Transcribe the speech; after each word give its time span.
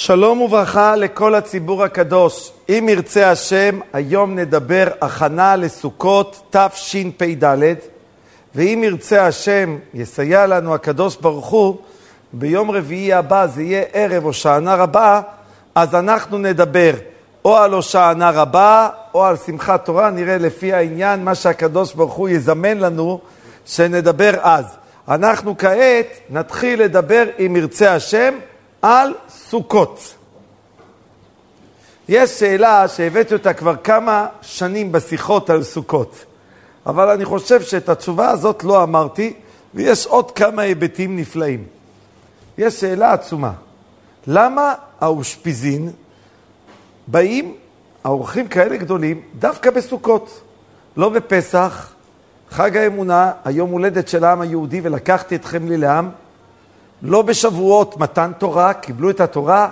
שלום 0.00 0.40
וברכה 0.40 0.96
לכל 0.96 1.34
הציבור 1.34 1.84
הקדוש. 1.84 2.52
אם 2.68 2.86
ירצה 2.90 3.30
השם, 3.30 3.80
היום 3.92 4.38
נדבר 4.38 4.86
הכנה 5.00 5.56
לסוכות 5.56 6.56
תשפ"ד, 6.56 7.74
ואם 8.54 8.80
ירצה 8.84 9.26
השם, 9.26 9.78
יסייע 9.94 10.46
לנו 10.46 10.74
הקדוש 10.74 11.16
ברוך 11.16 11.46
הוא, 11.46 11.76
ביום 12.32 12.70
רביעי 12.70 13.12
הבא, 13.12 13.46
זה 13.46 13.62
יהיה 13.62 13.82
ערב 13.92 14.24
הושענא 14.24 14.70
רבה, 14.70 15.20
אז 15.74 15.94
אנחנו 15.94 16.38
נדבר 16.38 16.92
או 17.44 17.56
על 17.56 17.72
הושענא 17.72 18.30
רבה 18.34 18.88
או 19.14 19.24
על 19.24 19.36
שמחת 19.36 19.84
תורה, 19.84 20.10
נראה 20.10 20.38
לפי 20.38 20.72
העניין 20.72 21.24
מה 21.24 21.34
שהקדוש 21.34 21.94
ברוך 21.94 22.14
הוא 22.14 22.28
יזמן 22.28 22.78
לנו 22.78 23.20
שנדבר 23.66 24.32
אז. 24.42 24.64
אנחנו 25.08 25.58
כעת 25.58 26.06
נתחיל 26.30 26.82
לדבר, 26.82 27.24
אם 27.38 27.56
ירצה 27.56 27.94
השם, 27.94 28.34
על 28.82 29.14
סוכות. 29.28 30.14
יש 32.08 32.30
שאלה 32.30 32.88
שהבאתי 32.88 33.34
אותה 33.34 33.52
כבר 33.52 33.76
כמה 33.76 34.26
שנים 34.42 34.92
בשיחות 34.92 35.50
על 35.50 35.62
סוכות, 35.62 36.24
אבל 36.86 37.10
אני 37.10 37.24
חושב 37.24 37.62
שאת 37.62 37.88
התשובה 37.88 38.30
הזאת 38.30 38.64
לא 38.64 38.82
אמרתי, 38.82 39.32
ויש 39.74 40.06
עוד 40.06 40.30
כמה 40.30 40.62
היבטים 40.62 41.16
נפלאים. 41.16 41.64
יש 42.58 42.80
שאלה 42.80 43.12
עצומה, 43.12 43.52
למה 44.26 44.74
האושפיזין 45.00 45.90
באים, 47.06 47.54
האורחים 48.04 48.48
כאלה 48.48 48.76
גדולים, 48.76 49.22
דווקא 49.38 49.70
בסוכות, 49.70 50.40
לא 50.96 51.08
בפסח, 51.08 51.92
חג 52.50 52.76
האמונה, 52.76 53.32
היום 53.44 53.70
הולדת 53.70 54.08
של 54.08 54.24
העם 54.24 54.40
היהודי, 54.40 54.80
ולקחתי 54.82 55.36
אתכם 55.36 55.68
לי 55.68 55.76
לעם, 55.76 56.10
לא 57.02 57.22
בשבועות 57.22 57.96
מתן 57.96 58.32
תורה, 58.38 58.74
קיבלו 58.74 59.10
את 59.10 59.20
התורה, 59.20 59.68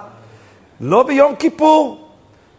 לא 0.81 1.03
ביום 1.03 1.35
כיפור. 1.35 2.09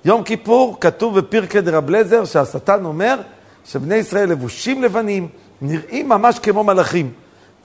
יום 0.06 0.24
כיפור 0.24 0.78
כתוב 0.82 1.20
בפרקי 1.20 1.62
דרב 1.62 1.90
לזר 1.90 2.26
שהשטן 2.26 2.86
אומר 2.86 3.22
שבני 3.66 3.96
ישראל 3.96 4.30
לבושים 4.30 4.84
לבנים, 4.84 5.28
נראים 5.62 6.10
ממש 6.10 6.40
כמו 6.40 6.64
מלאכים. 6.64 7.12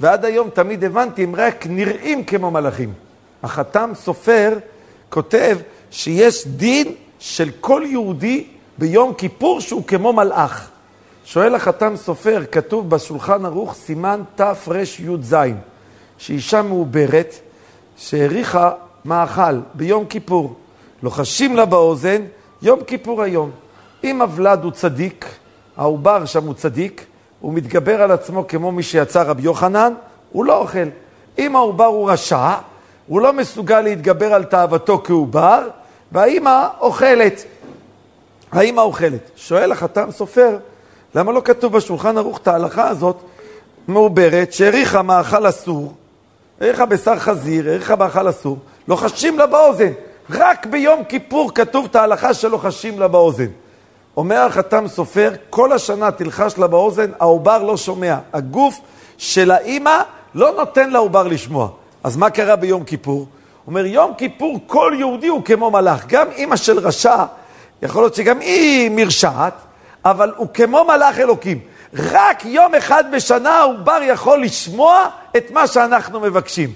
ועד 0.01 0.25
היום 0.25 0.51
תמיד 0.51 0.85
הבנתי, 0.85 1.23
הם 1.23 1.37
רק 1.37 1.67
נראים 1.67 2.25
כמו 2.25 2.51
מלאכים. 2.51 2.93
החתם 3.43 3.91
סופר 3.95 4.59
כותב 5.09 5.59
שיש 5.91 6.47
דין 6.47 6.95
של 7.19 7.51
כל 7.61 7.83
יהודי 7.87 8.47
ביום 8.79 9.15
כיפור 9.15 9.61
שהוא 9.61 9.83
כמו 9.87 10.13
מלאך. 10.13 10.71
שואל 11.25 11.55
החתם 11.55 11.97
סופר, 11.97 12.43
כתוב 12.53 12.91
בשולחן 12.91 13.45
ערוך 13.45 13.75
סימן 13.75 14.23
תרי"ז. 14.35 15.37
שאישה 16.23 16.63
מעוברת 16.63 17.35
שהריחה 17.97 18.71
מאכל 19.05 19.61
ביום 19.75 20.07
כיפור, 20.07 20.55
לוחשים 21.03 21.57
לה 21.57 21.65
באוזן, 21.65 22.23
יום 22.63 22.85
כיפור 22.85 23.23
היום. 23.23 23.51
אם 24.05 24.23
הוולד 24.23 24.65
הוא 24.65 24.73
צדיק, 24.73 25.27
העובר 25.77 26.25
שם 26.25 26.47
הוא 26.47 26.55
צדיק, 26.55 27.07
הוא 27.41 27.55
מתגבר 27.55 28.03
על 28.03 28.11
עצמו 28.11 28.45
כמו 28.49 28.73
מי 28.73 28.83
שיצא 28.83 29.23
רבי 29.23 29.43
יוחנן, 29.43 29.93
הוא 30.33 30.45
לא 30.45 30.59
אוכל. 30.59 30.89
אם 31.39 31.57
העובר 31.57 31.85
הוא 31.85 32.11
רשע, 32.11 32.55
הוא 33.07 33.21
לא 33.21 33.33
מסוגל 33.33 33.81
להתגבר 33.81 34.35
על 34.35 34.45
תאוותו 34.45 35.01
כעובר, 35.05 35.69
והאימא 36.13 36.69
אוכלת. 36.81 37.45
האימא 38.53 38.81
אוכלת. 38.81 39.31
שואל 39.37 39.73
החתם 39.73 40.11
סופר, 40.11 40.59
למה 41.15 41.33
לא 41.33 41.43
כתוב 41.45 41.73
בשולחן 41.73 42.19
ערוך 42.19 42.39
את 42.39 42.49
ההלכה 42.49 42.89
הזאת, 42.89 43.17
מעוברת, 43.89 44.53
שהריחה 44.53 45.03
מאכל 45.03 45.49
אסור, 45.49 45.95
העריך 46.63 46.81
בשר 46.81 47.19
חזיר, 47.19 47.69
העריך 47.69 47.91
מאכל 47.91 48.31
אסור, 48.31 48.59
לוחשים 48.89 49.39
לה 49.39 49.47
באוזן. 49.47 49.93
רק 50.31 50.67
ביום 50.67 51.05
כיפור 51.05 51.55
כתוב 51.55 51.87
את 51.91 51.97
ההלכה 51.97 52.35
שלוחשים 52.35 53.01
לה 53.01 53.09
באוזן. 53.09 53.47
אומר 54.17 54.37
החתם 54.37 54.89
סופר, 54.89 55.33
כל 55.51 55.73
השנה 55.73 56.11
תלחש 56.11 56.59
לה 56.59 56.67
באוזן, 56.67 57.11
העובר 57.21 57.63
לא 57.63 57.77
שומע. 57.77 58.17
הגוף 58.33 58.81
של 59.19 59.51
האימא 59.51 59.99
לא 60.35 60.53
נותן 60.57 60.91
לעובר 60.91 61.23
לשמוע. 61.23 61.69
אז 62.05 62.17
מה 62.17 62.31
קרה 62.31 62.57
ביום 62.57 62.85
כיפור? 62.85 63.27
אומר, 63.67 63.87
יום 63.87 64.13
כיפור 64.19 64.59
כל 64.67 64.93
יהודי 64.99 65.29
הוא 65.29 65.45
כמו 65.45 65.71
מלאך. 65.71 66.07
גם 66.07 66.27
אימא 66.31 66.57
של 66.57 66.79
רשע, 66.79 67.25
יכול 67.83 68.03
להיות 68.03 68.15
שגם 68.15 68.41
היא 68.41 68.91
מרשעת, 68.91 69.55
אבל 70.05 70.33
הוא 70.37 70.49
כמו 70.55 70.85
מלאך 70.85 71.19
אלוקים. 71.19 71.59
רק 71.95 72.45
יום 72.45 72.75
אחד 72.75 73.05
בשנה 73.13 73.51
העובר 73.51 73.99
יכול 74.03 74.43
לשמוע 74.43 75.09
את 75.37 75.51
מה 75.51 75.67
שאנחנו 75.67 76.21
מבקשים. 76.21 76.73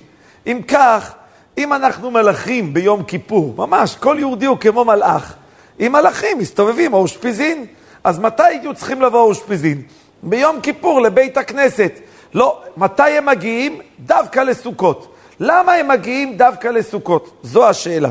אם 0.47 0.60
כך, 0.69 1.15
אם 1.59 1.72
אנחנו 1.72 2.10
מלאכים 2.10 2.75
ביום 2.75 3.03
כיפור, 3.03 3.55
ממש, 3.56 3.97
כל 3.97 4.16
יהודי 4.19 4.47
הוא 4.47 4.59
כמו 4.59 4.84
מלאך, 4.84 5.34
אם 5.81 5.93
מלאכים 5.93 6.38
מסתובבים, 6.38 6.94
האושפיזין, 6.94 7.66
אז 8.05 8.19
מתי 8.19 8.43
היו 8.43 8.75
צריכים 8.75 9.03
לבוא 9.03 9.19
האושפיזין? 9.19 9.82
ביום 10.22 10.60
כיפור 10.60 11.00
לבית 11.00 11.37
הכנסת. 11.37 11.93
לא, 12.34 12.60
מתי 12.76 13.03
הם 13.03 13.26
מגיעים? 13.26 13.81
דווקא 14.00 14.41
לסוכות. 14.41 15.15
למה 15.41 15.72
הם 15.72 15.88
מגיעים 15.88 16.37
דווקא 16.37 16.69
לסוכות? 16.69 17.41
זו 17.43 17.69
השאלה. 17.69 18.10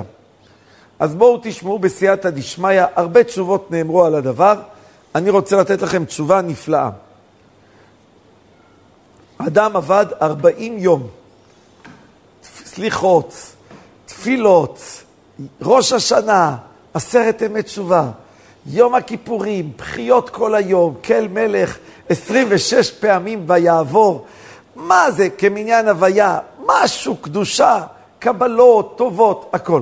אז 0.99 1.15
בואו 1.15 1.39
תשמעו 1.43 1.79
בסייעתא 1.79 2.29
דשמיא, 2.29 2.83
הרבה 2.95 3.23
תשובות 3.23 3.71
נאמרו 3.71 4.05
על 4.05 4.15
הדבר. 4.15 4.55
אני 5.15 5.29
רוצה 5.29 5.55
לתת 5.55 5.81
לכם 5.81 6.05
תשובה 6.05 6.41
נפלאה. 6.41 6.89
אדם 9.37 9.75
עבד 9.75 10.05
40 10.21 10.77
יום, 10.77 11.07
סליחות, 12.43 13.33
תפילות, 14.05 14.79
ראש 15.61 15.93
השנה, 15.93 16.57
עשרת 16.93 17.41
ימי 17.41 17.63
תשובה, 17.63 18.09
יום 18.65 18.95
הכיפורים, 18.95 19.71
בחיות 19.77 20.29
כל 20.29 20.55
היום, 20.55 20.95
כל 21.03 21.27
מלך 21.27 21.77
26 22.09 22.91
פעמים 22.91 23.43
ויעבור. 23.47 24.25
מה 24.75 25.11
זה 25.11 25.29
כמניין 25.29 25.87
הוויה? 25.87 26.39
משהו, 26.65 27.17
קדושה, 27.17 27.83
קבלות, 28.19 28.93
טובות, 28.97 29.49
הכל. 29.53 29.81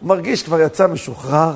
הוא 0.00 0.08
מרגיש 0.08 0.42
כבר 0.42 0.60
יצא 0.60 0.86
משוחרר, 0.86 1.52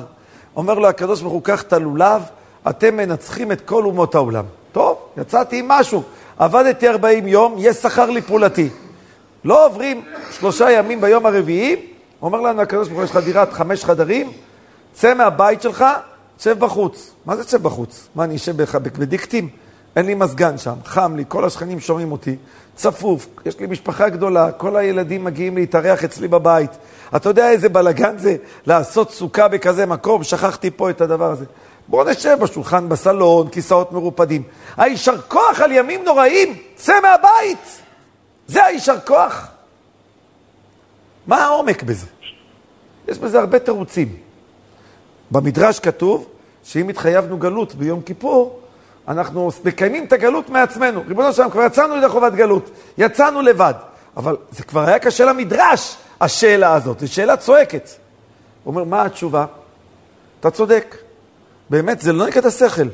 אומר 0.55 0.73
לו 0.73 0.87
הקדוש 0.87 1.21
ברוך 1.21 1.33
הוא, 1.33 1.43
קח 1.43 1.61
את 1.61 1.73
הלולב, 1.73 2.21
אתם 2.69 2.97
מנצחים 2.97 3.51
את 3.51 3.61
כל 3.61 3.85
אומות 3.85 4.15
העולם. 4.15 4.45
טוב, 4.71 4.97
יצאתי 5.17 5.59
עם 5.59 5.67
משהו. 5.67 6.03
עבדתי 6.37 6.89
40 6.89 7.27
יום, 7.27 7.55
יש 7.57 7.77
שכר 7.77 8.09
לפעולתי. 8.09 8.69
לא 9.45 9.65
עוברים 9.65 10.01
שלושה 10.31 10.71
ימים 10.71 11.01
ביום 11.01 11.25
הרביעי, 11.25 11.75
אומר 12.21 12.41
לנו 12.41 12.61
הקדוש 12.61 12.87
ברוך 12.87 12.99
הוא, 12.99 13.05
יש 13.05 13.11
לך 13.11 13.17
דירת 13.17 13.53
חמש 13.53 13.85
חדרים, 13.85 14.31
צא 14.93 15.13
מהבית 15.13 15.61
שלך, 15.61 15.85
שב 16.39 16.59
בחוץ. 16.59 17.11
מה 17.25 17.35
זה 17.35 17.43
שב 17.43 17.63
בחוץ? 17.63 18.07
מה, 18.15 18.23
אני 18.23 18.35
אשב 18.35 18.57
בבנדיקטים? 18.57 19.49
אין 19.95 20.05
לי 20.05 20.15
מזגן 20.15 20.57
שם, 20.57 20.73
חם 20.85 21.15
לי, 21.15 21.23
כל 21.27 21.45
השכנים 21.45 21.79
שומעים 21.79 22.11
אותי, 22.11 22.35
צפוף, 22.75 23.27
יש 23.45 23.59
לי 23.59 23.67
משפחה 23.67 24.09
גדולה, 24.09 24.51
כל 24.51 24.75
הילדים 24.75 25.23
מגיעים 25.23 25.55
להתארח 25.55 26.03
אצלי 26.03 26.27
בבית. 26.27 26.71
אתה 27.15 27.29
יודע 27.29 27.49
איזה 27.49 27.69
בלאגן 27.69 28.17
זה 28.17 28.35
לעשות 28.65 29.11
סוכה 29.11 29.47
בכזה 29.47 29.85
מקום? 29.85 30.23
שכחתי 30.23 30.71
פה 30.71 30.89
את 30.89 31.01
הדבר 31.01 31.31
הזה. 31.31 31.45
בואו 31.87 32.09
נשב 32.09 32.37
בשולחן 32.41 32.89
בסלון, 32.89 33.49
כיסאות 33.49 33.91
מרופדים. 33.91 34.43
היישר 34.77 35.21
כוח 35.21 35.61
על 35.61 35.71
ימים 35.71 36.03
נוראים, 36.03 36.57
צא 36.75 36.93
מהבית. 37.01 37.81
זה 38.47 38.65
היישר 38.65 38.99
כוח. 38.99 39.47
מה 41.27 41.43
העומק 41.45 41.83
בזה? 41.83 42.07
יש 43.07 43.17
בזה 43.17 43.39
הרבה 43.39 43.59
תירוצים. 43.59 44.15
במדרש 45.31 45.79
כתוב 45.79 46.27
שאם 46.63 46.89
התחייבנו 46.89 47.37
גלות 47.37 47.75
ביום 47.75 48.01
כיפור, 48.01 48.59
אנחנו 49.07 49.49
מקיימים 49.65 50.05
את 50.05 50.13
הגלות 50.13 50.49
מעצמנו. 50.49 51.03
ריבונו 51.07 51.33
שלם, 51.33 51.49
כבר 51.49 51.63
יצאנו 51.63 51.97
ידי 51.97 52.09
חובת 52.09 52.33
גלות, 52.33 52.69
יצאנו 52.97 53.41
לבד. 53.41 53.73
אבל 54.17 54.37
זה 54.51 54.63
כבר 54.63 54.87
היה 54.87 54.99
קשה 54.99 55.25
למדרש, 55.25 55.97
השאלה 56.21 56.73
הזאת. 56.73 56.99
זו 56.99 57.13
שאלה 57.13 57.37
צועקת. 57.37 57.89
הוא 58.63 58.71
אומר, 58.71 58.83
מה 58.83 59.05
התשובה? 59.05 59.45
אתה 60.39 60.51
צודק. 60.51 60.95
באמת, 61.69 62.01
זה 62.01 62.13
לא 62.13 62.27
נקרא 62.27 62.41
את 62.41 62.45
השכל. 62.45 62.87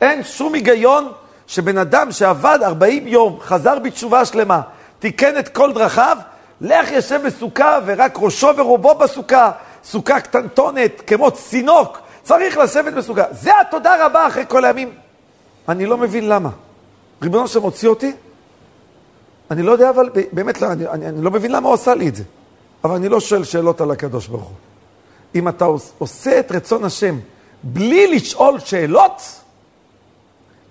אין 0.00 0.22
שום 0.22 0.54
היגיון 0.54 1.12
שבן 1.46 1.78
אדם 1.78 2.12
שעבד 2.12 2.58
40 2.62 3.06
יום, 3.06 3.38
חזר 3.40 3.78
בתשובה 3.78 4.24
שלמה, 4.24 4.60
תיקן 4.98 5.38
את 5.38 5.48
כל 5.48 5.72
דרכיו, 5.72 6.16
לך 6.60 6.92
ישב 6.92 7.20
בסוכה 7.26 7.78
ורק 7.86 8.18
ראשו 8.20 8.48
ורובו 8.56 8.94
בסוכה, 8.94 9.50
סוכה 9.84 10.20
קטנטונת, 10.20 11.02
כמו 11.06 11.30
צינוק, 11.30 11.98
צריך 12.22 12.56
לשבת 12.56 12.92
בסוכה. 12.92 13.22
זה 13.30 13.50
התודה 13.60 14.06
רבה 14.06 14.26
אחרי 14.26 14.44
כל 14.48 14.64
הימים. 14.64 14.92
אני 15.68 15.86
לא 15.86 15.96
מבין 15.96 16.28
למה. 16.28 16.50
ריבונו 17.22 17.48
שמוציא 17.48 17.88
אותי, 17.88 18.12
אני 19.50 19.62
לא 19.62 19.72
יודע, 19.72 19.90
אבל 19.90 20.10
באמת 20.32 20.60
לא, 20.62 20.72
אני, 20.72 20.88
אני, 20.88 21.08
אני 21.08 21.24
לא 21.24 21.30
מבין 21.30 21.52
למה 21.52 21.68
הוא 21.68 21.74
עשה 21.74 21.94
לי 21.94 22.08
את 22.08 22.16
זה. 22.16 22.24
אבל 22.84 22.94
אני 22.94 23.08
לא 23.08 23.20
שואל 23.20 23.44
שאלות 23.44 23.80
על 23.80 23.90
הקדוש 23.90 24.26
ברוך 24.26 24.44
הוא. 24.44 24.56
אם 25.34 25.48
אתה 25.48 25.64
עושה 25.98 26.40
את 26.40 26.52
רצון 26.52 26.84
השם 26.84 27.18
בלי 27.62 28.14
לשאול 28.16 28.58
שאלות, 28.58 29.22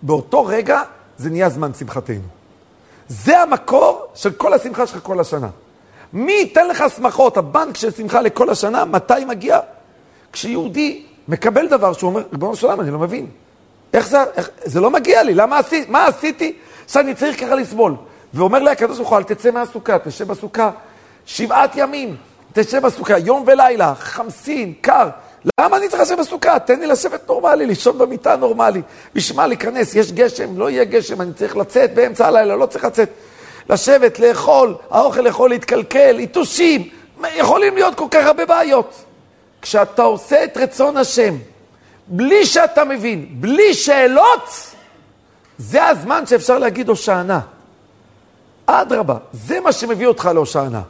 באותו 0.01 0.45
רגע 0.45 0.81
זה 1.17 1.29
נהיה 1.29 1.49
זמן 1.49 1.73
שמחתנו. 1.73 2.21
זה 3.07 3.41
המקור 3.41 4.05
של 4.15 4.31
כל 4.31 4.53
השמחה 4.53 4.87
שלך 4.87 4.99
כל 5.03 5.19
השנה. 5.19 5.49
מי 6.13 6.31
ייתן 6.31 6.67
לך 6.67 6.83
שמחות? 6.95 7.37
הבנק 7.37 7.77
של 7.77 7.91
שמחה 7.91 8.21
לכל 8.21 8.49
השנה, 8.49 8.85
מתי 8.85 9.25
מגיע? 9.27 9.59
כשיהודי 10.33 11.05
מקבל 11.27 11.67
דבר 11.67 11.93
שהוא 11.93 12.09
אומר, 12.09 12.23
ריבונו 12.31 12.55
של 12.55 12.65
עולם, 12.65 12.81
אני 12.81 12.91
לא 12.91 12.99
מבין. 12.99 13.27
איך 13.93 14.07
זה, 14.07 14.17
איך, 14.35 14.49
זה 14.63 14.81
לא 14.81 14.91
מגיע 14.91 15.23
לי, 15.23 15.33
למה 15.33 15.59
עשיתי, 15.59 15.91
מה 15.91 16.05
עשיתי 16.05 16.53
שאני 16.87 17.15
צריך 17.15 17.39
ככה 17.39 17.55
לסבול? 17.55 17.95
ואומר 18.33 18.59
לי 18.59 18.69
הקדוש 18.69 18.97
ברוך 18.97 19.09
הוא, 19.09 19.17
אל 19.17 19.23
תצא 19.23 19.51
מהסוכה, 19.51 19.99
תשב 19.99 20.27
בסוכה 20.27 20.71
שבעת 21.25 21.71
ימים, 21.75 22.15
תשב 22.53 22.81
בסוכה, 22.81 23.17
יום 23.17 23.43
ולילה, 23.47 23.93
חמסין, 23.95 24.73
קר. 24.81 25.09
למה 25.59 25.77
אני 25.77 25.89
צריך 25.89 26.01
לשבת 26.01 26.19
בסוכה? 26.19 26.59
תן 26.59 26.79
לי 26.79 26.87
לשבת 26.87 27.27
נורמלי, 27.27 27.65
לישון 27.65 27.97
במיטה 27.97 28.35
נורמלי. 28.35 28.81
בשביל 29.15 29.37
מה 29.37 29.47
להיכנס? 29.47 29.95
יש 29.95 30.11
גשם, 30.11 30.57
לא 30.57 30.69
יהיה 30.69 30.83
גשם, 30.83 31.21
אני 31.21 31.33
צריך 31.33 31.57
לצאת 31.57 31.93
באמצע 31.93 32.27
הלילה, 32.27 32.55
לא 32.55 32.65
צריך 32.65 32.85
לצאת. 32.85 33.09
לשבת, 33.69 34.19
לאכול, 34.19 34.75
האוכל 34.91 35.27
יכול 35.27 35.49
להתקלקל, 35.49 36.19
יתושים, 36.19 36.89
יכולים 37.35 37.75
להיות 37.75 37.95
כל 37.95 38.07
כך 38.11 38.25
הרבה 38.25 38.45
בעיות. 38.45 39.03
כשאתה 39.61 40.01
עושה 40.01 40.43
את 40.43 40.57
רצון 40.57 40.97
השם, 40.97 41.35
בלי 42.07 42.45
שאתה 42.45 42.83
מבין, 42.83 43.27
בלי 43.31 43.73
שאלות, 43.73 44.49
זה 45.57 45.85
הזמן 45.85 46.25
שאפשר 46.25 46.59
להגיד 46.59 46.89
הושענה. 46.89 47.39
אדרבה, 48.65 49.17
זה 49.33 49.59
מה 49.59 49.71
שמביא 49.71 50.07
אותך 50.07 50.29
להושענה. 50.33 50.81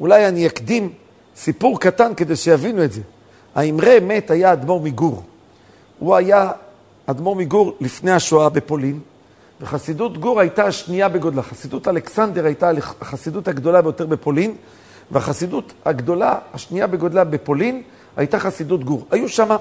אולי 0.00 0.28
אני 0.28 0.46
אקדים 0.46 0.92
סיפור 1.36 1.80
קטן 1.80 2.14
כדי 2.14 2.36
שיבינו 2.36 2.84
את 2.84 2.92
זה. 2.92 3.00
האמרה 3.54 4.00
מת 4.00 4.30
היה 4.30 4.52
אדמו"ר 4.52 4.80
מגור. 4.80 5.22
הוא 5.98 6.16
היה 6.16 6.50
אדמו"ר 7.06 7.36
מגור 7.36 7.76
לפני 7.80 8.12
השואה 8.12 8.48
בפולין, 8.48 9.00
וחסידות 9.60 10.18
גור 10.18 10.40
הייתה 10.40 10.64
השנייה 10.64 11.08
בגודלה. 11.08 11.42
חסידות 11.42 11.88
אלכסנדר 11.88 12.44
הייתה 12.44 12.70
החסידות 13.00 13.48
הגדולה 13.48 13.82
ביותר 13.82 14.06
בפולין, 14.06 14.56
והחסידות 15.10 15.72
הגדולה, 15.84 16.38
השנייה 16.54 16.86
בגודלה 16.86 17.24
בפולין, 17.24 17.82
הייתה 18.16 18.38
חסידות 18.38 18.84
גור. 18.84 19.06
היו 19.10 19.28
שם 19.28 19.56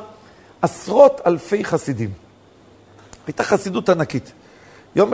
עשרות 0.62 1.22
אלפי 1.26 1.66
חסידים. 1.66 2.10
הייתה 3.28 3.44
חסידות 3.44 3.90
ענקית. 3.90 4.32
יום 4.96 5.12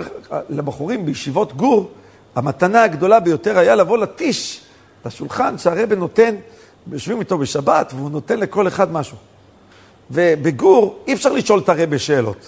לבחורים 0.49 1.05
בישיבות 1.05 1.53
גור, 1.53 1.91
המתנה 2.35 2.83
הגדולה 2.83 3.19
ביותר 3.19 3.57
היה 3.57 3.75
לבוא 3.75 3.97
לטיש, 3.97 4.61
לשולחן 5.05 5.57
שהרבא 5.57 5.95
נותן, 5.95 6.35
יושבים 6.91 7.19
איתו 7.19 7.37
בשבת, 7.37 7.93
והוא 7.95 8.09
נותן 8.11 8.39
לכל 8.39 8.67
אחד 8.67 8.91
משהו. 8.91 9.17
ובגור 10.11 10.99
אי 11.07 11.13
אפשר 11.13 11.33
לשאול 11.33 11.59
את 11.59 11.69
הרבא 11.69 11.97
שאלות. 11.97 12.45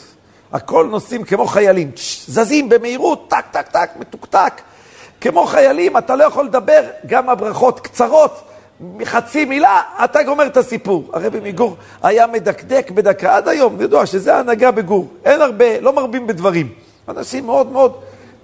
הכל 0.52 0.88
נוסעים 0.92 1.24
כמו 1.24 1.48
חיילים, 1.48 1.92
זזים 2.28 2.70
במהירות, 2.70 3.26
טק, 3.30 3.46
טק, 3.52 3.68
טק, 3.68 3.90
מתוקתק. 4.00 4.54
כמו 5.22 5.46
חיילים, 5.46 5.98
אתה 5.98 6.16
לא 6.16 6.24
יכול 6.24 6.46
לדבר, 6.46 6.82
גם 7.06 7.30
הברכות 7.30 7.80
קצרות, 7.80 8.42
מחצי 8.82 9.46
מילה, 9.46 9.82
אתה 10.04 10.24
גומר 10.24 10.46
את 10.48 10.58
הסיפור. 10.58 11.10
הרבי 11.14 11.40
מגור 11.40 11.76
היה 12.04 12.28
מדקדק 12.28 12.92
בדקה 12.92 13.36
עד 13.36 13.48
היום, 13.48 13.82
ידוע 13.82 14.06
שזה 14.06 14.36
ההנהגה 14.36 14.72
בגור. 14.72 15.08
אין 15.26 15.42
הרבה, 15.42 15.80
לא 15.80 15.94
מרבים 15.94 16.28
בדברים. 16.28 16.70
אנשים 17.10 17.46
מאוד 17.46 17.72
מאוד 17.72 17.94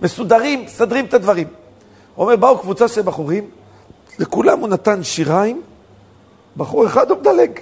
מסודרים, 0.01 0.65
מסדרים 0.65 1.05
את 1.05 1.13
הדברים. 1.13 1.47
אומר, 2.17 2.35
באו 2.35 2.59
קבוצה 2.59 2.87
של 2.87 3.01
בחורים, 3.01 3.49
לכולם 4.19 4.59
הוא 4.59 4.67
נתן 4.67 5.03
שיריים, 5.03 5.61
בחור 6.57 6.87
אחד 6.87 7.11
הוא 7.11 7.19
מדלג. 7.19 7.59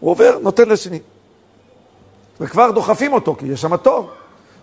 הוא 0.00 0.10
עובר, 0.10 0.38
נותן 0.42 0.68
לשני. 0.68 0.98
וכבר 2.40 2.70
דוחפים 2.70 3.12
אותו, 3.12 3.34
כי 3.34 3.46
יש 3.46 3.60
שם 3.60 3.76
תור. 3.76 4.10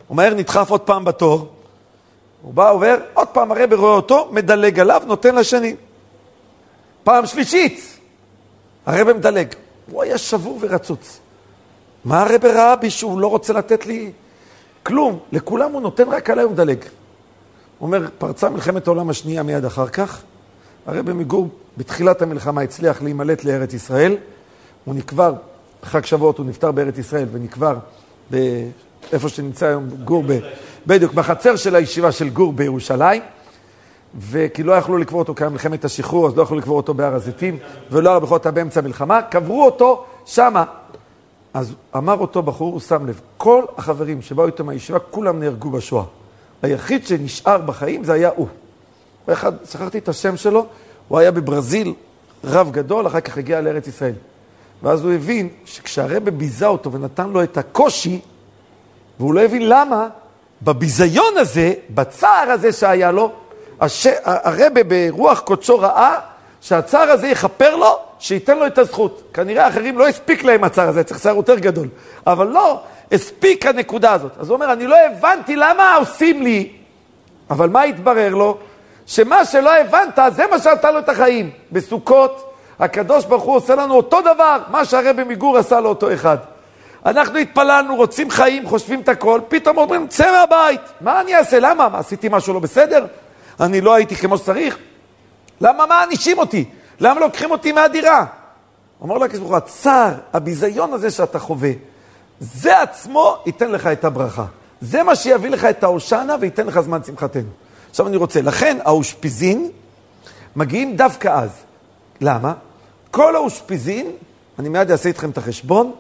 הוא 0.08 0.18
מהר 0.18 0.34
נדחף 0.34 0.70
עוד 0.70 0.82
פעם 0.82 1.06
בתור, 1.06 1.48
הוא 2.42 2.54
בא, 2.54 2.72
עובר, 2.72 2.96
עוד 3.14 3.28
פעם 3.28 3.52
הרבי 3.52 3.76
רואה 3.76 3.92
אותו, 3.92 4.30
מדלג 4.32 4.80
עליו, 4.80 5.02
נותן 5.06 5.36
לשני. 5.36 5.76
פעם 7.04 7.26
שלישית, 7.26 8.00
הרבי 8.86 9.14
מדלג. 9.14 9.48
הוא 9.92 10.04
היה 10.04 10.18
שבור 10.18 10.58
ורצוץ. 10.62 11.20
מה 12.06 12.22
הרבי 12.22 12.48
ראה 12.48 12.76
בי 12.76 12.90
שהוא 12.90 13.20
לא 13.20 13.28
רוצה 13.28 13.54
לתת 13.54 13.86
לי 13.86 14.12
כלום? 14.84 15.20
לכולם 15.32 15.72
הוא 15.72 15.82
נותן, 15.82 16.10
רק 16.10 16.30
עליי 16.30 16.44
הוא 16.44 16.52
מדלג. 16.52 16.78
הוא 17.80 17.88
אומר, 17.88 18.08
פרצה 18.18 18.50
מלחמת 18.50 18.88
העולם 18.88 19.10
השנייה 19.10 19.44
מיד 19.44 19.66
אחר 19.66 19.88
כך. 19.88 20.22
הרבי 20.86 21.14
מגור 21.14 21.50
בתחילת 21.78 22.22
המלחמה 22.22 22.62
הצליח 22.62 23.02
להימלט 23.02 23.44
לארץ 23.44 23.74
ישראל. 23.74 24.18
הוא 24.86 24.96
נקבר, 24.96 25.34
בחג 25.84 26.06
שבועות 26.06 26.38
הוא 26.38 26.46
נפטר 26.46 26.72
בארץ 26.72 26.98
ישראל 26.98 27.28
ונקבר 27.32 27.78
באיפה 28.32 29.30
שנמצא 29.30 29.66
היום 29.66 29.90
גור, 30.04 30.24
ב, 30.28 30.40
בדיוק, 30.88 31.14
בחצר 31.14 31.56
של 31.56 31.76
הישיבה 31.76 32.12
של 32.12 32.30
גור 32.30 32.54
בירושלים. 32.54 33.22
וכי 34.20 34.64
לא 34.64 34.74
יכלו 34.74 34.98
לקבור 34.98 35.20
אותו 35.20 35.36
כאן 35.36 35.48
מלחמת 35.48 35.86
השחרור, 35.86 36.28
אז 36.28 36.38
לא 36.38 36.44
יכלו 36.44 36.58
לקבור 36.58 36.78
אותו 36.78 36.94
בהר 36.94 37.16
הזיתים, 37.16 37.58
ולא 37.92 38.10
היה 38.10 38.20
בכלל 38.20 38.52
באמצע 38.52 38.80
המלחמה, 38.80 39.22
קברו 39.22 39.66
אותו 39.66 40.06
שמה. 40.26 40.64
אז 41.54 41.74
אמר 41.98 42.18
אותו 42.18 42.44
בחור, 42.44 42.74
הוא 42.74 42.80
שם 42.80 43.06
לב, 43.06 43.22
כל 43.38 43.64
החברים 43.78 44.22
שבאו 44.22 44.46
איתו 44.46 44.64
מהישיבה, 44.64 45.00
כולם 45.00 45.40
נהרגו 45.40 45.70
בשואה. 45.70 46.04
היחיד 46.62 47.08
שנשאר 47.08 47.58
בחיים 47.58 48.04
זה 48.04 48.14
היה 48.14 48.30
הוא. 48.36 48.48
הוא 49.26 49.34
אחד, 49.34 49.52
שכחתי 49.72 49.98
את 49.98 50.10
השם 50.10 50.38
שלו, 50.38 50.66
הוא 51.08 51.20
היה 51.20 51.32
בברזיל, 51.32 51.94
רב 52.44 52.72
גדול, 52.72 53.08
אחר 53.08 53.20
כך 53.22 53.38
הגיע 53.38 53.62
לארץ 53.62 53.88
ישראל. 53.88 54.14
ואז 54.84 55.04
הוא 55.04 55.14
הבין 55.14 55.50
שכשהרבא 55.66 56.32
ביזה 56.32 56.68
אותו 56.68 56.92
ונתן 56.92 57.30
לו 57.30 57.44
את 57.44 57.58
הקושי, 57.58 58.20
והוא 59.20 59.34
לא 59.34 59.42
הבין 59.42 59.70
למה, 59.70 60.08
בביזיון 60.62 61.38
הזה, 61.38 61.74
בצער 61.90 62.52
הזה 62.52 62.72
שהיה 62.72 63.12
לו, 63.12 63.32
הש... 63.82 64.08
הרבה 64.24 64.82
ברוח 64.84 65.40
קודשו 65.40 65.80
ראה 65.80 66.20
שהצער 66.62 67.12
הזה 67.12 67.28
יכפר 67.28 67.76
לו, 67.76 68.00
שייתן 68.20 68.58
לו 68.58 68.68
את 68.68 68.78
הזכות. 68.78 69.22
כנראה 69.34 69.68
אחרים 69.68 69.98
לא 69.98 70.08
הספיק 70.08 70.44
להם 70.44 70.64
הצער 70.64 70.90
הזה, 70.90 71.04
צריך 71.04 71.20
צער 71.20 71.36
יותר 71.36 71.60
גדול. 71.60 71.88
אבל 72.28 72.48
לא, 72.48 72.80
הספיק 73.12 73.66
הנקודה 73.66 74.14
הזאת. 74.14 74.32
אז 74.38 74.50
הוא 74.50 74.56
אומר, 74.56 74.74
אני 74.74 74.88
לא 74.88 74.96
הבנתי 75.06 75.56
למה 75.56 75.96
עושים 75.96 76.42
לי, 76.42 76.72
אבל 77.50 77.70
מה 77.70 77.84
התברר 77.84 78.36
לו? 78.36 78.58
שמה 79.06 79.46
שלא 79.46 79.78
הבנת, 79.78 80.20
זה 80.36 80.44
מה 80.52 80.60
שנתן 80.60 80.94
לו 80.94 81.00
את 81.00 81.10
החיים. 81.10 81.50
בסוכות, 81.72 82.54
הקדוש 82.80 83.26
ברוך 83.26 83.44
הוא 83.44 83.56
עושה 83.56 83.76
לנו 83.76 83.94
אותו 83.94 84.22
דבר, 84.22 84.58
מה 84.72 84.86
שהרבי 84.86 85.24
מגור 85.24 85.58
עשה 85.58 85.80
לאותו 85.80 86.14
אחד. 86.14 86.38
אנחנו 87.06 87.38
התפללנו, 87.38 87.96
רוצים 87.96 88.30
חיים, 88.30 88.68
חושבים 88.68 89.02
את 89.02 89.10
הכל, 89.10 89.40
פתאום 89.48 89.78
אומרים, 89.78 90.08
צא 90.08 90.32
מהבית. 90.32 90.82
מה 91.02 91.22
אני 91.22 91.36
אעשה? 91.36 91.60
למה? 91.60 91.90
מה, 91.90 92.00
עשיתי 92.00 92.28
משהו 92.32 92.54
לא 92.54 92.60
בסדר? 92.60 93.06
אני 93.60 93.82
לא 93.82 93.94
הייתי 93.94 94.16
כמו 94.16 94.38
שצריך? 94.38 94.78
למה 95.62 95.86
מענישים 95.86 96.38
אותי? 96.38 96.66
למה 97.00 97.20
לוקחים 97.20 97.52
אותי 97.52 97.72
מהדירה? 97.72 98.26
אומר 99.02 99.18
לו 99.18 99.26
הקדוש 99.26 99.40
ברוך 99.40 99.52
הוא, 99.52 99.58
הצער, 99.58 100.14
הביזיון 100.34 100.94
הזה 100.94 101.12
שאתה 101.12 101.40
חווה, 101.40 101.72
זה 102.40 102.82
עצמו 102.82 103.38
ייתן 103.46 103.72
לך 103.72 103.88
את 103.88 104.06
הברכה. 104.06 104.46
זה 104.82 105.04
מה 105.04 105.16
שיביא 105.16 105.50
לך 105.50 105.66
את 105.66 105.84
ההושענא 105.84 106.36
וייתן 106.40 106.68
לך 106.68 106.80
זמן 106.80 107.04
שמחתנו. 107.04 107.50
עכשיו 107.96 108.08
אני 108.08 108.18
רוצה, 108.18 108.42
לכן 108.42 108.78
האושפיזין 108.86 109.70
מגיעים 110.56 110.96
דווקא 110.96 111.28
אז. 111.28 111.50
למה? 112.22 112.54
כל 113.12 113.36
האושפיזין, 113.36 114.12
אני 114.60 114.70
מיד 114.70 114.92
אעשה 114.92 115.10
איתכם 115.10 115.30
את 115.30 115.38
החשבון, 115.38 115.92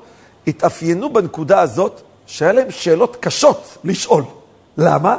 התאפיינו 0.47 1.13
בנקודה 1.13 1.61
הזאת 1.61 2.01
שהיה 2.25 2.51
להם 2.51 2.71
שאלות 2.71 3.17
קשות 3.19 3.77
לשאול. 3.83 4.23
למה? 4.77 5.17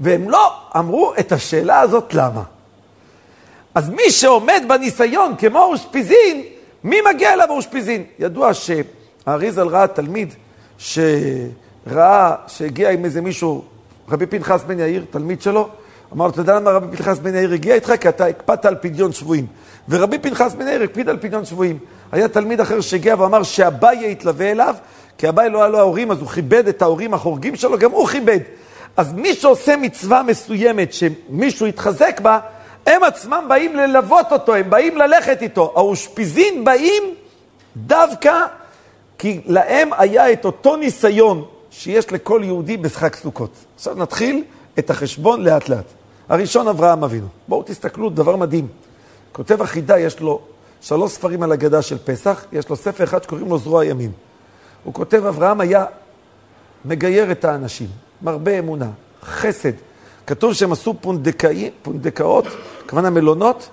והם 0.00 0.30
לא 0.30 0.52
אמרו 0.76 1.12
את 1.18 1.32
השאלה 1.32 1.80
הזאת 1.80 2.14
למה. 2.14 2.42
אז 3.74 3.88
מי 3.88 4.10
שעומד 4.10 4.62
בניסיון 4.68 5.36
כמו 5.38 5.64
אושפיזין, 5.64 6.42
מי 6.84 6.96
מגיע 7.14 7.32
אליו 7.32 7.50
אושפיזין? 7.50 8.04
ידוע 8.18 8.50
שהאריזל 8.54 9.66
ראה 9.68 9.86
תלמיד 9.86 10.34
שראה, 10.78 12.34
שהגיע 12.46 12.90
עם 12.90 13.04
איזה 13.04 13.20
מישהו, 13.20 13.64
רבי 14.08 14.26
פנחס 14.26 14.62
בן 14.66 14.78
יאיר, 14.78 15.04
תלמיד 15.10 15.42
שלו, 15.42 15.68
אמר 16.12 16.24
לו, 16.24 16.30
אתה 16.30 16.40
יודע 16.40 16.54
למה 16.54 16.70
רבי 16.70 16.96
פנחס 16.96 17.18
בן 17.18 17.34
יאיר 17.34 17.52
הגיע 17.52 17.74
איתך? 17.74 17.92
כי 18.00 18.08
אתה 18.08 18.26
הקפדת 18.26 18.64
על 18.64 18.76
פדיון 18.80 19.12
שבויים. 19.12 19.46
ורבי 19.88 20.18
פנחס 20.18 20.54
בן 20.54 20.68
יאיר 20.68 20.82
הקפיד 20.82 21.08
על 21.08 21.16
פדיון 21.16 21.44
שבויים. 21.44 21.78
היה 22.12 22.28
תלמיד 22.28 22.60
אחר 22.60 22.80
שהגיע 22.80 23.14
ואמר 23.18 23.42
שאביי 23.42 24.12
יתלווה 24.12 24.50
אליו, 24.50 24.74
כי 25.18 25.28
אביי 25.28 25.50
לא 25.50 25.58
היה 25.58 25.68
לו 25.68 25.78
ההורים, 25.78 26.10
אז 26.10 26.20
הוא 26.20 26.28
כיבד 26.28 26.68
את 26.68 26.82
ההורים 26.82 27.14
החורגים 27.14 27.56
שלו, 27.56 27.78
גם 27.78 27.90
הוא 27.90 28.08
כיבד. 28.08 28.40
אז 28.96 29.12
מי 29.12 29.34
שעושה 29.34 29.76
מצווה 29.76 30.22
מסוימת 30.22 30.92
שמישהו 30.92 31.66
יתחזק 31.66 32.20
בה, 32.20 32.38
הם 32.86 33.02
עצמם 33.04 33.44
באים 33.48 33.76
ללוות 33.76 34.32
אותו, 34.32 34.54
הם 34.54 34.70
באים 34.70 34.96
ללכת 34.96 35.42
איתו. 35.42 35.72
האושפיזין 35.76 36.64
באים 36.64 37.02
דווקא 37.76 38.46
כי 39.18 39.40
להם 39.46 39.90
היה 39.98 40.32
את 40.32 40.44
אותו 40.44 40.76
ניסיון 40.76 41.44
שיש 41.70 42.12
לכל 42.12 42.40
יהודי 42.44 42.76
בשחק 42.76 43.16
סוכות. 43.16 43.50
עכשיו 43.74 43.94
נתחיל 43.94 44.44
את 44.78 44.90
החשבון 44.90 45.44
לאט 45.44 45.68
לאט. 45.68 45.95
הראשון 46.28 46.68
אברהם 46.68 47.04
אבינו. 47.04 47.26
בואו 47.48 47.62
תסתכלו, 47.62 48.10
דבר 48.10 48.36
מדהים. 48.36 48.68
כותב 49.32 49.62
החידה, 49.62 49.98
יש 49.98 50.20
לו 50.20 50.40
שלוש 50.80 51.12
ספרים 51.12 51.42
על 51.42 51.52
הגדה 51.52 51.82
של 51.82 51.98
פסח, 51.98 52.44
יש 52.52 52.68
לו 52.68 52.76
ספר 52.76 53.04
אחד 53.04 53.22
שקוראים 53.22 53.48
לו 53.48 53.58
זרוע 53.58 53.84
ימין. 53.84 54.12
הוא 54.84 54.94
כותב, 54.94 55.26
אברהם 55.26 55.60
היה 55.60 55.84
מגייר 56.84 57.32
את 57.32 57.44
האנשים, 57.44 57.88
מרבה 58.22 58.58
אמונה, 58.58 58.90
חסד. 59.22 59.72
כתוב 60.26 60.52
שהם 60.52 60.72
עשו 60.72 60.94
פונדקאי, 61.00 61.70
פונדקאות, 61.82 62.44
כוונה 62.88 63.10
מלונות, 63.10 63.68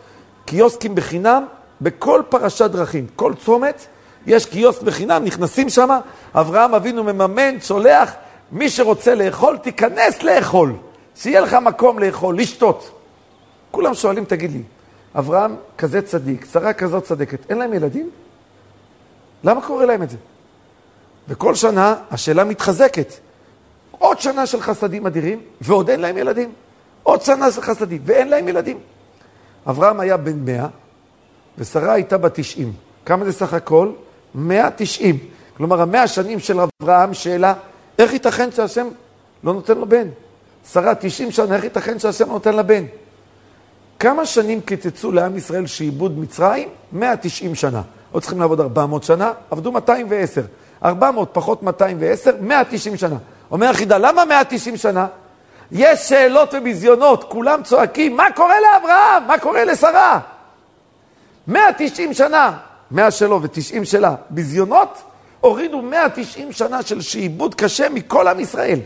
קיוסקים 0.45 0.95
בחינם 0.95 1.45
בכל 1.81 2.21
פרשת 2.29 2.69
דרכים. 2.69 3.07
כל 3.15 3.33
צומת 3.45 3.85
יש 4.25 4.45
קיוסק 4.45 4.81
בחינם, 4.81 5.23
נכנסים 5.23 5.69
שם, 5.69 5.89
אברהם 6.33 6.75
אבינו 6.75 7.03
מממן, 7.03 7.59
שולח, 7.61 8.11
מי 8.51 8.69
שרוצה 8.69 9.15
לאכול, 9.15 9.57
תיכנס 9.57 10.23
לאכול. 10.23 10.73
שיהיה 11.15 11.41
לך 11.41 11.53
מקום 11.53 11.99
לאכול, 11.99 12.37
לשתות. 12.37 12.99
כולם 13.71 13.93
שואלים, 13.93 14.25
תגיד 14.25 14.51
לי, 14.51 14.61
אברהם 15.15 15.55
כזה 15.77 16.01
צדיק, 16.01 16.45
שרה 16.53 16.73
כזאת 16.73 17.03
צדקת, 17.03 17.49
אין 17.49 17.57
להם 17.57 17.73
ילדים? 17.73 18.09
למה 19.43 19.61
קורה 19.61 19.85
להם 19.85 20.03
את 20.03 20.09
זה? 20.09 20.17
וכל 21.27 21.55
שנה 21.55 21.95
השאלה 22.11 22.43
מתחזקת. 22.43 23.13
עוד 23.91 24.19
שנה 24.19 24.45
של 24.45 24.61
חסדים 24.61 25.07
אדירים, 25.07 25.41
ועוד 25.61 25.89
אין 25.89 25.99
להם 25.99 26.17
ילדים. 26.17 26.51
עוד 27.03 27.21
שנה 27.21 27.51
של 27.51 27.61
חסדים, 27.61 28.01
ואין 28.05 28.29
להם 28.29 28.47
ילדים. 28.47 28.79
אברהם 29.69 29.99
היה 29.99 30.17
בן 30.17 30.45
מאה, 30.45 30.67
ושרה 31.57 31.93
הייתה 31.93 32.17
בת 32.17 32.39
תשעים. 32.39 32.73
כמה 33.05 33.25
זה 33.25 33.31
סך 33.31 33.53
הכל? 33.53 33.91
מאה 34.35 34.69
תשעים. 34.75 35.17
כלומר, 35.57 35.81
המאה 35.81 36.07
שנים 36.07 36.39
של 36.39 36.59
אברהם, 36.59 37.13
שאלה, 37.13 37.53
איך 37.99 38.13
ייתכן 38.13 38.51
שהשם 38.51 38.87
לא 39.43 39.53
נותן 39.53 39.77
לו 39.77 39.85
בן? 39.85 40.07
שרה 40.71 40.95
תשעים 40.95 41.31
שנה, 41.31 41.55
איך 41.55 41.63
ייתכן 41.63 41.99
שהשם 41.99 42.29
נותן 42.29 42.55
לה 42.55 42.63
בן? 42.63 42.83
כמה 43.99 44.25
שנים 44.25 44.61
קיצצו 44.61 45.11
לעם 45.11 45.37
ישראל 45.37 45.67
שעיבוד 45.67 46.19
מצרים? 46.19 46.69
190 46.91 47.55
שנה. 47.55 47.81
עוד 48.11 48.21
צריכים 48.21 48.39
לעבוד 48.39 48.59
400 48.61 49.03
שנה, 49.03 49.31
עבדו 49.51 49.71
210. 49.71 50.41
400 50.83 51.29
פחות 51.31 51.63
210, 51.63 52.31
190 52.41 52.97
שנה. 52.97 53.15
אומר 53.51 53.69
החידה, 53.69 53.97
למה 53.97 54.25
190 54.25 54.77
שנה? 54.77 55.07
יש 55.71 55.99
שאלות 55.99 56.53
וביזיונות, 56.53 57.23
כולם 57.23 57.63
צועקים, 57.63 58.17
מה 58.17 58.25
קורה 58.35 58.55
לאברהם? 58.61 59.27
מה 59.27 59.39
קורה 59.39 59.65
לשרה? 59.65 60.19
190 61.47 62.13
שנה, 62.13 62.57
100 62.91 63.11
שלו 63.11 63.41
ו-90 63.41 63.85
שלה, 63.85 64.15
ביזיונות, 64.29 65.01
הורידו 65.39 65.81
190 65.81 66.51
שנה 66.51 66.81
של 66.81 67.01
שעיבוד 67.01 67.55
קשה 67.55 67.89
מכל 67.89 68.27
עם 68.27 68.39
ישראל. 68.39 68.79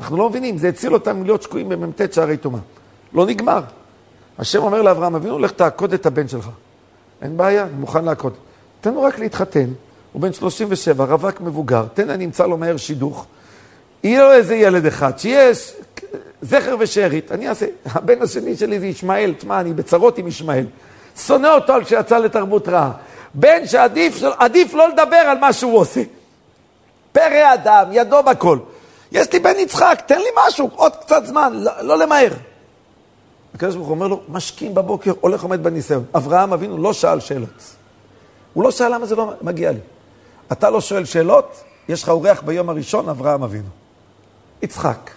אנחנו 0.00 0.16
לא 0.16 0.30
מבינים, 0.30 0.58
זה 0.58 0.68
הציל 0.68 0.94
אותם 0.94 1.24
להיות 1.24 1.42
שקועים 1.42 1.68
במ"ט 1.68 2.12
שערי 2.12 2.36
טומאה. 2.36 2.60
לא 3.12 3.26
נגמר. 3.26 3.60
השם 4.38 4.62
אומר 4.62 4.82
לאברהם 4.82 5.14
אבינו, 5.14 5.38
לך 5.38 5.50
תעקוד 5.50 5.92
את 5.92 6.06
הבן 6.06 6.28
שלך. 6.28 6.48
אין 7.22 7.36
בעיה, 7.36 7.62
אני 7.62 7.72
מוכן 7.72 8.04
לעקוד. 8.04 8.32
תן 8.80 8.94
לו 8.94 9.02
רק 9.02 9.18
להתחתן, 9.18 9.66
הוא 10.12 10.22
בן 10.22 10.32
37, 10.32 11.04
רווק 11.04 11.40
מבוגר, 11.40 11.86
תן 11.94 12.10
אני 12.10 12.24
אמצא 12.24 12.46
לו 12.46 12.56
מהר 12.56 12.76
שידוך. 12.76 13.26
יהיה 14.04 14.22
לו 14.22 14.32
איזה 14.32 14.54
ילד 14.54 14.86
אחד, 14.86 15.18
שיש 15.18 15.72
זכר 16.42 16.76
ושארית, 16.78 17.32
אני 17.32 17.48
אעשה. 17.48 17.66
הבן 17.86 18.22
השני 18.22 18.56
שלי 18.56 18.80
זה 18.80 18.86
ישמעאל, 18.86 19.34
תשמע, 19.38 19.60
אני 19.60 19.72
בצרות 19.72 20.18
עם 20.18 20.28
ישמעאל. 20.28 20.66
שונא 21.16 21.46
אותו 21.46 21.72
על 21.72 21.84
שיצא 21.84 22.18
לתרבות 22.18 22.68
רעה. 22.68 22.92
בן 23.34 23.66
שעדיף 23.66 24.74
לא 24.74 24.88
לדבר 24.88 25.16
על 25.16 25.38
מה 25.38 25.52
שהוא 25.52 25.78
עושה. 25.78 26.02
פרא 27.12 27.54
אדם, 27.54 27.84
ידו 27.92 28.22
בכל. 28.22 28.58
יש 29.14 29.32
לי 29.32 29.38
בן 29.38 29.58
יצחק, 29.58 30.02
תן 30.06 30.18
לי 30.18 30.28
משהו, 30.46 30.70
עוד 30.74 30.96
קצת 30.96 31.26
זמן, 31.26 31.52
לא, 31.54 31.72
לא 31.80 31.98
למהר. 31.98 32.32
הקדוש 33.54 33.74
ברוך 33.74 33.88
הוא 33.88 33.94
אומר 33.94 34.08
לו, 34.08 34.20
משכים 34.28 34.74
בבוקר, 34.74 35.12
הולך 35.20 35.42
עומד 35.42 35.62
בניסיון. 35.62 36.04
אברהם 36.14 36.52
אבינו 36.52 36.78
לא 36.78 36.92
שאל 36.92 37.20
שאלות. 37.20 37.62
הוא 38.54 38.64
לא 38.64 38.70
שאל 38.70 38.94
למה 38.94 39.06
זה 39.06 39.16
לא 39.16 39.32
מגיע 39.42 39.72
לי. 39.72 39.78
אתה 40.52 40.70
לא 40.70 40.80
שואל 40.80 41.04
שאלות, 41.04 41.64
יש 41.88 42.02
לך 42.02 42.08
אורח 42.08 42.42
ביום 42.42 42.68
הראשון, 42.68 43.08
אברהם 43.08 43.42
אבינו. 43.42 43.68
יצחק. 44.62 45.10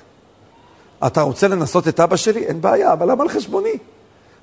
אתה 1.07 1.21
רוצה 1.21 1.47
לנסות 1.47 1.87
את 1.87 1.99
אבא 1.99 2.15
שלי? 2.15 2.45
אין 2.45 2.61
בעיה, 2.61 2.93
אבל 2.93 3.11
למה 3.11 3.23
על 3.23 3.29
חשבוני? 3.29 3.77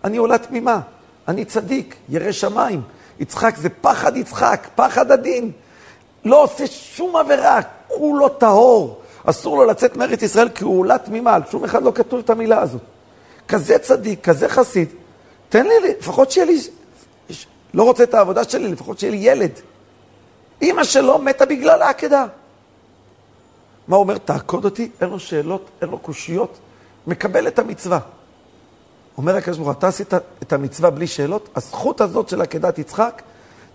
אני 0.05 0.17
עולה 0.17 0.39
תמימה, 0.39 0.81
אני 1.29 1.45
צדיק, 1.45 1.97
ירא 2.09 2.33
שמיים. 2.33 2.83
יצחק 3.19 3.57
זה 3.57 3.69
פחד 3.69 4.17
יצחק, 4.17 4.69
פחד 4.75 5.11
הדין. 5.11 5.51
לא 6.25 6.43
עושה 6.43 6.67
שום 6.67 7.17
עבירה, 7.17 7.61
כולו 7.89 8.29
טהור. 8.29 9.01
אסור 9.25 9.57
לו 9.57 9.65
לצאת 9.65 9.97
מארץ 9.97 10.23
ישראל 10.23 10.49
כי 10.49 10.65
הוא 10.65 10.81
עולה 10.81 10.99
תמימה, 10.99 11.35
על 11.35 11.43
שום 11.51 11.65
אחד 11.65 11.83
לא 11.83 11.93
כתוב 11.95 12.21
את 12.25 12.31
המילה 12.31 12.61
הזאת. 12.61 12.81
כזה 13.49 13.79
צדיק, 13.79 14.25
כזה 14.25 14.49
חסיד, 14.49 14.89
תן 15.49 15.67
לי, 15.67 15.75
לפחות 15.99 16.31
שיהיה 16.31 16.47
לי, 16.47 16.59
לא 17.75 17.83
רוצה 17.83 18.03
את 18.03 18.15
העבודה 18.15 18.45
שלי, 18.45 18.69
לפחות 18.69 18.99
שיהיה 18.99 19.11
לי 19.11 19.17
ילד. 19.17 19.51
אימא 20.63 20.85
שלו 20.85 21.19
מתה 21.19 21.47
בגלל 21.47 21.83
העקדה. 21.83 22.27
מה 23.89 23.97
הוא 23.97 24.03
אומר? 24.03 24.19
תעקוד 24.19 24.65
אותי, 24.65 24.91
אין 25.01 25.11
לו 25.11 25.21
שאלות, 25.21 25.71
אין 25.83 25.89
לו 25.89 25.99
קושיות, 25.99 26.59
מקבל 27.07 27.49
את 27.49 27.59
המצווה. 27.59 27.99
אומר 29.19 29.37
הקדוש 29.37 29.57
ברוך 29.57 29.69
הוא, 29.69 29.79
אתה 29.79 29.89
עשית 29.89 30.15
את 30.15 30.53
המצווה 30.53 30.91
בלי 30.91 31.07
שאלות, 31.07 31.49
הזכות 31.57 32.01
הזאת 32.01 32.29
של 32.29 32.41
עקדת 32.41 32.79
יצחק 32.79 33.23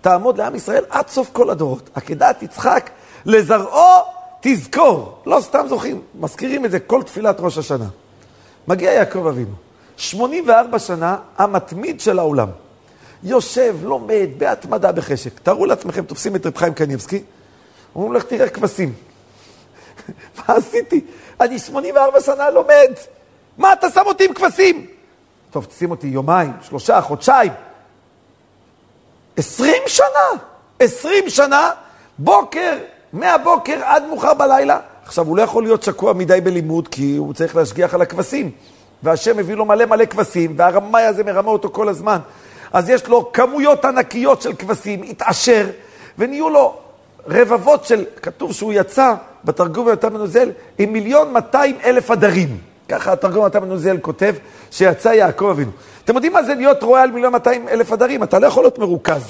תעמוד 0.00 0.38
לעם 0.38 0.54
ישראל 0.54 0.84
עד 0.90 1.08
סוף 1.08 1.30
כל 1.32 1.50
הדורות. 1.50 1.90
עקדת 1.94 2.42
יצחק, 2.42 2.90
לזרעו 3.26 4.02
תזכור. 4.40 5.22
לא 5.26 5.40
סתם 5.40 5.66
זוכים, 5.68 6.02
מזכירים 6.14 6.64
את 6.64 6.70
זה 6.70 6.80
כל 6.80 7.02
תפילת 7.02 7.36
ראש 7.38 7.58
השנה. 7.58 7.86
מגיע 8.68 8.92
יעקב 8.92 9.26
אבינו, 9.26 9.54
84 9.96 10.78
שנה 10.78 11.16
המתמיד 11.38 12.00
של 12.00 12.18
העולם. 12.18 12.48
יושב, 13.22 13.76
לומד, 13.82 14.28
בהתמדה, 14.38 14.92
בחשק. 14.92 15.40
תארו 15.40 15.66
לעצמכם, 15.66 16.04
תופסים 16.04 16.36
את 16.36 16.46
רב 16.46 16.56
חיים 16.56 16.74
קניבסקי, 16.74 17.22
אומרים 17.94 18.12
לך, 18.12 18.22
תראה 18.22 18.48
כבשים. 18.48 18.92
מה 20.38 20.54
עשיתי? 20.54 21.00
אני 21.40 21.58
84 21.58 22.20
שנה 22.20 22.50
לומד. 22.50 22.92
מה 23.58 23.72
אתה 23.72 23.90
שם 23.90 24.02
אותי 24.06 24.24
עם 24.24 24.34
כבשים? 24.34 24.86
טוב, 25.50 25.64
תשים 25.64 25.90
אותי 25.90 26.06
יומיים, 26.06 26.52
שלושה, 26.62 27.00
חודשיים. 27.00 27.52
20 29.36 29.82
שנה, 29.86 30.06
20 30.80 31.30
שנה, 31.30 31.70
בוקר, 32.18 32.78
מהבוקר 33.12 33.80
עד 33.84 34.02
מאוחר 34.08 34.34
בלילה. 34.34 34.78
עכשיו, 35.04 35.26
הוא 35.26 35.36
לא 35.36 35.42
יכול 35.42 35.62
להיות 35.62 35.82
שקוע 35.82 36.12
מדי 36.12 36.40
בלימוד, 36.40 36.88
כי 36.88 37.16
הוא 37.16 37.34
צריך 37.34 37.56
להשגיח 37.56 37.94
על 37.94 38.02
הכבשים. 38.02 38.50
והשם 39.02 39.36
מביא 39.36 39.54
לו 39.54 39.64
מלא 39.64 39.84
מלא 39.86 40.04
כבשים, 40.04 40.54
והרמאי 40.56 41.02
הזה 41.02 41.24
מרמה 41.24 41.50
אותו 41.50 41.70
כל 41.70 41.88
הזמן. 41.88 42.18
אז 42.72 42.90
יש 42.90 43.08
לו 43.08 43.32
כמויות 43.32 43.84
ענקיות 43.84 44.42
של 44.42 44.52
כבשים, 44.54 45.02
התעשר, 45.02 45.66
ונהיו 46.18 46.48
לו 46.48 46.76
רבבות 47.26 47.84
של, 47.84 48.04
כתוב 48.22 48.52
שהוא 48.52 48.72
יצא 48.72 49.14
בתרגום 49.44 49.86
יונתן 49.88 50.12
מנוזל 50.12 50.50
עם 50.78 50.92
מיליון 50.92 51.32
200 51.32 51.76
אלף 51.84 52.10
עדרים. 52.10 52.58
ככה 52.88 53.12
התרגום 53.12 53.42
יונתן 53.42 53.62
מנוזל 53.62 53.98
כותב 54.00 54.34
שיצא 54.70 55.08
יעקב 55.08 55.46
אבינו. 55.50 55.70
אתם 56.04 56.14
יודעים 56.14 56.32
מה 56.32 56.42
זה 56.42 56.54
להיות 56.54 56.82
רועה 56.82 57.02
על 57.02 57.10
מיליון 57.10 57.32
200 57.32 57.68
אלף 57.68 57.92
עדרים? 57.92 58.22
אתה 58.22 58.38
לא 58.38 58.46
יכול 58.46 58.62
להיות 58.64 58.78
מרוכז. 58.78 59.22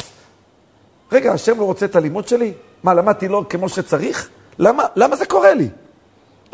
רגע, 1.13 1.33
השם 1.33 1.59
לא 1.59 1.65
רוצה 1.65 1.87
את 1.87 1.97
הלימוד 1.97 2.29
שלי? 2.29 2.53
מה, 2.83 2.95
למדתי 2.95 3.29
לא 3.29 3.45
כמו 3.49 3.69
שצריך? 3.69 4.29
למה, 4.59 4.85
למה 4.97 5.17
זה 5.17 5.27
קורה 5.27 5.55
לי? 5.55 5.69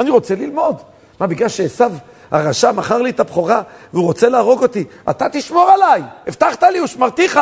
אני 0.00 0.10
רוצה 0.10 0.34
ללמוד. 0.34 0.76
מה, 1.20 1.26
בגלל 1.26 1.48
שעשו 1.48 1.84
הרשע 2.30 2.72
מכר 2.72 3.02
לי 3.02 3.10
את 3.10 3.20
הבכורה 3.20 3.62
והוא 3.92 4.04
רוצה 4.04 4.28
להרוג 4.28 4.62
אותי, 4.62 4.84
אתה 5.10 5.28
תשמור 5.32 5.70
עליי, 5.70 6.02
הבטחת 6.26 6.62
לי 6.62 6.80
ושמרתיך. 6.80 7.40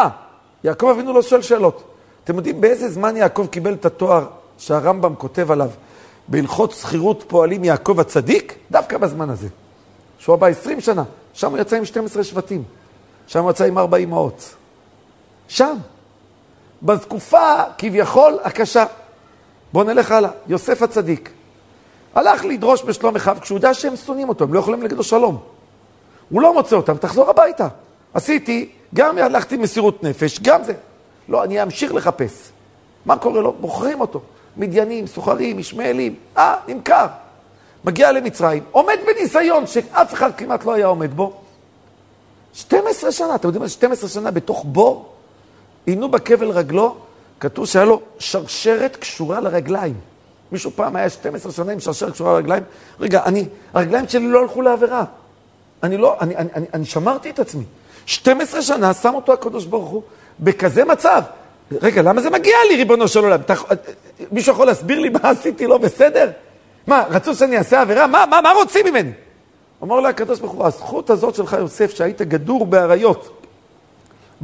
יעקב 0.64 0.86
אבינו 0.86 1.12
לא 1.12 1.22
שואל 1.22 1.42
שאלות. 1.42 1.84
אתם 2.24 2.36
יודעים 2.36 2.60
באיזה 2.60 2.88
זמן 2.88 3.16
יעקב 3.16 3.46
קיבל 3.50 3.72
את 3.72 3.84
התואר 3.84 4.26
שהרמב"ם 4.58 5.14
כותב 5.14 5.50
עליו 5.50 5.70
בהלכות 6.28 6.72
שכירות 6.72 7.24
פועלים 7.28 7.64
יעקב 7.64 8.00
הצדיק? 8.00 8.54
דווקא 8.70 8.98
בזמן 8.98 9.30
הזה. 9.30 9.48
שהוא 10.18 10.34
הבא 10.34 10.46
20 10.46 10.80
שנה, 10.80 11.02
שם 11.32 11.50
הוא 11.50 11.58
יצא 11.58 11.76
עם 11.76 11.84
12 11.84 12.24
שבטים, 12.24 12.62
שם 13.26 13.42
הוא 13.42 13.50
יצא 13.50 13.64
עם 13.64 13.78
ארבע 13.78 13.96
אמהות. 13.96 14.54
שם. 15.48 15.76
בתקופה 16.84 17.62
כביכול 17.78 18.38
הקשה. 18.44 18.84
בואו 19.72 19.84
נלך 19.84 20.12
הלאה. 20.12 20.30
יוסף 20.46 20.82
הצדיק. 20.82 21.30
הלך 22.14 22.44
לדרוש 22.44 22.82
בשלום 22.82 23.16
אחיו 23.16 23.36
כשהוא 23.40 23.56
יודע 23.56 23.74
שהם 23.74 23.96
שונאים 23.96 24.28
אותו, 24.28 24.44
הם 24.44 24.54
לא 24.54 24.58
יכולים 24.58 24.82
להגיד 24.82 24.98
לו 24.98 25.04
שלום. 25.04 25.38
הוא 26.30 26.42
לא 26.42 26.54
מוצא 26.54 26.76
אותם, 26.76 26.96
תחזור 26.96 27.30
הביתה. 27.30 27.68
עשיתי, 28.14 28.70
גם 28.94 29.18
הלכתי 29.18 29.56
מסירות 29.56 30.02
נפש, 30.02 30.40
גם 30.40 30.64
זה. 30.64 30.72
לא, 31.28 31.44
אני 31.44 31.62
אמשיך 31.62 31.94
לחפש. 31.94 32.50
מה 33.06 33.16
קורה 33.16 33.40
לו? 33.40 33.52
בוחרים 33.52 34.00
אותו. 34.00 34.20
מדיינים, 34.56 35.06
סוחרים, 35.06 35.58
ישמעאלים, 35.58 36.14
אה, 36.36 36.56
נמכר. 36.68 37.06
מגיע 37.84 38.12
למצרים, 38.12 38.62
עומד 38.70 38.98
בניסיון 39.06 39.66
שאף 39.66 40.14
אחד 40.14 40.34
כמעט 40.36 40.64
לא 40.64 40.72
היה 40.72 40.86
עומד 40.86 41.14
בו. 41.14 41.40
12 42.54 43.12
שנה, 43.12 43.34
אתם 43.34 43.48
יודעים 43.48 43.62
מה? 43.62 43.68
12 43.68 44.08
שנה 44.08 44.30
בתוך 44.30 44.64
בור, 44.68 45.13
עינו 45.86 46.08
בכבל 46.08 46.50
רגלו, 46.50 46.96
כתוב 47.40 47.66
שהיה 47.66 47.84
לו 47.84 48.00
שרשרת 48.18 48.96
קשורה 48.96 49.40
לרגליים. 49.40 49.94
מישהו 50.52 50.70
פעם 50.74 50.96
היה 50.96 51.10
12 51.10 51.52
שנה 51.52 51.72
עם 51.72 51.80
שרשרת 51.80 52.12
קשורה 52.12 52.32
לרגליים? 52.32 52.62
רגע, 53.00 53.22
אני, 53.24 53.44
הרגליים 53.74 54.08
שלי 54.08 54.28
לא 54.28 54.40
הלכו 54.40 54.62
לעבירה. 54.62 55.04
אני 55.82 55.96
לא, 55.96 56.16
אני, 56.20 56.36
אני, 56.36 56.48
אני, 56.54 56.66
אני 56.74 56.84
שמרתי 56.84 57.30
את 57.30 57.38
עצמי. 57.38 57.64
12 58.06 58.62
שנה 58.62 58.94
שם 58.94 59.14
אותו 59.14 59.32
הקדוש 59.32 59.66
ברוך 59.66 59.90
הוא 59.90 60.02
בכזה 60.40 60.84
מצב. 60.84 61.22
רגע, 61.82 62.02
למה 62.02 62.20
זה 62.20 62.30
מגיע 62.30 62.56
לי, 62.70 62.76
ריבונו 62.76 63.08
של 63.08 63.20
עולם? 63.20 63.40
אתה, 63.40 63.54
מישהו 64.32 64.52
יכול 64.52 64.66
להסביר 64.66 65.00
לי 65.00 65.08
מה 65.08 65.20
עשיתי 65.30 65.66
לא 65.66 65.78
בסדר? 65.78 66.30
מה, 66.86 67.04
רצו 67.10 67.34
שאני 67.34 67.58
אעשה 67.58 67.80
עבירה? 67.80 68.06
מה, 68.06 68.24
מה, 68.30 68.40
מה 68.40 68.50
רוצים 68.50 68.86
ממני? 68.86 69.10
אומר 69.80 70.00
לה 70.00 70.08
הקדוש 70.08 70.40
ברוך 70.40 70.52
הוא, 70.52 70.66
הזכות 70.66 71.10
הזאת 71.10 71.34
שלך, 71.34 71.56
יוסף, 71.58 71.94
שהיית 71.94 72.22
גדור 72.22 72.66
באריות, 72.66 73.43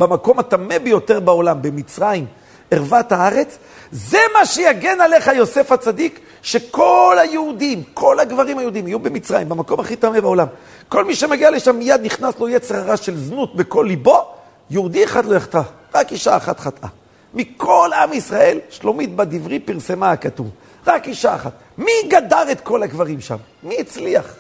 במקום 0.01 0.39
הטמא 0.39 0.79
ביותר 0.79 1.21
בעולם, 1.21 1.63
במצרים, 1.63 2.27
ערוות 2.71 3.13
הארץ, 3.13 3.59
זה 3.93 4.19
מה 4.35 4.47
שיגן 4.47 5.01
עליך 5.01 5.27
יוסף 5.27 5.73
הצדיק, 5.73 6.21
שכל 6.43 7.17
היהודים, 7.21 7.83
כל 7.95 8.21
הגברים 8.21 8.59
היהודים 8.59 8.89
יהיו 8.89 8.99
במצרים, 8.99 9.49
במקום 9.49 9.81
הכי 9.81 9.97
טמא 9.97 10.21
בעולם. 10.21 10.47
כל 10.89 11.05
מי 11.05 11.15
שמגיע 11.15 11.51
לשם 11.51 11.77
מיד 11.77 12.01
נכנס 12.03 12.39
לו 12.39 12.49
יצר 12.49 12.77
הרע 12.77 12.97
של 12.97 13.17
זנות 13.17 13.57
בכל 13.57 13.85
ליבו, 13.89 14.25
יהודי 14.71 15.05
אחד 15.05 15.25
לא 15.25 15.37
יחטא, 15.37 15.61
רק 15.95 16.13
אישה 16.13 16.37
אחת 16.37 16.61
חטאה. 16.61 16.89
מכל 17.35 17.91
עם 18.03 18.13
ישראל, 18.13 18.59
שלומית 18.71 19.17
בדברי 19.17 19.59
פרסמה 19.59 20.11
הכתוב. 20.11 20.51
רק 20.87 21.09
אישה 21.09 21.35
אחת. 21.35 21.53
מי 21.79 21.93
גדר 22.09 22.53
את 22.53 22.61
כל 22.61 22.83
הגברים 22.83 23.21
שם? 23.21 23.37
מי 23.63 23.77
הצליח? 23.81 24.35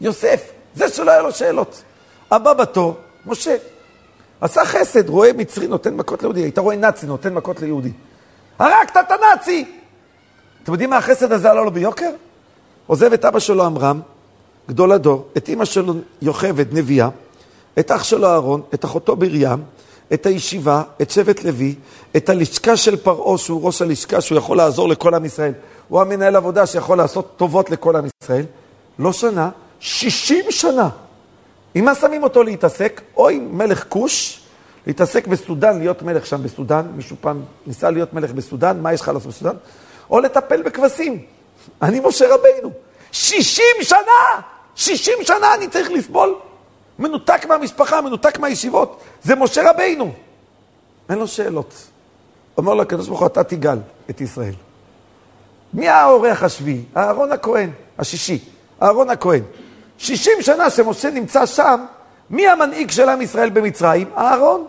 יוסף, 0.00 0.50
זה 0.74 0.88
שלא 0.88 1.10
היה 1.10 1.22
לו 1.22 1.32
שאלות. 1.32 1.82
הבא 2.30 2.52
בתור, 2.52 2.96
משה. 3.26 3.56
עשה 4.44 4.64
חסד, 4.64 5.08
רואה 5.08 5.32
מצרי 5.32 5.66
נותן 5.66 5.94
מכות 5.94 6.22
ליהודי, 6.22 6.40
היית 6.40 6.58
רואה 6.58 6.76
נאצי 6.76 7.06
נותן 7.06 7.34
מכות 7.34 7.60
ליהודי. 7.60 7.92
הרגת 8.58 8.96
את 9.00 9.10
הנאצי! 9.10 9.64
אתם 10.62 10.72
יודעים 10.72 10.90
מה 10.90 10.96
החסד 10.96 11.32
הזה 11.32 11.50
עלה 11.50 11.62
לו 11.62 11.70
ביוקר? 11.70 12.10
עוזב 12.86 13.12
את 13.12 13.24
אבא 13.24 13.38
שלו 13.38 13.64
עמרם, 13.64 14.00
גדול 14.68 14.92
הדור, 14.92 15.28
את 15.36 15.48
אימא 15.48 15.64
שלו 15.64 15.94
יוכבד, 16.22 16.74
נביאה, 16.74 17.08
את 17.78 17.90
אח 17.90 18.04
שלו 18.04 18.28
אהרון, 18.28 18.62
את 18.74 18.84
אחותו 18.84 19.16
בריים, 19.16 19.62
את 20.14 20.26
הישיבה, 20.26 20.82
את 21.02 21.10
שבט 21.10 21.44
לוי, 21.44 21.74
את 22.16 22.28
הלשכה 22.28 22.76
של 22.76 22.96
פרעה, 22.96 23.38
שהוא 23.38 23.66
ראש 23.66 23.82
הלשכה, 23.82 24.20
שהוא 24.20 24.38
יכול 24.38 24.56
לעזור 24.56 24.88
לכל 24.88 25.14
עם 25.14 25.24
ישראל. 25.24 25.52
הוא 25.88 26.00
המנהל 26.00 26.36
עבודה 26.36 26.66
שיכול 26.66 26.98
לעשות 26.98 27.32
טובות 27.36 27.70
לכל 27.70 27.96
עם 27.96 28.04
ישראל. 28.22 28.44
לא 28.98 29.12
שנה, 29.12 29.50
שישים 29.80 30.44
שנה. 30.50 30.88
עם 31.74 31.84
מה 31.84 31.94
שמים 31.94 32.22
אותו 32.22 32.42
להתעסק? 32.42 33.00
או 33.16 33.28
עם 33.28 33.58
מלך 33.58 33.84
כוש, 33.88 34.40
להתעסק 34.86 35.26
בסודאן, 35.26 35.78
להיות 35.78 36.02
מלך 36.02 36.26
שם 36.26 36.42
בסודאן, 36.42 36.86
מישהו 36.96 37.16
פעם 37.20 37.42
ניסה 37.66 37.90
להיות 37.90 38.12
מלך 38.12 38.32
בסודאן, 38.32 38.80
מה 38.80 38.92
יש 38.92 39.00
לך 39.00 39.08
לעשות 39.08 39.28
בסודאן? 39.28 39.56
או 40.10 40.20
לטפל 40.20 40.62
בכבשים. 40.62 41.22
אני 41.82 42.00
משה 42.00 42.34
רבינו. 42.34 42.70
שישים 43.12 43.76
שנה! 43.82 44.40
שישים 44.76 45.18
שנה 45.22 45.54
אני 45.54 45.68
צריך 45.68 45.90
לסבול? 45.90 46.34
מנותק 46.98 47.46
מהמשפחה, 47.48 48.00
מנותק 48.00 48.38
מהישיבות. 48.38 49.00
זה 49.22 49.34
משה 49.34 49.70
רבינו. 49.70 50.12
אין 51.08 51.18
לו 51.18 51.28
שאלות. 51.28 51.74
אומר 52.58 52.74
לו 52.74 52.82
הקדוש 52.82 53.08
ברוך 53.08 53.20
הוא, 53.20 53.26
אתה 53.26 53.44
תגאל 53.44 53.78
את 54.10 54.20
ישראל. 54.20 54.54
מי 55.74 55.88
האורח 55.88 56.42
השביעי? 56.42 56.84
אהרון 56.96 57.32
הכהן, 57.32 57.70
השישי. 57.98 58.38
אהרון 58.82 59.10
הכהן. 59.10 59.42
שישים 59.98 60.32
שנה 60.40 60.70
שמשה 60.70 61.10
נמצא 61.10 61.46
שם, 61.46 61.84
מי 62.30 62.48
המנהיג 62.48 62.90
של 62.90 63.08
עם 63.08 63.20
ישראל 63.20 63.50
במצרים? 63.50 64.08
אהרון. 64.16 64.64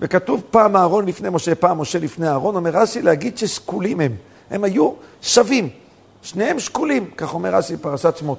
וכתוב 0.00 0.42
פעם 0.50 0.76
אהרון 0.76 1.06
לפני 1.06 1.28
משה, 1.30 1.54
פעם 1.54 1.80
משה 1.80 1.98
לפני 1.98 2.28
אהרון, 2.28 2.56
אומר 2.56 2.70
רש"י 2.70 3.02
להגיד 3.02 3.38
ששקולים 3.38 4.00
הם. 4.00 4.12
הם 4.50 4.64
היו 4.64 4.92
שווים. 5.22 5.68
שניהם 6.22 6.58
שקולים, 6.58 7.10
כך 7.16 7.34
אומר 7.34 7.54
רש"י 7.54 7.76
בפרשת 7.76 8.16
שמות. 8.16 8.38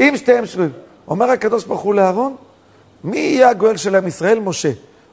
אם 0.00 0.14
שתיהם 0.16 0.46
שקולים. 0.46 0.72
אומר 1.08 1.30
הקדוש 1.30 1.64
ברוך 1.64 1.80
הוא 1.80 1.94
לאהרון, 1.94 2.36
מי 3.04 3.18
יהיה 3.18 3.48
הגואל 3.48 3.76
של 3.76 3.94
עם 3.94 4.06
ישראל? 4.06 4.38
משה. 4.40 4.70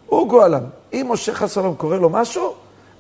הוא 0.08 0.28
גואלם. 0.28 0.64
אם 0.94 1.06
משה 1.10 1.34
חס 1.34 1.58
ושלום 1.58 1.76
קורא 1.76 1.98
לו 1.98 2.10
משהו, 2.10 2.54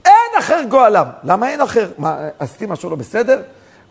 אין 0.06 0.40
אחר 0.40 0.64
גואלם. 0.70 1.08
למה 1.24 1.50
אין 1.50 1.62
אחר? 1.62 1.92
מה, 1.98 2.18
עשיתי 2.40 2.66
משהו 2.66 2.90
לא 2.90 2.96
בסדר? 2.96 3.42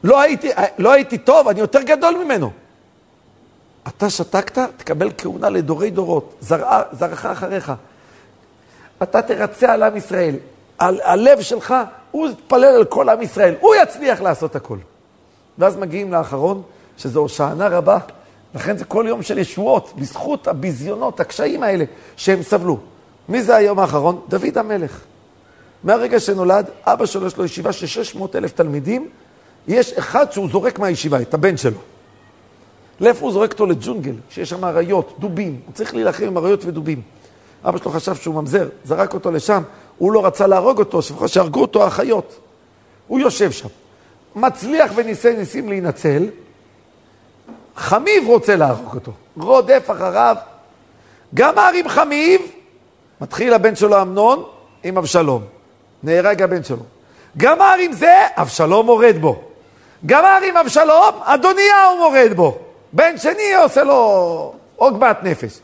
לא 0.05 0.21
הייתי, 0.21 0.51
לא 0.79 0.93
הייתי 0.93 1.19
טוב, 1.19 1.49
אני 1.49 1.61
יותר 1.61 1.83
גדול 1.83 2.25
ממנו. 2.25 2.51
אתה 3.89 4.11
שתקת, 4.11 4.59
תקבל 4.77 5.11
כהונה 5.19 5.49
לדורי 5.49 5.91
דורות, 5.91 6.35
זרע, 6.41 6.83
זרעך 6.93 7.27
אחריך. 7.27 7.73
אתה 9.03 9.23
תרצה 9.23 9.73
על 9.73 9.83
עם 9.83 9.97
ישראל. 9.97 10.35
על 10.79 11.01
הלב 11.05 11.41
שלך, 11.41 11.75
הוא 12.11 12.29
יתפלל 12.29 12.65
על 12.65 12.85
כל 12.85 13.09
עם 13.09 13.23
ישראל, 13.23 13.55
הוא 13.61 13.75
יצליח 13.83 14.21
לעשות 14.21 14.57
הכל. 14.57 14.79
ואז 15.59 15.77
מגיעים 15.77 16.13
לאחרון, 16.13 16.63
שזו 16.97 17.21
הושענה 17.21 17.69
רבה, 17.69 17.99
לכן 18.55 18.77
זה 18.77 18.85
כל 18.85 19.05
יום 19.09 19.23
של 19.23 19.39
ישועות, 19.39 19.93
בזכות 19.97 20.49
הביזיונות, 20.49 21.21
הקשיים 21.21 21.63
האלה 21.63 21.85
שהם 22.17 22.43
סבלו. 22.43 22.79
מי 23.29 23.43
זה 23.43 23.57
היום 23.57 23.79
האחרון? 23.79 24.21
דוד 24.29 24.59
המלך. 24.59 25.01
מהרגע 25.85 26.21
שנולד, 26.21 26.67
אבא 26.85 27.07
שלו 27.07 27.27
יש 27.27 27.37
לו 27.37 27.45
ישיבה 27.45 27.73
של 27.73 27.87
600 27.87 28.37
אלף 28.37 28.53
תלמידים, 28.53 29.09
יש 29.69 29.93
אחד 29.93 30.33
שהוא 30.33 30.49
זורק 30.51 30.79
מהישיבה, 30.79 31.21
את 31.21 31.35
הבן 31.35 31.57
שלו. 31.57 31.79
לאיפה 33.01 33.25
הוא 33.25 33.33
זורק 33.33 33.53
אותו? 33.53 33.67
לג'ונגל, 33.67 34.15
שיש 34.31 34.51
שם 34.51 34.65
אריות, 34.65 35.17
דובים. 35.19 35.61
הוא 35.67 35.75
צריך 35.75 35.95
להילחם 35.95 36.25
עם 36.25 36.39
אריות 36.39 36.65
ודובים. 36.65 37.03
אבא 37.65 37.79
שלו 37.79 37.91
חשב 37.91 38.15
שהוא 38.15 38.35
ממזר, 38.35 38.69
זרק 38.85 39.15
אותו 39.15 39.31
לשם, 39.31 39.63
הוא 39.99 40.13
לא 40.13 40.27
רצה 40.27 40.47
להרוג 40.47 40.79
אותו, 40.79 41.01
שהרגו 41.27 41.61
אותו 41.61 41.85
החיות. 41.85 42.39
הוא 43.07 43.21
יושב 43.21 43.51
שם. 43.51 43.69
מצליח 44.37 44.93
וניסי 44.95 45.37
ניסים 45.37 45.69
להינצל, 45.69 46.27
חמיב 47.77 48.27
רוצה 48.27 48.57
להרוג 48.57 48.95
אותו, 48.95 49.13
רודף 49.37 49.89
אחריו. 49.93 50.37
גמר 51.35 51.71
עם 51.75 51.89
חמיב, 51.89 52.41
מתחיל 53.21 53.55
הבן 53.55 53.77
שלו 53.77 54.03
אמנון 54.03 54.45
עם 54.85 54.99
אבשלום. 54.99 55.43
נהרג 56.03 56.43
הבן 56.43 56.65
שלו. 56.65 56.83
גמר 57.37 57.75
עם 57.81 57.93
זה, 57.93 58.15
אבשלום 58.37 58.87
מורד 58.87 59.17
בו. 59.21 59.43
גמר 60.07 60.39
עם 60.49 60.57
אבשלום, 60.57 61.15
אדוניהו 61.23 61.99
מורד 61.99 62.33
בו. 62.37 62.59
בן 62.93 63.19
שני 63.19 63.55
עושה 63.63 63.85
לו 63.85 64.53
עוגמת 64.77 65.23
נפש. 65.23 65.59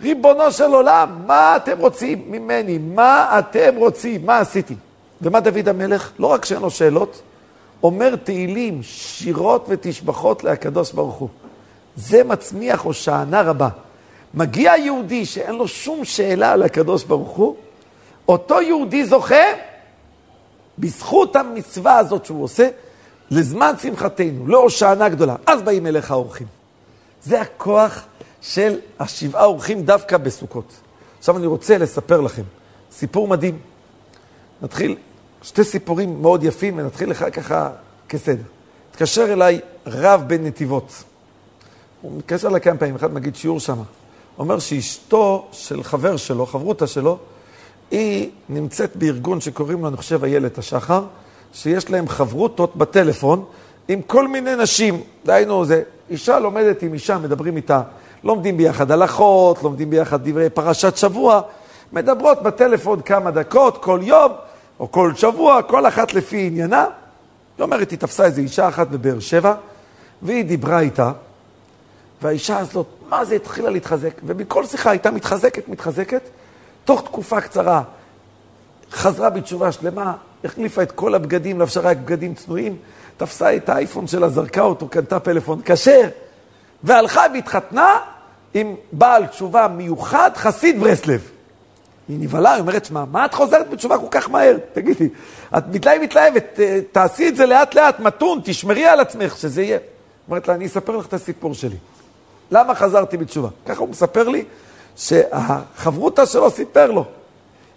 ריבונו 0.00 0.52
של 0.52 0.64
עולם, 0.64 1.22
מה 1.26 1.56
אתם 1.56 1.78
רוצים 1.78 2.24
ממני? 2.26 2.78
מה 2.78 3.38
אתם 3.38 3.76
רוצים? 3.76 4.26
מה 4.26 4.38
עשיתי? 4.38 4.74
ומה 5.22 5.40
דוד 5.40 5.68
המלך? 5.68 6.10
לא 6.18 6.26
רק 6.26 6.44
שאין 6.44 6.62
לו 6.62 6.70
שאלות, 6.70 7.22
אומר 7.82 8.16
תהילים, 8.16 8.82
שירות 8.82 9.66
ותשבחות 9.68 10.44
להקדוש 10.44 10.92
ברוך 10.92 11.14
הוא. 11.14 11.28
זה 11.96 12.24
מצמיח 12.24 12.80
הושענה 12.80 13.42
רבה. 13.42 13.68
מגיע 14.34 14.72
יהודי 14.76 15.26
שאין 15.26 15.54
לו 15.54 15.68
שום 15.68 16.04
שאלה 16.04 16.52
על 16.52 16.62
הקדוש 16.62 17.04
ברוך 17.04 17.36
הוא, 17.36 17.56
אותו 18.28 18.60
יהודי 18.60 19.04
זוכה, 19.04 19.44
בזכות 20.78 21.36
המצווה 21.36 21.98
הזאת 21.98 22.24
שהוא 22.24 22.44
עושה, 22.44 22.68
לזמן 23.30 23.72
שמחתנו, 23.82 24.46
להושענה 24.46 25.08
גדולה. 25.08 25.36
אז 25.46 25.62
באים 25.62 25.86
אליך 25.86 26.10
האורחים. 26.10 26.46
זה 27.24 27.40
הכוח 27.40 28.04
של 28.42 28.78
השבעה 29.00 29.44
אורחים 29.44 29.82
דווקא 29.82 30.16
בסוכות. 30.16 30.72
עכשיו 31.18 31.36
אני 31.36 31.46
רוצה 31.46 31.78
לספר 31.78 32.20
לכם 32.20 32.42
סיפור 32.92 33.28
מדהים. 33.28 33.58
נתחיל, 34.62 34.96
שתי 35.42 35.64
סיפורים 35.64 36.22
מאוד 36.22 36.44
יפים, 36.44 36.78
ונתחיל 36.78 37.10
לך 37.10 37.24
ככה 37.32 37.70
כסדר. 38.08 38.42
התקשר 38.90 39.32
אליי 39.32 39.60
רב 39.86 40.24
בן 40.26 40.46
נתיבות. 40.46 41.04
הוא 42.00 42.18
מתקשר 42.18 42.48
אליי 42.48 42.60
כמה 42.60 42.78
פעמים, 42.78 42.94
אחד 42.94 43.14
מגיד 43.14 43.36
שיעור 43.36 43.60
שם. 43.60 43.78
אומר 44.38 44.58
שאשתו 44.58 45.48
של 45.52 45.82
חבר 45.82 46.16
שלו, 46.16 46.46
חברותה 46.46 46.86
שלו, 46.86 47.18
היא 47.90 48.30
נמצאת 48.48 48.96
בארגון 48.96 49.40
שקוראים 49.40 49.82
לו, 49.82 49.88
אני 49.88 49.96
חושב, 49.96 50.24
איילת 50.24 50.58
השחר, 50.58 51.04
שיש 51.52 51.90
להם 51.90 52.08
חברותות 52.08 52.76
בטלפון 52.76 53.44
עם 53.88 54.02
כל 54.02 54.28
מיני 54.28 54.56
נשים. 54.56 55.00
דהיינו, 55.24 55.64
זה 55.64 55.82
אישה 56.10 56.38
לומדת 56.38 56.82
עם 56.82 56.92
אישה, 56.92 57.18
מדברים 57.18 57.56
איתה, 57.56 57.82
לומדים 58.24 58.56
ביחד 58.56 58.90
הלכות, 58.90 59.62
לומדים 59.62 59.90
ביחד 59.90 60.28
דברי 60.28 60.50
פרשת 60.50 60.96
שבוע, 60.96 61.40
מדברות 61.92 62.42
בטלפון 62.42 63.00
כמה 63.00 63.30
דקות 63.30 63.82
כל 63.82 64.00
יום, 64.02 64.32
או 64.80 64.92
כל 64.92 65.12
שבוע, 65.14 65.62
כל 65.62 65.86
אחת 65.88 66.14
לפי 66.14 66.46
עניינה. 66.46 66.86
היא 67.58 67.64
אומרת, 67.64 67.90
היא 67.90 67.98
תפסה 67.98 68.24
איזו 68.24 68.40
אישה 68.40 68.68
אחת 68.68 68.88
בבאר 68.88 69.20
שבע, 69.20 69.54
והיא 70.22 70.44
דיברה 70.44 70.80
איתה, 70.80 71.12
והאישה 72.22 72.58
הזאת, 72.58 72.86
מה 73.08 73.24
זה, 73.24 73.34
התחילה 73.34 73.70
להתחזק, 73.70 74.20
ובכל 74.26 74.66
שיחה 74.66 74.90
הייתה 74.90 75.10
מתחזקת, 75.10 75.68
מתחזקת, 75.68 76.22
תוך 76.84 77.02
תקופה 77.04 77.40
קצרה 77.40 77.82
חזרה 78.92 79.30
בתשובה 79.30 79.72
שלמה, 79.72 80.14
החליפה 80.44 80.82
את 80.82 80.92
כל 80.92 81.14
הבגדים, 81.14 81.60
לבשה 81.60 81.80
רק 81.80 81.96
בגדים 81.96 82.34
צנועים, 82.34 82.76
תפסה 83.16 83.56
את 83.56 83.68
האייפון 83.68 84.06
שלה, 84.06 84.28
זרקה 84.28 84.60
אותו, 84.60 84.88
קנתה 84.88 85.20
פלאפון 85.20 85.60
כשר, 85.64 86.08
והלכה 86.84 87.22
והתחתנה 87.34 87.98
עם 88.54 88.74
בעל 88.92 89.26
תשובה 89.26 89.68
מיוחד, 89.68 90.30
חסיד 90.34 90.80
ברסלב. 90.80 91.30
היא 92.08 92.18
נבהלה, 92.20 92.52
היא 92.52 92.60
אומרת, 92.60 92.84
שמע, 92.84 93.04
מה 93.10 93.24
את 93.24 93.34
חוזרת 93.34 93.70
בתשובה 93.70 93.98
כל 93.98 94.06
כך 94.10 94.30
מהר? 94.30 94.56
תגידי, 94.72 95.08
את 95.58 95.64
מתלהב, 95.68 96.02
מתלהבת, 96.02 96.60
תעשי 96.92 97.28
את 97.28 97.36
זה 97.36 97.46
לאט 97.46 97.74
לאט, 97.74 98.00
מתון, 98.00 98.40
תשמרי 98.44 98.84
על 98.84 99.00
עצמך, 99.00 99.36
שזה 99.36 99.62
יהיה. 99.62 99.78
אומרת 100.28 100.48
לה, 100.48 100.54
אני 100.54 100.66
אספר 100.66 100.96
לך 100.96 101.06
את 101.06 101.12
הסיפור 101.12 101.54
שלי. 101.54 101.76
למה 102.50 102.74
חזרתי 102.74 103.16
בתשובה? 103.16 103.48
ככה 103.66 103.80
הוא 103.80 103.88
מספר 103.88 104.28
לי 104.28 104.44
שהחברותא 104.96 106.26
שלו 106.26 106.50
סיפר 106.50 106.90
לו. 106.90 107.04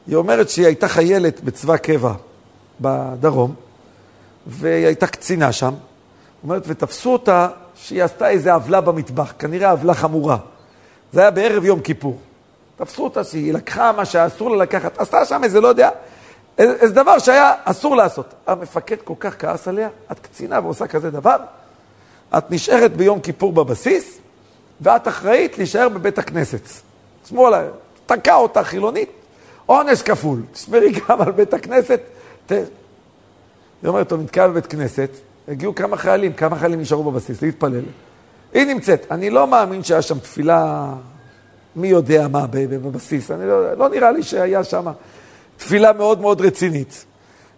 היא 0.08 0.16
אומרת 0.16 0.50
שהיא 0.50 0.66
הייתה 0.66 0.88
חיילת 0.88 1.42
בצבא 1.42 1.78
קבע 1.78 2.14
בדרום, 2.82 3.56
והיא 4.48 4.86
הייתה 4.86 5.08
קצינה 5.08 5.52
שם. 5.52 5.74
אומרת, 6.44 6.64
ותפסו 6.68 7.14
אותה 7.14 7.48
שהיא 7.76 8.04
עשתה 8.04 8.30
איזו 8.30 8.52
עוולה 8.52 8.82
במטבח, 8.82 9.34
כנראה 9.40 9.72
עוולה 9.72 9.94
חמורה. 9.94 10.38
זה 11.14 11.22
היה 11.22 11.32
בערב 11.32 11.66
יום 11.66 11.80
כיפור. 11.80 12.20
תפסו 12.78 13.04
אותה 13.04 13.24
שהיא 13.24 13.54
לקחה 13.54 13.92
מה 13.92 14.06
שהיה 14.06 14.28
אסור 14.28 14.50
לה 14.50 14.58
לקחת, 14.64 14.98
עשתה 14.98 15.26
שם 15.26 15.44
איזה, 15.44 15.62
לא 15.62 15.68
יודע, 15.68 15.90
איזה 16.58 16.94
דבר 16.94 17.20
שהיה 17.20 17.54
אסור 17.64 17.96
לעשות. 17.96 18.34
המפקד 18.48 18.96
כל 19.04 19.14
כך 19.20 19.36
כעס 19.40 19.68
עליה, 19.68 19.90
את 20.12 20.20
קצינה 20.20 20.60
ועושה 20.64 20.88
כזה 20.88 21.12
דבר, 21.12 21.38
את 22.38 22.52
נשארת 22.52 22.98
ביום 22.98 23.20
כיפור 23.20 23.54
בבסיס, 23.54 24.18
ואת 24.82 25.08
אחראית 25.08 25.58
להישאר 25.58 25.90
בבית 25.90 26.18
הכנסת. 26.18 26.62
שמאלה, 27.30 27.64
תקע 28.06 28.36
אותה 28.36 28.64
חילונית, 28.64 29.10
עונש 29.66 30.02
כפול. 30.02 30.42
תשמרי 30.52 30.92
גם 30.92 31.22
על 31.22 31.32
בית 31.32 31.54
הכנסת. 31.54 32.02
ת... 32.46 32.52
היא 32.52 33.90
אומרת, 33.90 34.12
הוא 34.12 34.20
נתקע 34.20 34.48
בבית 34.48 34.66
כנסת, 34.66 35.10
הגיעו 35.48 35.76
כמה 35.76 35.98
חיילים, 35.98 36.34
כמה 36.34 36.56
חיילים 36.56 36.82
נשארו 36.82 37.12
בבסיס 37.12 37.42
להתפלל. 37.42 37.84
היא 38.54 38.66
נמצאת. 38.66 39.06
אני 39.12 39.30
לא 39.30 39.48
מאמין 39.48 39.84
שהיה 39.84 40.02
שם 40.02 40.20
תפילה, 40.20 40.94
מי 41.76 41.88
יודע 41.88 42.28
מה, 42.28 42.46
בבסיס. 42.52 43.32
אני 43.32 43.48
לא, 43.48 43.74
לא 43.74 43.90
נראה 43.90 44.12
לי 44.12 44.24
שהיה 44.24 44.64
שם 44.64 44.86
תפילה 45.58 45.94
מאוד 45.94 46.22
מאוד 46.22 46.42
רצינית. 46.42 47.06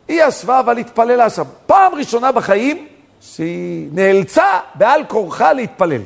היא 0.08 0.22
ישבה 0.28 0.60
אבל 0.60 0.78
התפללה 0.78 1.30
שם. 1.30 1.44
פעם 1.66 1.96
ראשונה 1.96 2.32
בחיים 2.32 2.88
שהיא 3.22 3.90
נאלצה 3.92 4.46
בעל 4.76 5.02
כורחה 5.08 5.54
להתפלל. 5.54 5.92
היא 5.92 6.02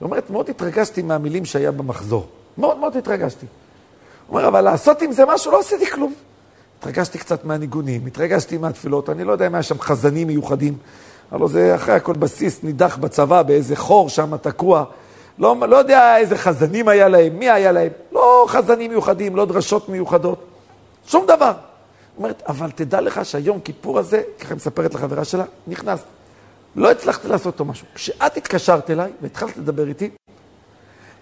אומרת, 0.00 0.30
מאוד 0.30 0.50
התרגשתי 0.50 1.02
מהמילים 1.02 1.44
שהיה 1.44 1.70
במחזור. 1.70 2.26
מאוד 2.58 2.78
מאוד 2.78 2.96
התרגשתי. 2.96 3.46
אומר, 4.30 4.48
אבל 4.48 4.60
לעשות 4.60 5.02
עם 5.02 5.12
זה 5.12 5.26
משהו, 5.26 5.52
לא 5.52 5.60
עשיתי 5.60 5.86
כלום. 5.86 6.14
התרגשתי 6.78 7.18
קצת 7.18 7.44
מהניגונים, 7.44 8.06
התרגשתי 8.06 8.58
מהתפילות, 8.58 9.10
אני 9.10 9.24
לא 9.24 9.32
יודע 9.32 9.46
אם 9.46 9.54
היה 9.54 9.62
שם 9.62 9.80
חזנים 9.80 10.26
מיוחדים. 10.26 10.76
הלוא 11.30 11.48
זה 11.48 11.74
אחרי 11.74 11.94
הכל 11.94 12.12
בסיס 12.12 12.62
נידח 12.62 12.96
בצבא, 12.96 13.42
באיזה 13.42 13.76
חור 13.76 14.08
שם 14.08 14.36
תקוע. 14.36 14.84
לא, 15.38 15.56
לא 15.68 15.76
יודע 15.76 16.16
איזה 16.16 16.38
חזנים 16.38 16.88
היה 16.88 17.08
להם, 17.08 17.38
מי 17.38 17.50
היה 17.50 17.72
להם. 17.72 17.90
לא 18.12 18.44
חזנים 18.48 18.90
מיוחדים, 18.90 19.36
לא 19.36 19.44
דרשות 19.44 19.88
מיוחדות. 19.88 20.44
שום 21.06 21.26
דבר. 21.26 21.52
אומרת, 22.18 22.42
אבל 22.48 22.70
תדע 22.70 23.00
לך 23.00 23.24
שהיום 23.24 23.60
כיפור 23.60 23.98
הזה, 23.98 24.22
ככה 24.40 24.54
מספרת 24.54 24.94
לחברה 24.94 25.24
שלה, 25.24 25.44
נכנס. 25.66 26.00
לא 26.76 26.90
הצלחתי 26.90 27.28
לעשות 27.28 27.46
אותו 27.46 27.64
משהו. 27.64 27.86
כשאת 27.94 28.36
התקשרת 28.36 28.90
אליי 28.90 29.12
והתחלת 29.22 29.56
לדבר 29.56 29.88
איתי, 29.88 30.10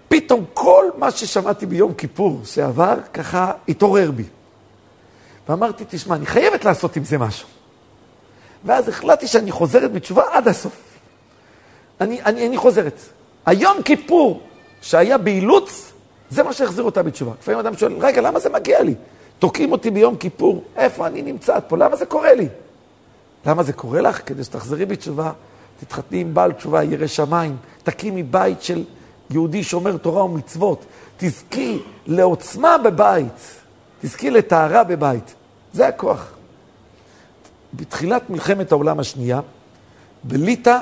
פתאום 0.09 0.45
כל 0.55 0.85
מה 0.99 1.11
ששמעתי 1.11 1.67
ביום 1.67 1.95
כיפור 1.95 2.41
שעבר, 2.45 2.95
ככה 3.15 3.53
התעורר 3.69 4.11
בי. 4.11 4.25
ואמרתי, 5.49 5.85
תשמע, 5.89 6.17
אני 6.17 6.27
חייבת 6.27 6.65
לעשות 6.65 6.97
עם 6.97 7.05
זה 7.05 7.19
משהו. 7.19 7.49
ואז 8.65 8.89
החלטתי 8.89 9.27
שאני 9.27 9.51
חוזרת 9.51 9.93
בתשובה 9.93 10.23
עד 10.33 10.49
הסוף. 10.49 10.73
אני, 12.01 12.23
אני, 12.23 12.47
אני 12.47 12.57
חוזרת. 12.57 13.01
היום 13.47 13.83
כיפור 13.83 14.43
שהיה 14.83 15.19
באילוץ, 15.19 15.93
זה 16.31 16.43
מה 16.43 16.53
שהחזיר 16.53 16.85
אותה 16.85 17.03
בתשובה. 17.03 17.33
לפעמים 17.41 17.61
אדם 17.61 17.77
שואל, 17.77 17.93
רגע, 18.01 18.21
למה 18.21 18.41
זה 18.41 18.49
מגיע 18.49 18.83
לי? 18.83 18.95
תוקעים 19.39 19.73
אותי 19.73 19.91
ביום 19.91 20.17
כיפור, 20.17 20.65
איפה 20.77 21.07
אני 21.07 21.23
נמצאת 21.23 21.65
פה? 21.69 21.77
למה 21.77 21.97
זה 21.97 22.07
קורה 22.07 22.35
לי? 22.35 22.49
למה 23.47 23.63
זה 23.63 23.73
קורה 23.73 24.01
לך? 24.01 24.21
כדי 24.27 24.45
שתחזרי 24.45 24.87
בתשובה, 24.87 25.33
תתחתני 25.81 26.21
עם 26.21 26.35
בעל 26.35 26.53
תשובה, 26.53 26.83
ירא 26.85 27.07
שמיים, 27.07 27.57
תקימי 27.83 28.23
בית 28.23 28.63
של 28.63 28.85
יהודי 29.31 29.63
שומר 29.63 29.97
תורה 29.97 30.25
ומצוות, 30.25 30.85
תזכי 31.17 31.83
לעוצמה 32.07 32.79
בבית, 32.79 33.61
תזכי 34.03 34.31
לטהרה 34.31 34.85
בבית. 34.85 35.35
זה 35.73 35.89
הכוח. 35.89 36.33
בתחילת 37.75 38.31
מלחמת 38.31 38.73
העולם 38.73 39.01
השנייה, 39.01 39.41
בליטא, 40.25 40.79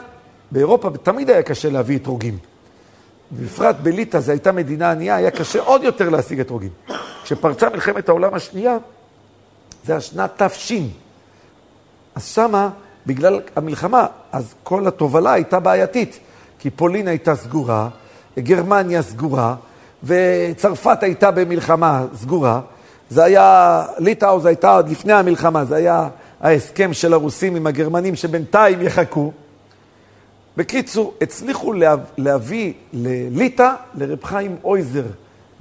באירופה, 0.50 0.90
תמיד 1.02 1.30
היה 1.30 1.42
קשה 1.42 1.70
להביא 1.70 1.96
אתרוגים. 1.96 2.38
בפרט 3.32 3.76
בליטא, 3.82 4.20
זו 4.20 4.32
הייתה 4.32 4.52
מדינה 4.52 4.90
ענייה, 4.90 5.16
היה 5.16 5.30
קשה 5.30 5.60
עוד 5.60 5.82
יותר 5.82 6.08
להשיג 6.08 6.40
אתרוגים. 6.40 6.70
כשפרצה 7.24 7.68
מלחמת 7.68 8.08
העולם 8.08 8.34
השנייה, 8.34 8.76
זה 9.84 9.92
היה 9.92 10.00
שנת 10.00 10.42
תש. 10.42 10.72
אז 12.14 12.26
שמה, 12.26 12.70
בגלל 13.06 13.40
המלחמה, 13.56 14.06
אז 14.32 14.54
כל 14.62 14.86
התובלה 14.86 15.32
הייתה 15.32 15.60
בעייתית, 15.60 16.18
כי 16.58 16.70
פולין 16.70 17.08
הייתה 17.08 17.36
סגורה, 17.36 17.88
גרמניה 18.38 19.02
סגורה, 19.02 19.54
וצרפת 20.04 21.02
הייתה 21.02 21.30
במלחמה 21.30 22.04
סגורה. 22.14 22.60
זה 23.10 23.24
היה, 23.24 23.84
ליטאו 23.98 24.40
זה 24.40 24.48
הייתה 24.48 24.70
עוד 24.70 24.88
לפני 24.88 25.12
המלחמה, 25.12 25.64
זה 25.64 25.76
היה 25.76 26.08
ההסכם 26.40 26.92
של 26.92 27.12
הרוסים 27.12 27.56
עם 27.56 27.66
הגרמנים 27.66 28.16
שבינתיים 28.16 28.82
יחכו. 28.82 29.32
בקיצור, 30.56 31.14
הצליחו 31.20 31.72
להביא 32.18 32.72
לליטא, 32.92 33.74
לרב 33.94 34.24
חיים 34.24 34.56
אויזר 34.64 35.04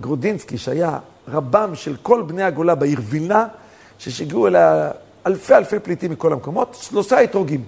גרודינסקי, 0.01 0.57
שהיה 0.57 0.99
רבם 1.27 1.75
של 1.75 1.95
כל 2.01 2.21
בני 2.21 2.43
הגולה 2.43 2.75
בעיר 2.75 2.99
וילנה, 3.03 3.47
ששיגעו 3.97 4.47
אליה 4.47 4.91
אלפי 5.27 5.55
אלפי 5.55 5.79
פליטים 5.79 6.11
מכל 6.11 6.33
המקומות, 6.33 6.77
שלושה 6.81 7.23
אתרוגים. 7.23 7.63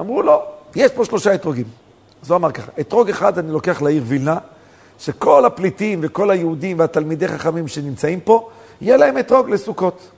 אמרו 0.00 0.22
לו, 0.22 0.42
יש 0.74 0.92
פה 0.92 1.04
שלושה 1.04 1.34
אתרוגים. 1.34 1.66
אז 2.24 2.30
הוא 2.30 2.36
אמר 2.36 2.52
ככה, 2.52 2.72
אתרוג 2.80 3.08
אחד 3.08 3.38
אני 3.38 3.52
לוקח 3.52 3.82
לעיר 3.82 4.02
וילנה, 4.06 4.38
שכל 4.98 5.44
הפליטים 5.44 6.00
וכל 6.02 6.30
היהודים 6.30 6.78
והתלמידי 6.78 7.28
חכמים 7.28 7.68
שנמצאים 7.68 8.20
פה, 8.20 8.48
יהיה 8.80 8.96
להם 8.96 9.18
אתרוג 9.18 9.50
לסוכות. 9.50 10.08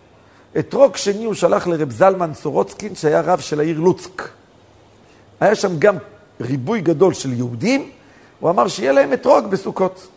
אתרוג 0.59 0.97
שני 0.97 1.25
הוא 1.25 1.35
שלח 1.35 1.66
לרב 1.66 1.90
זלמן 1.90 2.35
סורוצקין, 2.35 2.95
שהיה 2.95 3.21
רב 3.21 3.40
של 3.40 3.61
העיר 3.61 3.81
לוצק. 3.81 4.29
היה 5.40 5.55
שם 5.55 5.79
גם 5.79 5.97
ריבוי 6.40 6.81
גדול 6.81 7.14
של 7.14 7.33
יהודים, 7.33 7.90
הוא 8.40 8.51
אמר 8.51 8.69
שיהיה 8.69 8.92
להם 8.92 9.12
אתרוג 9.12 9.47
בסוכות. 9.47 10.09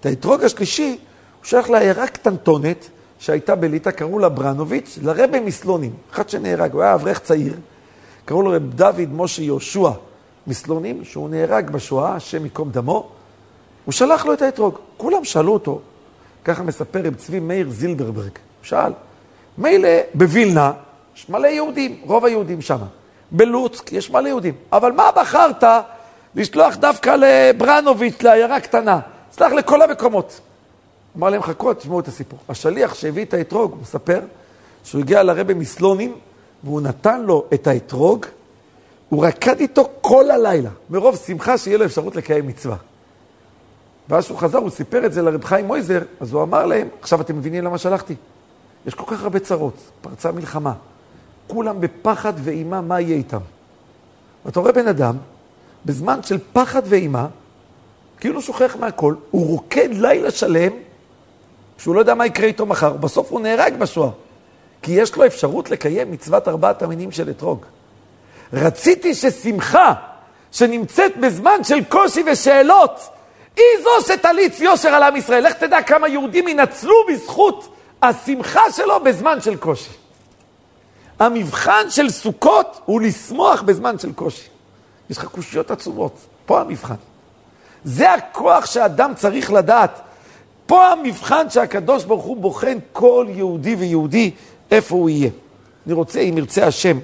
את 0.00 0.06
האתרוג 0.06 0.44
השלישי 0.44 0.90
הוא 0.90 1.44
שלח 1.44 1.68
לעיירה 1.68 2.06
קטנטונת 2.06 2.88
שהייתה 3.18 3.54
בליטא, 3.54 3.90
קראו 3.90 4.18
לה 4.18 4.28
ברנוביץ', 4.28 4.98
לרבי 5.02 5.40
מסלונים, 5.40 5.92
אחד 6.12 6.28
שנהרג, 6.28 6.72
הוא 6.72 6.82
היה 6.82 6.94
אברך 6.94 7.18
צעיר, 7.18 7.54
קראו 8.24 8.42
לו 8.42 8.50
רב 8.50 8.70
דוד 8.74 9.08
משה 9.12 9.42
יהושע 9.42 9.90
מסלונים, 10.48 11.04
שהוא 11.04 11.30
נהרג 11.30 11.70
בשואה, 11.70 12.14
השם 12.14 12.44
ייקום 12.44 12.70
דמו, 12.70 13.08
הוא 13.84 13.92
שלח 13.92 14.26
לו 14.26 14.32
את 14.32 14.42
האתרוג. 14.42 14.78
כולם 14.96 15.24
שאלו 15.24 15.52
אותו, 15.52 15.80
ככה 16.44 16.62
מספר 16.62 17.00
רב 17.04 17.14
צבי 17.14 17.40
מאיר 17.40 17.70
זילברברג, 17.70 18.24
הוא 18.24 18.62
שאל, 18.62 18.92
מילא 19.58 19.88
בווילנה 20.14 20.72
יש 21.16 21.28
מלא 21.28 21.46
יהודים, 21.46 22.00
רוב 22.06 22.24
היהודים 22.24 22.60
שם. 22.60 22.78
בלוצק 23.30 23.92
יש 23.92 24.10
מלא 24.10 24.28
יהודים. 24.28 24.54
אבל 24.72 24.92
מה 24.92 25.10
בחרת 25.16 25.64
לשלוח 26.34 26.76
דווקא 26.76 27.16
לברנוביץ', 27.18 28.22
לעיירה 28.22 28.60
קטנה? 28.60 29.00
סלח 29.32 29.52
לכל 29.52 29.82
המקומות. 29.82 30.40
אמר 31.16 31.30
להם, 31.30 31.42
חכו, 31.42 31.74
תשמעו 31.74 32.00
את 32.00 32.08
הסיפור. 32.08 32.38
השליח 32.48 32.94
שהביא 32.94 33.24
את 33.24 33.34
האתרוג, 33.34 33.70
הוא 33.70 33.80
מספר 33.82 34.20
שהוא 34.84 35.00
הגיע 35.00 35.22
לרבי 35.22 35.54
מסלונים, 35.54 36.14
והוא 36.64 36.80
נתן 36.80 37.22
לו 37.22 37.44
את 37.54 37.66
האתרוג, 37.66 38.26
הוא 39.08 39.26
רקד 39.26 39.60
איתו 39.60 39.88
כל 40.00 40.30
הלילה, 40.30 40.70
מרוב 40.90 41.16
שמחה 41.16 41.58
שיהיה 41.58 41.78
לו 41.78 41.84
אפשרות 41.84 42.16
לקיים 42.16 42.46
מצווה. 42.46 42.76
ואז 44.08 44.24
שהוא 44.24 44.38
חזר, 44.38 44.58
הוא 44.58 44.70
סיפר 44.70 45.06
את 45.06 45.12
זה 45.12 45.22
לרב 45.22 45.44
חיים 45.44 45.66
מויזר, 45.66 46.00
אז 46.20 46.32
הוא 46.32 46.42
אמר 46.42 46.66
להם, 46.66 46.88
עכשיו 47.00 47.20
אתם 47.20 47.38
מבינים 47.38 47.64
למה 47.64 47.78
שלחתי? 47.78 48.14
יש 48.86 48.94
כל 48.94 49.04
כך 49.06 49.22
הרבה 49.22 49.38
צרות, 49.38 49.74
פרצה 50.00 50.32
מלחמה, 50.32 50.72
כולם 51.46 51.80
בפחד 51.80 52.32
ואימה 52.36 52.80
מה 52.80 53.00
יהיה 53.00 53.16
איתם. 53.16 53.40
ואתה 54.44 54.60
רואה 54.60 54.72
בן 54.72 54.88
אדם, 54.88 55.16
בזמן 55.86 56.22
של 56.22 56.38
פחד 56.52 56.82
ואימה, 56.84 57.26
כאילו 58.20 58.42
שוכח 58.42 58.76
מהכל, 58.80 59.14
הוא 59.30 59.46
רוקד 59.46 59.88
לילה 59.92 60.30
שלם, 60.30 60.72
שהוא 61.78 61.94
לא 61.94 62.00
יודע 62.00 62.14
מה 62.14 62.26
יקרה 62.26 62.46
איתו 62.46 62.66
מחר, 62.66 62.92
בסוף 62.92 63.30
הוא 63.30 63.40
נהרג 63.40 63.74
בשואה. 63.78 64.10
כי 64.82 64.92
יש 64.92 65.16
לו 65.16 65.26
אפשרות 65.26 65.70
לקיים 65.70 66.10
מצוות 66.10 66.48
ארבעת 66.48 66.82
המינים 66.82 67.10
של 67.12 67.30
אתרוג. 67.30 67.64
רציתי 68.52 69.14
ששמחה, 69.14 69.92
שנמצאת 70.52 71.16
בזמן 71.16 71.64
של 71.64 71.84
קושי 71.84 72.22
ושאלות, 72.32 73.00
היא 73.56 73.82
זו 73.82 74.06
שתליץ 74.06 74.60
יושר 74.60 74.88
על 74.88 75.02
עם 75.02 75.16
ישראל. 75.16 75.46
לך 75.46 75.52
תדע 75.52 75.82
כמה 75.82 76.08
יהודים 76.08 76.48
ינצלו 76.48 76.94
בזכות 77.08 77.74
השמחה 78.02 78.72
שלו 78.72 79.00
בזמן 79.00 79.40
של 79.40 79.56
קושי. 79.56 79.90
המבחן 81.18 81.90
של 81.90 82.10
סוכות 82.10 82.80
הוא 82.84 83.00
לשמוח 83.00 83.62
בזמן 83.62 83.98
של 83.98 84.12
קושי. 84.12 84.48
יש 85.10 85.18
לך 85.18 85.24
קושיות 85.24 85.70
עצומות, 85.70 86.12
פה 86.46 86.60
המבחן. 86.60 86.94
זה 87.84 88.12
הכוח 88.12 88.66
שאדם 88.66 89.14
צריך 89.14 89.52
לדעת. 89.52 90.00
פה 90.66 90.88
המבחן 90.88 91.50
שהקדוש 91.50 92.04
ברוך 92.04 92.24
הוא 92.24 92.36
בוחן 92.36 92.78
כל 92.92 93.26
יהודי 93.28 93.74
ויהודי 93.74 94.30
איפה 94.70 94.94
הוא 94.94 95.10
יהיה. 95.10 95.30
אני 95.86 95.94
רוצה, 95.94 96.20
אם 96.20 96.38
ירצה 96.38 96.66
השם, 96.66 96.98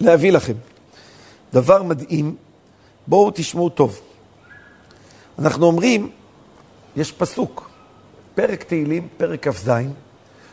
להביא 0.00 0.32
לכם 0.32 0.54
דבר 1.54 1.82
מדהים. 1.82 2.36
בואו 3.06 3.30
תשמעו 3.34 3.68
טוב. 3.68 4.00
אנחנו 5.38 5.66
אומרים, 5.66 6.10
יש 6.96 7.12
פסוק, 7.12 7.70
פרק 8.34 8.62
תהילים, 8.62 9.08
פרק 9.16 9.48
כ"ז, 9.48 9.70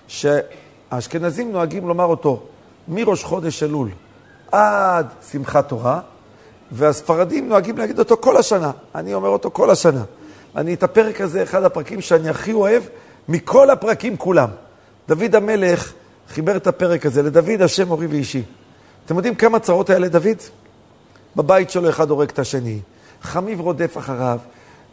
שהאשכנזים 0.08 1.52
נוהגים 1.52 1.88
לומר 1.88 2.06
אותו 2.06 2.44
מראש 2.88 3.24
חודש 3.24 3.64
אלול 3.64 3.90
עד 4.52 5.08
שמחת 5.32 5.70
תורה, 5.70 6.00
והספרדים 6.72 7.50
נוהגים 7.50 7.78
להגיד 7.78 8.00
אותו 8.00 8.18
כל 8.18 8.38
השנה. 8.38 8.72
אני 8.96 9.14
אומר 9.14 9.30
אותו 9.30 9.52
כל 9.52 9.70
השנה. 9.70 10.04
אני 10.56 10.74
את 10.74 10.84
הפרק 10.84 11.22
הזה, 11.22 11.44
אחד 11.44 11.64
הפרקים 11.64 12.02
שאני 12.02 12.30
הכי 12.30 12.54
אוהב, 12.54 12.84
מכל 13.30 13.70
הפרקים 13.70 14.18
כולם. 14.18 14.50
דוד 15.08 15.36
המלך 15.36 15.94
חיבר 16.30 16.58
את 16.58 16.68
הפרק 16.68 17.06
הזה, 17.06 17.24
לדוד 17.24 17.62
השם 17.62 17.92
אורי 17.92 18.08
ואישי. 18.08 18.44
אתם 19.06 19.16
יודעים 19.16 19.36
כמה 19.36 19.60
צרות 19.60 19.90
היה 19.90 20.00
לדוד? 20.00 20.38
בבית 21.36 21.70
שלו 21.70 21.90
אחד 21.90 22.10
הורג 22.10 22.30
את 22.30 22.40
השני, 22.40 22.80
חמיב 23.22 23.60
רודף 23.60 23.98
אחריו, 23.98 24.38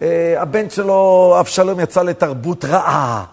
אה, 0.03 0.35
הבן 0.43 0.71
שלו, 0.71 1.37
אבשלום, 1.41 1.81
יצא 1.81 2.03
לתרבות 2.03 2.65
רעה. 2.65 3.25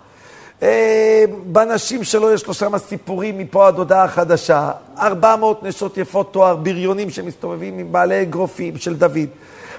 אה, 0.63 1.23
בנשים 1.45 2.03
שלו 2.03 2.31
יש 2.31 2.47
לו 2.47 2.53
שם 2.53 2.77
סיפורים 2.77 3.37
מפה 3.37 3.67
עד 3.67 3.77
הודעה 3.77 4.07
חדשה. 4.07 4.71
400 4.97 5.63
נשות 5.63 5.97
יפות 5.97 6.33
תואר, 6.33 6.55
בריונים 6.55 7.09
שמסתובבים 7.09 7.79
עם 7.79 7.91
בעלי 7.91 8.21
אגרופים 8.21 8.77
של 8.77 8.95
דוד. 8.95 9.29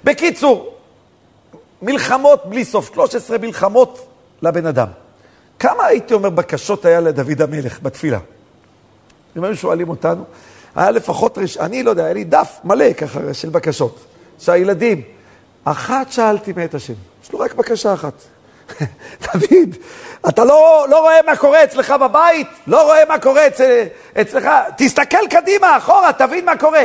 בקיצור, 0.05 0.75
מלחמות 1.83 2.47
בלי 2.47 2.65
סוף, 2.65 2.91
13 2.95 3.39
מלחמות 3.39 4.07
לבן 4.43 4.67
אדם. 4.67 4.89
כמה 5.59 5.85
הייתי 5.87 6.15
אומר 6.15 6.31
בקשות 6.31 6.85
היה 6.85 7.01
לדוד 7.01 7.43
המלך 7.43 7.79
בתפילה? 7.83 8.19
אם 9.37 9.45
היו 9.45 9.57
שואלים 9.57 9.89
אותנו, 9.89 10.25
היה 10.77 10.91
לפחות, 10.91 11.39
רש... 11.39 11.57
אני 11.57 11.83
לא 11.83 11.91
יודע, 11.91 12.05
היה 12.05 12.15
לי 12.15 12.25
דף 12.25 12.59
מלא 12.65 12.93
ככה 12.93 13.35
של 13.35 13.49
בקשות. 13.49 14.05
שהילדים, 14.39 15.03
אחת 15.65 16.13
שאלתי 16.13 16.53
מאת 16.57 16.75
השם, 16.75 16.95
יש 17.25 17.33
לו 17.33 17.39
רק 17.39 17.55
בקשה 17.55 17.95
אחת. 17.95 18.13
דוד, 19.25 19.77
אתה 20.29 20.45
לא, 20.45 20.87
לא 20.91 21.01
רואה 21.01 21.21
מה 21.27 21.37
קורה 21.37 21.65
אצלך 21.65 21.91
בבית? 21.91 22.49
לא 22.67 22.83
רואה 22.83 23.05
מה 23.09 23.19
קורה 23.19 23.47
אצל, 23.47 23.85
אצלך? 24.21 24.49
תסתכל 24.77 25.27
קדימה, 25.31 25.77
אחורה, 25.77 26.13
תבין 26.13 26.45
מה 26.45 26.57
קורה. 26.57 26.85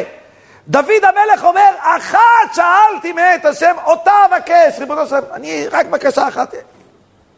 דוד 0.67 1.03
המלך 1.03 1.43
אומר, 1.43 1.69
אחת 1.79 2.53
שאלתי 2.53 3.13
מאת 3.13 3.45
השם, 3.45 3.75
אותה 3.85 4.11
אבקש, 4.29 4.79
ריבונו 4.79 5.07
של 5.07 5.15
אני 5.33 5.67
רק 5.67 5.85
בקשה 5.85 6.27
אחת. 6.27 6.53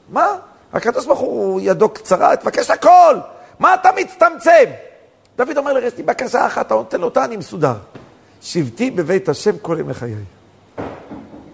מה? 0.10 0.28
הקדוש 0.74 1.06
ברוך 1.06 1.20
הוא 1.20 1.62
ידו 1.64 1.90
קצרה, 1.90 2.36
תבקש 2.36 2.70
הכל. 2.70 3.16
מה 3.60 3.74
אתה 3.74 3.90
מצטמצם? 3.96 4.66
דוד 5.38 5.58
אומר 5.58 5.78
יש 5.78 5.98
לי 5.98 6.04
בקשה 6.04 6.46
אחת, 6.46 6.68
אתה 6.68 6.76
נותן 6.76 7.04
אותה, 7.04 7.26
אני 7.26 7.38
מסודר. 7.38 7.74
שבתי 8.42 8.92
בבית 8.92 9.30
השם 9.30 9.58
כל 9.62 9.78
ימי 9.80 9.94
חיי. 9.94 10.16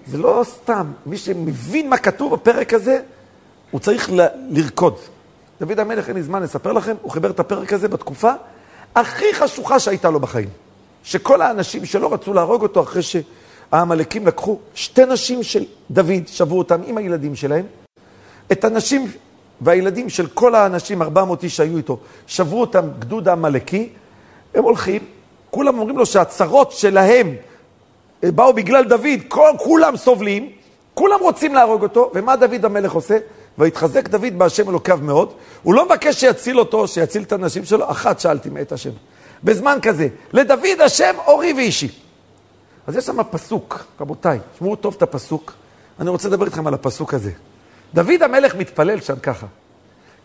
זה 0.08 0.18
לא 0.18 0.42
סתם, 0.44 0.92
מי 1.06 1.18
שמבין 1.18 1.90
מה 1.90 1.98
כתוב 1.98 2.34
בפרק 2.34 2.74
הזה, 2.74 3.00
הוא 3.72 3.80
צריך 3.82 4.12
ל- 4.12 4.28
לרקוד. 4.50 4.96
דוד 5.62 5.80
המלך, 5.80 6.08
אין 6.08 6.16
לי 6.16 6.24
זמן 6.24 6.44
לספר 6.44 6.72
לכם, 6.72 6.96
הוא 7.02 7.12
חיבר 7.12 7.30
את 7.30 7.40
הפרק 7.40 7.74
הזה 7.74 7.88
בתקופה 7.88 8.32
הכי 8.96 9.34
חשוכה 9.34 9.80
שהייתה 9.80 10.10
לו 10.10 10.20
בחיים. 10.20 10.50
שכל 11.04 11.42
האנשים 11.42 11.86
שלא 11.86 12.14
רצו 12.14 12.34
להרוג 12.34 12.62
אותו 12.62 12.82
אחרי 12.82 13.02
שהעמלקים 13.02 14.28
לקחו 14.28 14.60
שתי 14.76 15.06
נשים 15.06 15.44
של 15.44 15.66
דוד, 15.92 16.28
שבו 16.28 16.58
אותם 16.58 16.82
עם 16.86 16.98
הילדים 16.98 17.36
שלהם, 17.36 17.66
את 18.52 18.64
הנשים 18.64 19.12
והילדים 19.62 20.10
של 20.10 20.28
כל 20.28 20.56
האנשים, 20.56 21.02
400 21.02 21.44
איש 21.44 21.58
שהיו 21.58 21.78
איתו, 21.78 22.00
שברו 22.28 22.62
אותם 22.62 22.86
גדוד 23.00 23.28
העמלקי, 23.28 23.90
הם 24.56 24.64
הולכים, 24.64 25.02
כולם 25.52 25.80
אומרים 25.80 25.98
לו 25.98 26.06
שהצרות 26.06 26.72
שלהם 26.72 27.36
אה, 28.24 28.32
באו 28.32 28.54
בגלל 28.54 28.84
דוד, 28.84 29.20
כל, 29.28 29.52
כולם 29.60 29.98
סובלים, 29.98 30.50
כולם 30.94 31.20
רוצים 31.22 31.54
להרוג 31.54 31.84
אותו, 31.84 32.12
ומה 32.14 32.36
דוד 32.36 32.66
המלך 32.66 32.92
עושה? 32.92 33.18
ויתחזק 33.58 34.10
דוד 34.10 34.38
בהשם 34.38 34.70
אלוקיו 34.70 35.00
מאוד, 35.02 35.34
הוא 35.64 35.74
לא 35.74 35.86
מבקש 35.86 36.16
שיציל 36.20 36.60
אותו, 36.60 36.88
שיציל 36.88 37.22
את 37.22 37.32
הנשים 37.32 37.66
שלו, 37.66 37.92
אחת 37.92 38.20
שאלתי 38.20 38.50
מאת 38.50 38.72
השם. 38.72 38.90
בזמן 39.44 39.78
כזה, 39.82 40.08
לדוד 40.34 40.82
השם 40.86 41.16
אורי 41.28 41.54
ואישי. 41.54 41.90
אז 42.88 42.96
יש 42.96 43.06
שם 43.06 43.24
פסוק, 43.32 43.86
רבותיי, 44.02 44.40
שמעו 44.60 44.76
טוב 44.76 44.94
את 44.98 45.02
הפסוק, 45.02 45.54
אני 46.00 46.10
רוצה 46.10 46.28
לדבר 46.28 46.46
איתכם 46.46 46.68
על 46.68 46.74
הפסוק 46.74 47.14
הזה. 47.14 47.32
דוד 47.94 48.24
המלך 48.24 48.56
מתפלל 48.56 49.02
שם 49.02 49.20
ככה, 49.20 49.48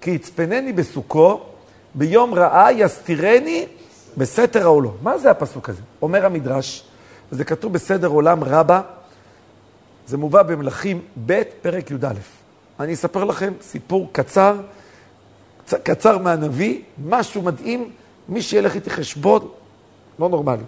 כי 0.01 0.11
יצפנני 0.11 0.73
בסוכו, 0.73 1.41
ביום 1.95 2.35
רעה 2.35 2.73
יסתירני 2.73 3.67
בסתר 4.17 4.63
העולו. 4.63 4.95
מה 5.03 5.19
זה 5.19 5.31
הפסוק 5.31 5.69
הזה? 5.69 5.81
אומר 6.03 6.27
המדרש, 6.27 6.85
וזה 7.33 7.45
כתוב 7.45 7.73
בסדר 7.73 8.09
עולם 8.09 8.45
רבה, 8.45 8.81
זה 10.07 10.17
מובא 10.17 10.43
במלכים 10.43 11.01
ב', 11.27 11.43
פרק 11.63 11.91
י"א. 11.91 12.13
אני 12.81 12.95
אספר 12.95 13.25
לכם 13.25 13.53
סיפור 13.61 14.09
קצר, 14.13 14.57
קצר 15.83 16.19
מהנביא, 16.19 16.81
משהו 17.07 17.43
מדהים, 17.43 17.91
מי 18.29 18.43
שילך 18.43 18.75
איתי 18.75 18.91
חשבון, 18.91 19.49
לא 20.19 20.29
נורמלי. 20.29 20.63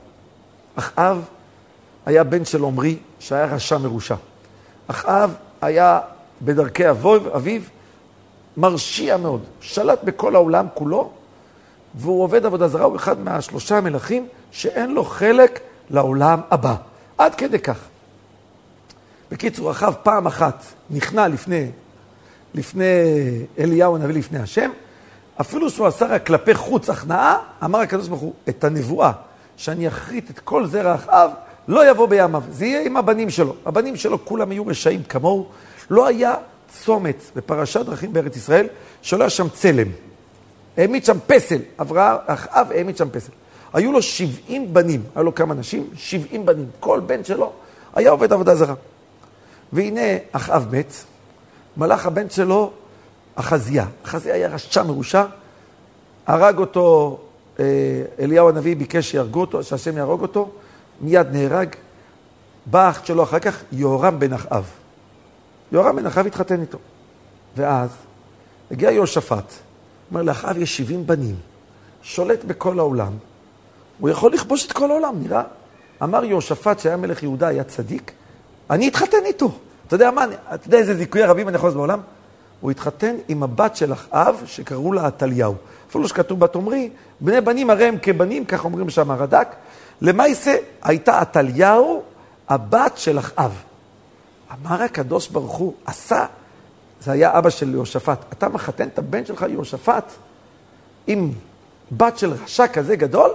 אחאב 0.77 1.25
היה 2.07 2.25
בן 2.25 2.45
של 2.45 2.65
עמרי, 2.65 2.97
שהיה 3.19 3.47
רשע 3.47 3.79
מרושע. 3.79 4.15
אחאב 4.87 5.35
היה 5.61 6.01
בדרכי 6.43 6.91
אביו, 6.91 7.61
מרשיע 8.57 9.17
מאוד, 9.17 9.41
שלט 9.61 10.05
בכל 10.05 10.35
העולם 10.35 10.67
כולו, 10.75 11.11
והוא 11.95 12.23
עובד 12.23 12.47
עבודה 12.47 12.69
זרה, 12.69 12.85
הוא 12.85 12.97
אחד 12.97 13.21
מהשלושה 13.21 13.79
המלכים 13.79 14.27
שאין 14.51 14.95
לו 14.95 15.05
חלק 15.05 15.61
לעולם 15.91 16.41
הבא. 16.51 16.75
עד 17.19 17.35
כדי 17.35 17.59
כך. 17.59 17.79
בקיצור, 19.31 19.71
אחאב 19.71 19.95
פעם 20.03 20.27
אחת 20.27 20.65
נכנע 20.91 21.29
לפני, 21.29 21.71
לפני 22.55 22.85
אליהו 23.59 23.97
הנביא, 23.97 24.15
לפני 24.15 24.39
השם, 24.39 24.71
אפילו 25.41 25.71
שהוא 25.71 25.87
עשה 25.87 26.07
רק 26.07 26.27
כלפי 26.27 26.55
חוץ 26.55 26.91
הכנעה, 26.91 27.39
אמר 27.65 27.79
הקדוש 27.79 28.09
ברוך 28.09 28.21
הוא, 28.21 28.33
את 28.49 28.65
הנבואה, 28.65 29.13
שאני 29.57 29.89
אחריט 29.89 30.31
את 30.31 30.39
כל 30.39 30.67
זרע 30.67 30.95
אחאב, 30.95 31.31
לא 31.69 31.91
יבוא 31.91 32.07
בימיו, 32.07 32.43
זה 32.51 32.67
יהיה 32.67 32.87
עם 32.87 32.97
הבנים 32.97 33.31
שלו. 33.31 33.55
הבנים 33.67 33.97
שלו 33.97 34.25
כולם 34.25 34.51
היו 34.51 34.67
רשעים 34.67 35.03
כמוהו, 35.03 35.47
לא 35.91 36.07
היה 36.07 36.35
צומת 36.69 37.23
בפרשת 37.37 37.87
דרכים 37.87 38.13
בארץ 38.13 38.37
ישראל 38.37 38.67
שלא 39.03 39.23
היה 39.23 39.31
שם 39.31 39.49
צלם. 39.49 39.89
העמיד 40.77 41.05
שם 41.05 41.19
פסל, 41.27 41.59
אברהם, 41.81 42.17
אחאב 42.27 42.73
העמיד 42.73 42.97
שם 42.97 43.09
פסל. 43.11 43.33
היו 43.73 43.93
לו 43.93 44.03
70 44.03 44.75
בנים, 44.75 45.03
היו 45.15 45.25
לו 45.25 45.35
כמה 45.35 45.55
נשים? 45.55 45.91
70 45.97 46.47
בנים. 46.47 46.67
כל 46.81 47.01
בן 47.07 47.25
שלו 47.25 47.53
היה 47.95 48.11
עובד 48.11 48.33
עבודה 48.33 48.55
זרה. 48.55 48.75
והנה 49.73 50.01
אחאב 50.33 50.67
מת, 50.77 50.93
מלאך 51.77 52.07
הבן 52.07 52.31
שלו, 52.31 52.71
אחזיה. 53.35 53.87
אחזיה 54.05 54.35
היה 54.35 54.49
רשע 54.49 54.83
מרושע, 54.83 55.25
הרג 56.27 56.59
אותו, 56.59 57.19
אה, 57.59 57.65
אליהו 58.21 58.49
הנביא 58.49 58.77
ביקש 58.77 59.11
שיהרגו 59.11 59.41
אותו, 59.41 59.63
שהשם 59.63 59.97
יהרוג 59.97 60.23
אותו, 60.23 60.51
מיד 61.01 61.27
נהרג. 61.33 61.69
בא 62.67 62.91
אח 62.91 63.05
שלו 63.05 63.23
אחר 63.23 63.39
כך, 63.39 63.63
יהורם 63.73 64.19
בן 64.19 64.33
אחאב. 64.33 64.65
יהורם 65.73 65.97
בן 65.97 66.07
אחאב 66.07 66.27
התחתן 66.27 66.61
איתו. 66.61 66.79
ואז 67.57 67.91
הגיע 68.71 68.91
יהושפט, 68.91 69.53
אומר 70.11 70.23
לאחאב 70.23 70.59
יש 70.59 70.77
70 70.77 71.07
בנים, 71.07 71.37
שולט 72.03 72.45
בכל 72.45 72.79
העולם, 72.79 73.13
הוא 73.99 74.11
יכול 74.11 74.33
לכבוש 74.33 74.67
את 74.67 74.73
כל 74.73 74.91
העולם, 74.91 75.15
נראה. 75.23 75.43
אמר 76.03 76.25
יהושפט, 76.25 76.79
שהיה 76.79 76.97
מלך 76.97 77.23
יהודה, 77.23 77.49
היה 77.49 77.65
צדיק, 77.65 78.13
אני 78.71 78.89
אתחתן 78.89 79.25
איתו. 79.25 79.59
אתה 79.87 79.95
יודע 79.95 80.11
מה, 80.11 80.25
אתה 80.55 80.67
יודע 80.67 80.79
איזה 80.79 80.95
זיכויי 80.95 81.25
רבים 81.25 81.49
אני 81.49 81.57
יכול 81.57 81.69
לעשות 81.69 81.77
בעולם? 81.77 82.01
הוא 82.61 82.71
התחתן 82.71 83.17
עם 83.29 83.43
הבת 83.43 83.77
של 83.77 83.93
אחאב, 83.93 84.43
שקראו 84.47 84.93
לה 84.93 85.07
עתליהו. 85.07 85.55
אפילו 85.91 86.09
שכתוב 86.09 86.41
בתאמרי, 86.41 86.91
בני 87.21 87.41
בנים 87.41 87.71
הרי 87.71 87.85
הם 87.85 87.97
כבנים, 88.03 88.45
כך 88.45 88.65
אומרים 88.65 88.91
שם 88.91 89.11
הרד"ק. 89.11 89.57
למעשה 90.01 90.57
הייתה 90.83 91.21
עתליהו 91.21 92.03
הבת 92.49 92.93
של 92.97 93.19
אחאב. 93.19 93.63
אמר 94.53 94.83
הקדוש 94.83 95.29
ברוך 95.29 95.57
הוא, 95.57 95.75
עשה, 95.87 96.27
זה 97.01 97.13
היה 97.13 97.39
אבא 97.39 97.51
של 97.51 97.75
יהושפט, 97.75 98.25
אתה 98.33 98.49
מחתן 98.49 98.89
את 98.89 98.99
הבן 98.99 99.27
שלך 99.27 99.47
יהושפט 99.49 100.13
עם 101.07 101.33
בת 101.93 102.19
של 102.19 102.33
רשע 102.33 102.67
כזה 102.67 102.97
גדול? 102.97 103.31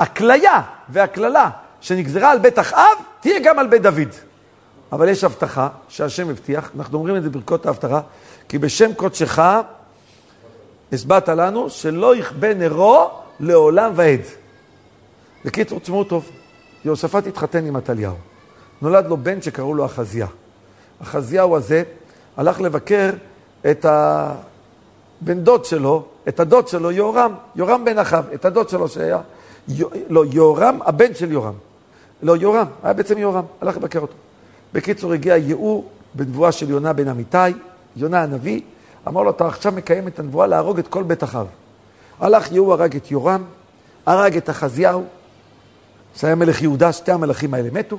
הכליה 0.00 0.62
והקללה 0.88 1.50
שנגזרה 1.80 2.30
על 2.30 2.38
בית 2.38 2.58
אחאב, 2.58 2.96
תהיה 3.20 3.40
גם 3.44 3.58
על 3.58 3.66
בית 3.66 3.82
דוד. 3.82 4.08
אבל 4.92 5.08
יש 5.08 5.24
הבטחה 5.24 5.68
שהשם 5.88 6.30
הבטיח, 6.30 6.70
אנחנו 6.78 6.98
אומרים 6.98 7.16
את 7.16 7.22
זה 7.22 7.30
ברכות 7.30 7.66
ההבטחה, 7.66 8.00
כי 8.48 8.58
בשם 8.58 8.94
קודשך 8.94 9.38
הסברת 10.92 11.28
לנו 11.28 11.70
שלא 11.70 12.16
יכבה 12.16 12.54
נרו 12.54 13.10
לעולם 13.40 13.92
ועד. 13.94 14.20
בקיצור, 15.44 15.80
תשמעו 15.80 16.04
טוב, 16.04 16.30
יהושפט 16.84 17.26
התחתן 17.26 17.66
עם 17.66 17.76
עתליהו. 17.76 18.14
נולד 18.82 19.06
לו 19.06 19.16
בן 19.16 19.42
שקראו 19.42 19.74
לו 19.74 19.84
אחזיה. 19.84 20.26
אחזיהו 21.02 21.56
הזה 21.56 21.82
הלך 22.36 22.60
לבקר 22.60 23.10
את 23.70 23.86
הבן 23.88 25.40
דוד 25.40 25.64
שלו, 25.64 26.04
את 26.28 26.40
הדוד 26.40 26.68
שלו, 26.68 26.90
יהורם, 26.90 27.34
יהורם 27.56 27.84
בן 27.84 27.98
אחאב, 27.98 28.24
את 28.34 28.44
הדוד 28.44 28.68
שלו 28.68 28.88
שהיה, 28.88 29.20
לא, 30.08 30.24
יהורם, 30.32 30.78
הבן 30.84 31.14
של 31.14 31.32
יהורם. 31.32 31.54
לא, 32.22 32.36
יהורם, 32.36 32.66
היה 32.82 32.92
בעצם 32.92 33.18
יהורם, 33.18 33.44
הלך 33.60 33.76
לבקר 33.76 34.00
אותו. 34.00 34.14
בקיצור, 34.72 35.12
הגיע 35.12 35.36
ייעור 35.36 35.88
בנבואה 36.14 36.52
של 36.52 36.70
יונה 36.70 36.92
בן 36.92 37.08
אמיתי, 37.08 37.38
יונה 37.96 38.22
הנביא, 38.22 38.60
אמר 39.08 39.22
לו, 39.22 39.30
אתה 39.30 39.46
עכשיו 39.46 39.72
מקיים 39.72 40.08
את 40.08 40.18
הנבואה 40.18 40.46
להרוג 40.46 40.78
את 40.78 40.88
כל 40.88 41.02
בית 41.02 41.24
אחאב. 41.24 41.46
הלך 42.20 42.52
ייעור, 42.52 42.72
הרג 42.72 42.96
את 42.96 43.10
יורם, 43.10 43.44
הרג 44.06 44.36
את 44.36 44.50
אחזיהו, 44.50 45.04
שהיה 46.16 46.34
מלך 46.34 46.62
יהודה, 46.62 46.92
שתי 46.92 47.12
המלכים 47.12 47.54
האלה 47.54 47.68
מתו. 47.72 47.98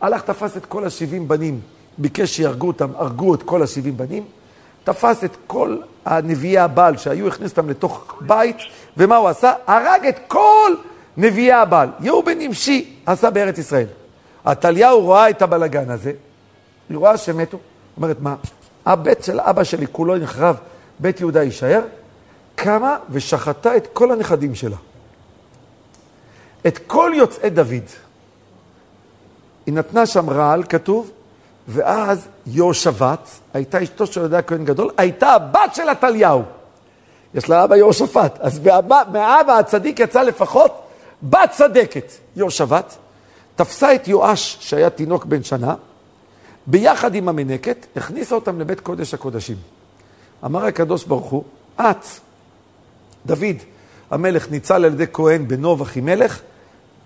הלך, 0.00 0.22
תפס 0.22 0.56
את 0.56 0.66
כל 0.66 0.84
השבעים 0.84 1.28
בנים 1.28 1.60
ביקש 1.98 2.36
שיהרגו 2.36 2.66
אותם, 2.66 2.90
הרגו 2.96 3.34
את 3.34 3.42
כל 3.42 3.62
השבעים 3.62 3.96
בנים, 3.96 4.24
תפס 4.84 5.24
את 5.24 5.36
כל 5.46 5.78
הנביאי 6.04 6.58
הבעל 6.58 6.96
שהיו, 6.96 7.28
הכניס 7.28 7.50
אותם 7.50 7.70
לתוך 7.70 8.14
בית, 8.20 8.56
ומה 8.96 9.16
הוא 9.16 9.28
עשה? 9.28 9.52
הרג 9.66 10.06
את 10.06 10.18
כל 10.28 10.74
נביאי 11.16 11.52
הבעל. 11.52 11.88
יהוא 12.00 12.24
בן 12.24 12.38
נמשי 12.38 12.96
עשה 13.06 13.30
בארץ 13.30 13.58
ישראל. 13.58 13.86
עתליהו 14.44 15.00
רואה 15.00 15.30
את 15.30 15.42
הבלגן 15.42 15.90
הזה, 15.90 16.12
היא 16.88 16.96
רואה 16.96 17.16
שמתו, 17.16 17.58
אומרת, 17.96 18.16
מה, 18.20 18.34
הבית 18.86 19.24
של 19.24 19.40
אבא 19.40 19.64
שלי 19.64 19.86
כולו 19.92 20.16
נחרב, 20.16 20.56
בית 20.98 21.20
יהודה 21.20 21.42
יישאר? 21.42 21.80
קמה 22.54 22.96
ושחטה 23.10 23.76
את 23.76 23.86
כל 23.92 24.12
הנכדים 24.12 24.54
שלה. 24.54 24.76
את 26.66 26.78
כל 26.86 27.12
יוצאי 27.14 27.50
דוד. 27.50 28.05
היא 29.66 29.74
נתנה 29.74 30.06
שם 30.06 30.30
רעל, 30.30 30.62
כתוב, 30.62 31.10
ואז 31.68 32.28
יהושבת, 32.46 33.28
הייתה 33.54 33.82
אשתו 33.82 34.06
של 34.06 34.20
יהודה 34.20 34.38
הכהן 34.38 34.64
גדול, 34.64 34.90
הייתה 34.96 35.28
הבת 35.28 35.74
של 35.74 35.88
עתליהו. 35.88 36.42
יש 37.34 37.48
לה 37.48 37.64
אבא 37.64 37.76
יהושפט. 37.76 38.38
אז 38.40 38.60
מאבא 39.12 39.58
הצדיק 39.58 40.00
יצא 40.00 40.22
לפחות 40.22 40.82
בת 41.22 41.50
צדקת, 41.50 42.12
יהושבת. 42.36 42.96
תפסה 43.56 43.94
את 43.94 44.08
יואש, 44.08 44.56
שהיה 44.60 44.90
תינוק 44.90 45.24
בן 45.24 45.42
שנה, 45.42 45.74
ביחד 46.66 47.14
עם 47.14 47.28
המנקת, 47.28 47.86
הכניסה 47.96 48.34
אותם 48.34 48.60
לבית 48.60 48.80
קודש 48.80 49.14
הקודשים. 49.14 49.56
אמר 50.44 50.64
הקדוש 50.66 51.04
ברוך 51.04 51.26
הוא, 51.26 51.44
את, 51.80 52.06
דוד, 53.26 53.56
המלך 54.10 54.50
ניצל 54.50 54.84
על 54.84 54.92
ידי 54.92 55.06
כהן 55.12 55.48
בנוב 55.48 55.80
אחימלך, 55.82 56.40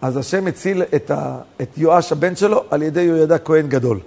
אז 0.03 0.17
השם 0.17 0.47
הציל 0.47 0.83
את, 0.83 1.11
ה, 1.11 1.39
את 1.63 1.79
יואש 1.79 2.13
הבן 2.13 2.37
שלו 2.37 2.65
על 2.71 2.83
ידי 2.83 3.01
יהוידע 3.01 3.39
כהן 3.39 3.69
גדול. 3.69 4.01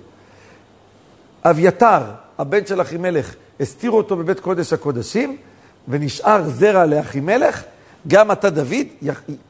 אביתר, 1.45 2.01
הבן 2.37 2.65
של 2.65 2.81
אחימלך, 2.81 3.35
הסתירו 3.59 3.97
אותו 3.97 4.15
בבית 4.15 4.39
קודש 4.39 4.73
הקודשים, 4.73 5.37
ונשאר 5.87 6.49
זרע 6.49 6.85
לאחימלך, 6.85 7.63
גם 8.07 8.31
אתה 8.31 8.49
דוד, 8.49 8.87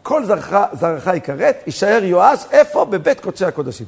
כל 0.03 0.25
זרעך, 0.25 0.53
זרעך 0.73 1.07
יכרת, 1.15 1.63
יישאר 1.65 2.03
יואש, 2.03 2.39
איפה? 2.51 2.85
בבית 2.85 3.19
קודשי 3.19 3.45
הקודשים. 3.45 3.85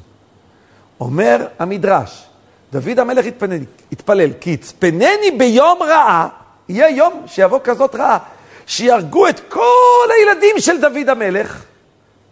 אומר 1.00 1.46
המדרש, 1.58 2.26
דוד 2.72 2.98
המלך 2.98 3.26
התפלל, 3.26 3.58
התפלל, 3.92 4.30
כי 4.40 4.50
יצפנני 4.50 5.30
ביום 5.38 5.82
רעה, 5.82 6.28
יהיה 6.68 6.90
יום 6.90 7.22
שיבוא 7.26 7.60
כזאת 7.64 7.94
רעה, 7.94 8.18
שיהרגו 8.66 9.28
את 9.28 9.40
כל 9.48 10.08
הילדים 10.18 10.56
של 10.58 10.80
דוד 10.80 11.08
המלך, 11.08 11.64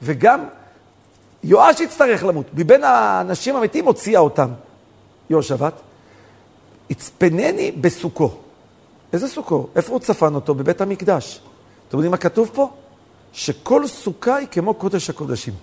וגם 0.02 0.44
יואש 1.44 1.80
יצטרך 1.80 2.24
למות. 2.24 2.46
מבין 2.54 2.84
האנשים 2.84 3.56
המתים 3.56 3.86
הוציאה 3.86 4.20
אותם, 4.20 4.48
יהושבת. 5.30 5.72
יצפנני 6.90 7.72
בסוכו. 7.72 8.30
איזה 9.12 9.28
סוכו? 9.28 9.66
איפה 9.76 9.92
הוא 9.92 10.00
צפן 10.00 10.34
אותו? 10.34 10.54
בבית 10.54 10.80
המקדש. 10.80 11.40
אתם 11.88 11.96
יודעים 11.96 12.10
מה 12.10 12.16
כתוב 12.16 12.50
פה? 12.54 12.70
שכל 13.32 13.86
סוכה 13.86 14.36
היא 14.36 14.48
כמו 14.50 14.74
קודש 14.74 15.10
הקודשים. 15.10 15.54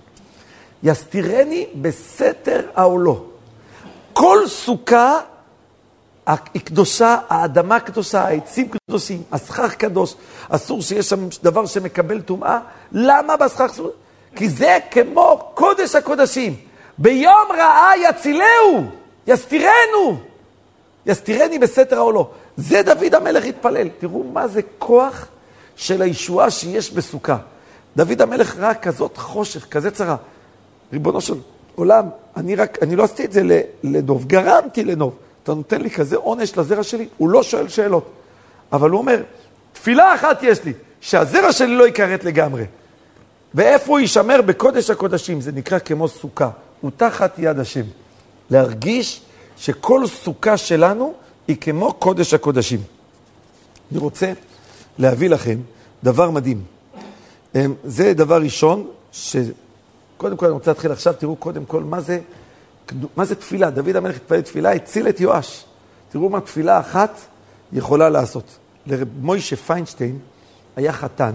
יסתירני 0.84 1.66
בסתר 1.82 2.62
העולו. 2.76 3.26
כל 4.14 4.48
סוכה 4.48 5.20
היא 6.28 6.62
קדושה, 6.62 7.18
האדמה 7.30 7.80
קדושה, 7.80 8.22
העצים 8.22 8.70
קדושים, 8.70 9.24
הסכך 9.32 9.74
קדוש, 9.74 10.16
אסור 10.50 10.82
שיש 10.82 11.10
שם 11.10 11.28
דבר 11.44 11.66
שמקבל 11.66 12.22
טומאה. 12.22 12.60
למה 12.92 13.38
בסכך? 13.38 13.80
כי 14.36 14.50
זה 14.50 14.78
כמו 14.92 15.52
קודש 15.54 15.96
הקודשים. 15.96 16.56
ביום 16.98 17.48
רעה 17.58 17.92
יצילהו, 17.98 18.84
יסתירנו, 19.28 20.18
יסתירני 21.06 21.60
בסתר 21.60 21.98
העולו. 21.98 22.30
זה 22.58 22.84
דוד 22.84 23.16
המלך 23.16 23.46
התפלל. 23.46 23.90
תראו 24.00 24.24
מה 24.24 24.48
זה 24.48 24.62
כוח 24.78 25.28
של 25.76 26.02
הישועה 26.02 26.50
שיש 26.52 26.92
בסוכה. 26.92 27.38
דוד 27.98 28.22
המלך 28.22 28.58
ראה 28.58 28.74
כזאת 28.74 29.18
חושך, 29.18 29.68
כזה 29.70 29.92
צרה. 29.92 30.16
ריבונו 30.94 31.22
של 31.22 31.34
עולם, 31.76 32.06
אני 32.38 32.56
רק, 32.56 32.78
אני 32.82 32.96
לא 32.96 33.04
עשיתי 33.04 33.26
את 33.26 33.32
זה 33.32 33.62
לנוב, 33.84 34.26
גרמתי 34.26 34.84
לנוב. 34.84 35.16
אתה 35.44 35.54
נותן 35.54 35.82
לי 35.82 35.90
כזה 35.90 36.16
עונש 36.16 36.58
לזרע 36.58 36.84
שלי? 36.84 37.08
הוא 37.18 37.30
לא 37.30 37.44
שואל 37.44 37.68
שאלות. 37.68 38.12
אבל 38.72 38.90
הוא 38.90 38.98
אומר, 38.98 39.22
תפילה 39.74 40.16
אחת 40.16 40.40
יש 40.44 40.64
לי, 40.64 40.74
שהזרע 41.02 41.52
שלי 41.52 41.76
לא 41.76 41.84
ייכרת 41.84 42.24
לגמרי. 42.24 42.64
ואיפה 43.56 43.92
הוא 43.92 44.00
יישמר? 44.00 44.42
בקודש 44.42 44.90
הקודשים. 44.90 45.42
זה 45.42 45.52
נקרא 45.52 45.80
כמו 45.80 46.08
סוכה. 46.08 46.50
הוא 46.82 46.92
תחת 46.98 47.40
יד 47.40 47.60
השם. 47.60 47.86
להרגיש 48.50 49.22
שכל 49.58 50.08
סוכה 50.08 50.58
שלנו 50.58 51.14
היא 51.48 51.58
כמו 51.62 51.94
קודש 51.94 52.34
הקודשים. 52.34 52.80
אני 53.92 54.00
רוצה 54.00 54.34
להביא 54.98 55.30
לכם 55.30 55.58
דבר 56.04 56.30
מדהים. 56.30 56.64
אמ, 57.56 57.74
זה 57.84 58.14
דבר 58.14 58.42
ראשון, 58.42 58.88
שקודם 59.12 60.38
כל 60.38 60.46
אני 60.46 60.54
רוצה 60.54 60.72
להתחיל 60.72 60.92
עכשיו, 60.92 61.14
תראו 61.14 61.36
קודם 61.36 61.66
כל 61.66 61.84
מה 61.84 62.02
זה, 62.02 62.20
מה 63.16 63.26
זה 63.26 63.36
תפילה. 63.36 63.70
דוד 63.70 63.96
המלך 63.96 64.16
התפלל 64.16 64.42
תפילה, 64.42 64.72
הציל 64.72 65.10
את 65.10 65.20
יואש. 65.20 65.66
תראו 66.10 66.30
מה 66.30 66.42
תפילה 66.42 66.80
אחת 66.80 67.20
יכולה 67.74 68.10
לעשות. 68.10 68.58
לרב 68.88 69.08
מוישה 69.22 69.56
פיינשטיין 69.56 70.20
היה 70.76 70.94
חתן, 70.94 71.32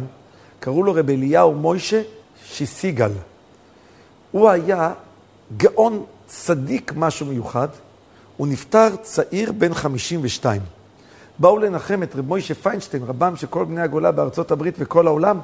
קראו 0.61 0.83
לו 0.83 0.95
רב 0.95 1.11
אליהו 1.11 1.55
מוישה 1.55 2.03
שיסיגל. 2.45 3.11
הוא 4.31 4.51
היה 4.51 4.93
גאון 5.57 6.05
צדיק 6.27 6.93
משהו 6.97 7.27
מיוחד, 7.27 7.69
הוא 8.37 8.47
נפטר 8.47 8.97
צעיר 9.03 9.53
בן 9.53 9.75
52. 9.75 10.61
באו 11.39 11.59
לנחם 11.59 12.03
את 12.03 12.17
רב 12.17 12.27
מוישה 12.27 12.55
פיינשטיין, 12.55 13.03
רבם 13.03 13.37
של 13.37 13.47
כל 13.47 13.65
בני 13.65 13.81
הגולה 13.81 14.13
בארצות 14.13 14.51
הברית 14.51 14.75
וכל 14.79 15.07
העולם. 15.07 15.41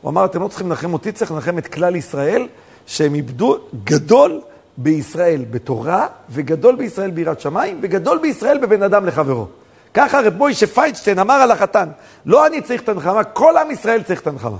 הוא 0.00 0.10
אמר, 0.10 0.24
אתם 0.24 0.42
לא 0.42 0.48
צריכים 0.48 0.68
לנחם 0.68 0.92
אותי, 0.92 1.12
צריך 1.12 1.32
לנחם 1.32 1.58
את 1.58 1.66
כלל 1.66 1.96
ישראל, 1.96 2.48
שהם 2.86 3.14
איבדו 3.14 3.58
גדול 3.84 4.40
בישראל 4.76 5.44
בתורה, 5.50 6.06
וגדול 6.30 6.76
בישראל 6.76 7.10
ביראת 7.10 7.40
שמיים, 7.40 7.78
וגדול 7.82 8.18
בישראל 8.18 8.58
בבן 8.58 8.82
אדם 8.82 9.06
לחברו. 9.06 9.46
ככה 9.94 10.20
רב 10.20 10.36
מוישה 10.36 10.66
פיינשטיין 10.66 11.18
אמר 11.18 11.34
על 11.34 11.50
החתן, 11.50 11.88
לא 12.26 12.46
אני 12.46 12.60
צריך 12.60 12.82
את 12.82 12.88
הנחמה, 12.88 13.24
כל 13.24 13.56
עם 13.56 13.70
ישראל 13.70 14.02
צריך 14.02 14.20
את 14.20 14.26
הנחמה. 14.26 14.56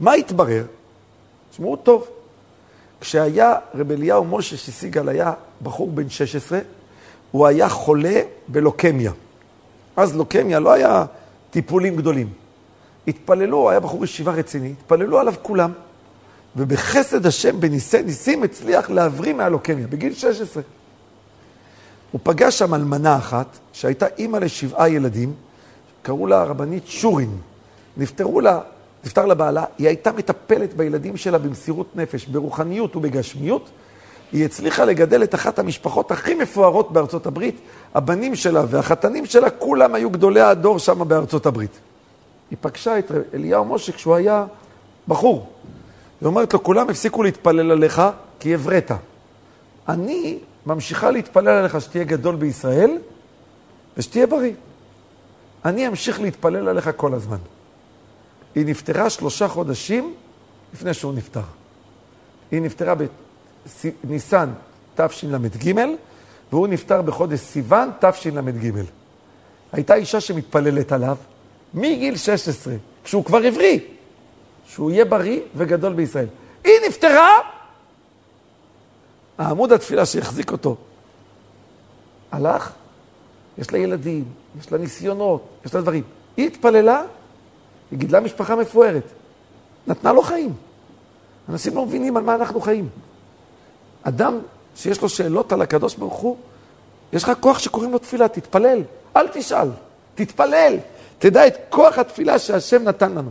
מה 0.00 0.12
התברר? 0.12 0.64
תשמעו 1.50 1.76
טוב. 1.76 2.08
כשהיה 3.00 3.54
רב 3.74 3.92
אליהו 3.92 4.24
משה 4.24 4.56
שסיגל 4.56 5.08
היה 5.08 5.32
בחור 5.62 5.90
בן 5.90 6.08
16, 6.08 6.58
הוא 7.30 7.46
היה 7.46 7.68
חולה 7.68 8.20
בלוקמיה. 8.48 9.12
אז 9.96 10.16
לוקמיה 10.16 10.60
לא 10.60 10.72
היה 10.72 11.04
טיפולים 11.50 11.96
גדולים. 11.96 12.28
התפללו, 13.08 13.70
היה 13.70 13.80
בחור 13.80 14.04
ישיבה 14.04 14.32
רציני, 14.32 14.72
התפללו 14.80 15.18
עליו 15.18 15.34
כולם, 15.42 15.72
ובחסד 16.56 17.26
השם 17.26 17.60
בניסי 17.60 18.02
ניסים 18.02 18.42
הצליח 18.42 18.90
להבריא 18.90 19.32
מהלוקמיה, 19.32 19.86
בגיל 19.86 20.14
16. 20.14 20.62
הוא 22.16 22.20
פגש 22.22 22.58
שם 22.58 22.74
אלמנה 22.74 23.16
אחת, 23.16 23.46
שהייתה 23.72 24.06
אימא 24.18 24.36
לשבעה 24.36 24.88
ילדים, 24.88 25.32
קראו 26.02 26.26
לה 26.26 26.40
הרבנית 26.40 26.86
שורין. 26.86 27.38
נפטרו 27.96 28.40
לה, 28.40 28.60
נפטר 29.04 29.26
לה 29.26 29.34
בעלה, 29.34 29.64
היא 29.78 29.86
הייתה 29.86 30.12
מטפלת 30.12 30.74
בילדים 30.74 31.16
שלה 31.16 31.38
במסירות 31.38 31.96
נפש, 31.96 32.26
ברוחניות 32.26 32.96
ובגשמיות. 32.96 33.70
היא 34.32 34.44
הצליחה 34.44 34.84
לגדל 34.84 35.22
את 35.22 35.34
אחת 35.34 35.58
המשפחות 35.58 36.10
הכי 36.10 36.34
מפוארות 36.34 36.92
בארצות 36.92 37.26
הברית. 37.26 37.60
הבנים 37.94 38.34
שלה 38.34 38.64
והחתנים 38.68 39.26
שלה, 39.26 39.50
כולם 39.50 39.94
היו 39.94 40.10
גדולי 40.10 40.40
הדור 40.40 40.78
שם 40.78 41.08
בארצות 41.08 41.46
הברית. 41.46 41.78
היא 42.50 42.58
פגשה 42.60 42.98
את 42.98 43.12
אליהו 43.34 43.64
משה 43.64 43.92
כשהוא 43.92 44.14
היה 44.14 44.46
בחור. 45.08 45.48
היא 46.20 46.26
אומרת 46.26 46.52
לו, 46.52 46.62
כולם 46.62 46.90
הפסיקו 46.90 47.22
להתפלל 47.22 47.70
עליך 47.70 48.02
כי 48.40 48.54
הבראת. 48.54 48.92
אני 49.88 50.38
ממשיכה 50.66 51.10
להתפלל 51.10 51.48
עליך 51.48 51.80
שתהיה 51.80 52.04
גדול 52.04 52.36
בישראל 52.36 52.98
ושתהיה 53.96 54.26
בריא. 54.26 54.52
אני 55.64 55.88
אמשיך 55.88 56.20
להתפלל 56.20 56.68
עליך 56.68 56.90
כל 56.96 57.14
הזמן. 57.14 57.38
היא 58.54 58.66
נפטרה 58.66 59.10
שלושה 59.10 59.48
חודשים 59.48 60.14
לפני 60.74 60.94
שהוא 60.94 61.14
נפטר. 61.14 61.40
היא 62.50 62.62
נפטרה 62.62 62.94
בניסן 64.04 64.50
תשל"ג, 64.94 65.74
והוא 66.52 66.68
נפטר 66.68 67.02
בחודש 67.02 67.40
סיוון 67.40 67.90
תשל"ג. 68.00 68.70
הייתה 69.72 69.94
אישה 69.94 70.20
שמתפללת 70.20 70.92
עליו 70.92 71.16
מגיל 71.74 72.16
16, 72.16 72.74
כשהוא 73.04 73.24
כבר 73.24 73.44
הבריא, 73.44 73.78
שהוא 74.66 74.90
יהיה 74.90 75.04
בריא 75.04 75.40
וגדול 75.54 75.92
בישראל. 75.92 76.26
היא 76.64 76.74
נפטרה, 76.88 77.30
העמוד 79.38 79.72
התפילה 79.72 80.06
שהחזיק 80.06 80.52
אותו 80.52 80.76
הלך, 82.32 82.72
יש 83.58 83.72
לה 83.72 83.78
ילדים, 83.78 84.24
יש 84.60 84.72
לה 84.72 84.78
ניסיונות, 84.78 85.42
יש 85.66 85.74
לה 85.74 85.80
דברים. 85.80 86.02
היא 86.36 86.46
התפללה, 86.46 87.02
היא 87.90 87.98
גידלה 87.98 88.20
משפחה 88.20 88.56
מפוארת, 88.56 89.02
נתנה 89.86 90.12
לו 90.12 90.22
חיים. 90.22 90.52
אנשים 91.48 91.74
לא 91.74 91.86
מבינים 91.86 92.16
על 92.16 92.22
מה 92.22 92.34
אנחנו 92.34 92.60
חיים. 92.60 92.88
אדם 94.02 94.38
שיש 94.76 95.02
לו 95.02 95.08
שאלות 95.08 95.52
על 95.52 95.62
הקדוש 95.62 95.94
ברוך 95.94 96.18
הוא, 96.18 96.36
יש 97.12 97.22
לך 97.22 97.32
כוח 97.40 97.58
שקוראים 97.58 97.92
לו 97.92 97.98
תפילה, 97.98 98.28
תתפלל, 98.28 98.82
אל 99.16 99.28
תשאל, 99.28 99.68
תתפלל. 100.14 100.76
תדע 101.18 101.46
את 101.46 101.54
כוח 101.68 101.98
התפילה 101.98 102.38
שהשם 102.38 102.82
נתן 102.82 103.12
לנו. 103.12 103.30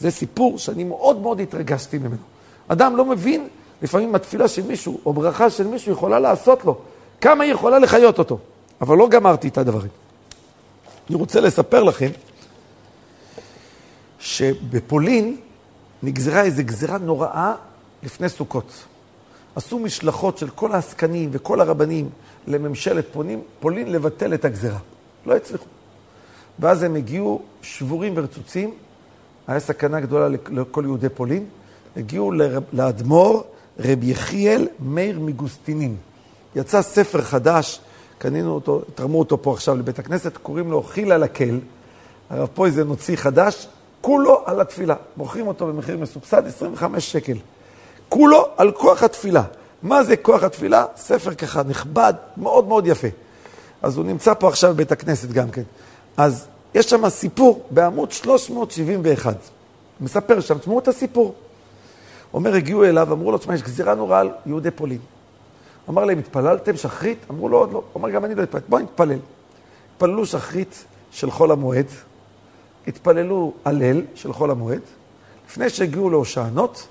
זה 0.00 0.10
סיפור 0.10 0.58
שאני 0.58 0.84
מאוד 0.84 1.20
מאוד 1.20 1.40
התרגשתי 1.40 1.98
ממנו. 1.98 2.16
אדם 2.68 2.96
לא 2.96 3.04
מבין, 3.04 3.48
לפעמים 3.82 4.14
התפילה 4.14 4.48
של 4.48 4.62
מישהו, 4.62 5.00
או 5.06 5.12
ברכה 5.12 5.50
של 5.50 5.66
מישהו 5.66 5.92
יכולה 5.92 6.20
לעשות 6.20 6.64
לו, 6.64 6.78
כמה 7.20 7.44
היא 7.44 7.52
יכולה 7.52 7.78
לחיות 7.78 8.18
אותו. 8.18 8.38
אבל 8.80 8.96
לא 8.96 9.08
גמרתי 9.08 9.48
את 9.48 9.58
הדברים. 9.58 9.90
אני 11.10 11.16
רוצה 11.16 11.40
לספר 11.40 11.82
לכם 11.82 12.10
שבפולין 14.18 15.36
נגזרה 16.02 16.42
איזו 16.42 16.62
גזרה 16.64 16.98
נוראה 16.98 17.54
לפני 18.02 18.28
סוכות. 18.28 18.84
עשו 19.56 19.78
משלחות 19.78 20.38
של 20.38 20.48
כל 20.48 20.72
העסקנים 20.72 21.28
וכל 21.32 21.60
הרבנים 21.60 22.10
לממשלת 22.46 23.06
פולין, 23.12 23.40
פולין 23.60 23.92
לבטל 23.92 24.34
את 24.34 24.44
הגזרה. 24.44 24.78
לא 25.26 25.36
הצליחו. 25.36 25.66
ואז 26.58 26.82
הם 26.82 26.94
הגיעו 26.94 27.42
שבורים 27.62 28.12
ורצוצים, 28.16 28.74
היה 29.46 29.60
סכנה 29.60 30.00
גדולה 30.00 30.28
לכל 30.28 30.82
יהודי 30.84 31.08
פולין, 31.08 31.46
הגיעו 31.96 32.32
לאדמו"ר 32.72 33.44
רב 33.84 34.04
יחיאל 34.04 34.68
מאיר 34.80 35.20
מגוסטינין. 35.20 35.96
יצא 36.56 36.82
ספר 36.82 37.22
חדש, 37.22 37.80
קנינו 38.18 38.54
אותו, 38.54 38.82
תרמו 38.94 39.18
אותו 39.18 39.42
פה 39.42 39.52
עכשיו 39.52 39.76
לבית 39.76 39.98
הכנסת, 39.98 40.36
קוראים 40.36 40.70
לו 40.70 40.82
חיל 40.82 41.12
על 41.12 41.22
הקל. 41.22 41.60
הרב 42.30 42.48
פויזן 42.54 42.86
הוציא 42.86 43.16
חדש, 43.16 43.68
כולו 44.00 44.42
על 44.44 44.60
התפילה. 44.60 44.94
מוכרים 45.16 45.46
אותו 45.46 45.66
במחיר 45.66 45.98
מסובסד, 45.98 46.46
25 46.46 47.12
שקל. 47.12 47.36
כולו 48.08 48.46
על 48.56 48.72
כוח 48.72 49.02
התפילה. 49.02 49.42
מה 49.82 50.04
זה 50.04 50.16
כוח 50.16 50.42
התפילה? 50.42 50.84
ספר 50.96 51.34
ככה 51.34 51.62
נכבד, 51.62 52.14
מאוד 52.36 52.68
מאוד 52.68 52.86
יפה. 52.86 53.08
אז 53.82 53.96
הוא 53.96 54.04
נמצא 54.04 54.34
פה 54.34 54.48
עכשיו 54.48 54.74
בבית 54.74 54.92
הכנסת 54.92 55.28
גם 55.28 55.50
כן. 55.50 55.62
אז 56.16 56.46
יש 56.74 56.90
שם 56.90 57.08
סיפור 57.08 57.62
בעמוד 57.70 58.12
371. 58.12 59.36
מספר 60.00 60.40
שם, 60.40 60.58
תשמעו 60.58 60.78
את 60.78 60.88
הסיפור. 60.88 61.34
אומר, 62.34 62.54
הגיעו 62.54 62.84
אליו, 62.84 63.12
אמרו 63.12 63.32
לו, 63.32 63.38
תשמע, 63.38 63.54
יש 63.54 63.62
גזירה 63.62 63.94
נוראה 63.94 64.20
על 64.20 64.30
יהודי 64.46 64.70
פולין. 64.70 64.98
אמר 65.88 66.04
להם, 66.04 66.18
התפללתם 66.18 66.76
שחרית? 66.76 67.18
אמרו 67.30 67.48
לו, 67.48 67.58
עוד 67.58 67.72
לא. 67.72 67.82
אמר, 67.96 68.10
גם 68.10 68.24
אני 68.24 68.34
לא 68.34 68.42
התפללתי. 68.42 68.66
בואו 68.68 68.82
נתפלל. 68.82 69.18
התפללו 69.94 70.26
שחרית 70.26 70.84
של 71.10 71.30
חול 71.30 71.50
המועד, 71.52 71.86
התפללו 72.86 73.52
הלל 73.64 74.02
של 74.14 74.32
חול 74.32 74.50
המועד. 74.50 74.80
לפני 75.48 75.70
שהגיעו 75.70 76.10
להושענות, 76.10 76.88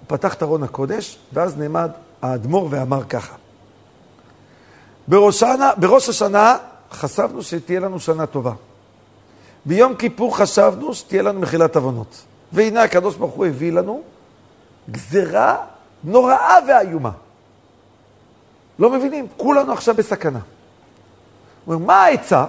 הוא 0.00 0.16
פתח 0.16 0.34
את 0.34 0.42
ארון 0.42 0.62
הקודש, 0.62 1.18
ואז 1.32 1.58
נעמד 1.58 1.90
האדמו"ר 2.22 2.68
ואמר 2.70 3.04
ככה: 3.04 3.34
בראשנה, 5.08 5.70
בראש 5.76 6.08
השנה 6.08 6.56
חשבנו 6.90 7.42
שתהיה 7.42 7.80
לנו 7.80 8.00
שנה 8.00 8.26
טובה. 8.26 8.52
ביום 9.64 9.94
כיפור 9.94 10.36
חשבנו 10.36 10.94
שתהיה 10.94 11.22
לנו 11.22 11.40
מחילת 11.40 11.76
עוונות. 11.76 12.22
והנה 12.52 12.82
הקדוש 12.82 13.16
ברוך 13.16 13.34
הוא 13.34 13.46
הביא 13.46 13.72
לנו 13.72 14.02
גזרה 14.90 15.56
נוראה 16.04 16.56
ואיומה. 16.68 17.10
לא 18.78 18.90
מבינים, 18.90 19.26
כולנו 19.36 19.72
עכשיו 19.72 19.94
בסכנה. 19.94 20.38
הוא 21.64 21.74
אומר, 21.74 21.86
מה 21.86 22.02
העצה? 22.02 22.40
הוא 22.40 22.48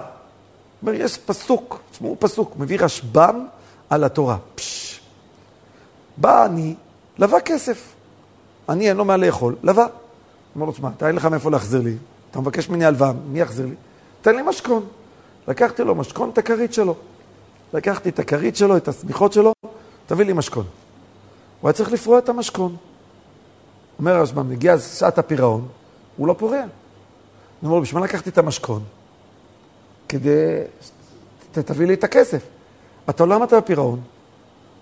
אומר, 0.82 0.94
יש 0.94 1.18
פסוק, 1.18 1.80
תשמעו 1.90 2.16
פסוק, 2.18 2.54
מביא 2.56 2.78
רשב"ם 2.80 3.46
על 3.90 4.04
התורה. 4.04 4.36
פשש. 4.54 5.00
בא 6.16 6.46
אני, 6.46 6.74
לווה 7.18 7.40
כסף. 7.40 7.92
אני 8.68 8.88
אין 8.88 8.96
לו 8.96 9.04
מה 9.04 9.16
לאכול, 9.16 9.56
לווה. 9.62 9.86
אומר 10.54 10.66
לו, 10.66 10.72
תשמע, 10.72 10.88
אתה 10.96 11.08
אין 11.08 11.16
לך 11.16 11.24
מאיפה 11.24 11.50
להחזיר 11.50 11.80
לי, 11.80 11.96
אתה 12.30 12.40
מבקש 12.40 12.68
ממני 12.68 12.84
הלוואה, 12.84 13.12
מי 13.28 13.40
יחזיר 13.40 13.66
לי? 13.66 13.74
תן 14.22 14.36
לי 14.36 14.42
משכון. 14.42 14.86
לקחתי 15.48 15.82
לו 15.82 15.94
משכון 15.94 16.30
את 16.30 16.38
הכרית 16.38 16.72
שלו. 16.72 16.94
לקחתי 17.72 18.08
את 18.08 18.18
הכרית 18.18 18.56
שלו, 18.56 18.76
את 18.76 18.88
השמיכות 18.88 19.32
שלו, 19.32 19.52
תביא 20.06 20.24
לי 20.24 20.32
משכון. 20.32 20.64
הוא 21.60 21.68
היה 21.68 21.72
צריך 21.72 21.92
לפרוע 21.92 22.18
את 22.18 22.28
המשכון. 22.28 22.76
אומר 23.98 24.16
הרשב"ם, 24.16 24.52
הגיע 24.52 24.78
שעת 24.78 25.18
הפירעון, 25.18 25.68
הוא 26.16 26.26
לא 26.26 26.34
פורע. 26.38 26.58
אני 26.58 26.68
אומר 27.70 27.80
בשביל 27.80 28.00
מה 28.00 28.06
לקחתי 28.06 28.30
את 28.30 28.38
המשכון? 28.38 28.82
כדי... 30.08 30.60
תביא 31.52 31.86
לי 31.86 31.94
את 31.94 32.04
הכסף. 32.04 32.42
אתה 33.10 33.24
לא 33.24 33.34
עמדת 33.34 33.52
בפירעון. 33.52 34.00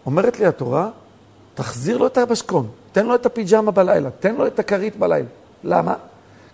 אומרת 0.06 0.38
לי 0.38 0.46
התורה, 0.46 0.88
תחזיר 1.54 1.98
לו 1.98 2.06
את 2.06 2.18
המשכון, 2.18 2.68
תן 2.92 3.06
לו 3.06 3.14
את 3.14 3.26
הפיג'מה 3.26 3.70
בלילה, 3.70 4.10
תן 4.10 4.34
לו 4.34 4.46
את 4.46 4.58
הכרית 4.58 4.96
בלילה. 4.96 5.28
למה? 5.64 5.94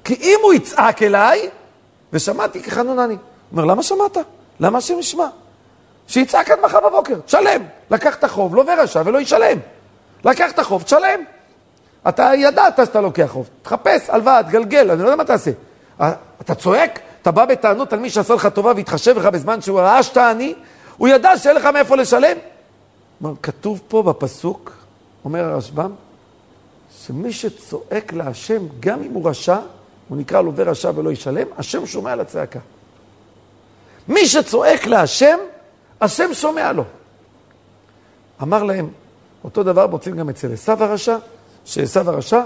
כי 0.04 0.14
אם 0.14 0.38
הוא 0.42 0.52
יצעק 0.54 1.02
אליי, 1.02 1.50
ושמעתי 2.12 2.62
כחנונני. 2.62 3.16
אומר, 3.52 3.64
למה 3.64 3.82
שמעת? 3.82 4.16
למה 4.60 4.78
השם 4.78 4.98
ישמע? 4.98 5.26
שיצעק 6.06 6.50
עד 6.50 6.58
מחר 6.64 6.88
בבוקר, 6.88 7.20
תשלם. 7.20 7.62
לקח 7.90 8.16
את 8.16 8.24
החוב, 8.24 8.54
לא 8.54 8.64
ורשע 8.68 9.02
ולא 9.04 9.20
ישלם. 9.20 9.58
לקח 10.24 10.50
את 10.50 10.58
החוב, 10.58 10.82
תשלם. 10.82 11.20
אתה 12.08 12.30
ידעת 12.36 12.76
שאתה 12.76 13.00
לוקח 13.00 13.26
חוב, 13.26 13.48
תחפש 13.62 14.10
הלוואה, 14.10 14.42
תגלגל, 14.42 14.90
אני 14.90 14.98
לא 14.98 15.04
יודע 15.04 15.16
מה 15.16 15.24
תעשה. 15.24 15.50
אה, 16.00 16.12
אתה 16.40 16.54
צועק, 16.54 17.00
אתה 17.22 17.30
בא 17.30 17.44
בטענות 17.44 17.92
על 17.92 17.98
מי 17.98 18.10
שעשה 18.10 18.34
לך 18.34 18.46
טובה 18.46 18.72
והתחשב 18.76 19.18
לך 19.18 19.26
בזמן 19.26 19.60
שהוא 19.60 19.80
ראה 19.80 20.02
שאתה 20.02 20.30
עני, 20.30 20.54
הוא 20.96 21.08
ידע 21.08 21.38
שאין 21.38 21.56
לך 21.56 21.66
מאיפה 21.66 21.96
לשלם. 21.96 22.36
כתוב 23.42 23.80
פה 23.88 24.02
בפסוק, 24.02 24.72
אומר 25.24 25.44
הרשב"ם, 25.44 25.92
שמי 27.06 27.32
שצועק 27.32 28.12
להשם, 28.12 28.62
גם 28.80 29.02
אם 29.02 29.12
הוא 29.12 29.28
רשע, 29.30 29.58
הוא 30.08 30.18
נקרא 30.18 30.40
לו 30.40 30.52
ורשע 30.56 30.90
ולא 30.94 31.12
ישלם, 31.12 31.46
השם 31.58 31.86
שומע 31.86 32.16
לצעקה. 32.16 32.58
מי 34.08 34.26
שצועק 34.26 34.86
להשם, 34.86 35.38
השם 36.00 36.34
שומע 36.34 36.72
לו. 36.72 36.84
אמר 38.42 38.62
להם, 38.62 38.90
אותו 39.45 39.62
דבר 39.62 39.86
מוצאים 39.86 40.16
גם 40.16 40.28
אצל 40.28 40.53
עשו 40.53 40.72
הרשע, 40.72 41.16
שעשו 41.64 42.01
הרשע, 42.01 42.43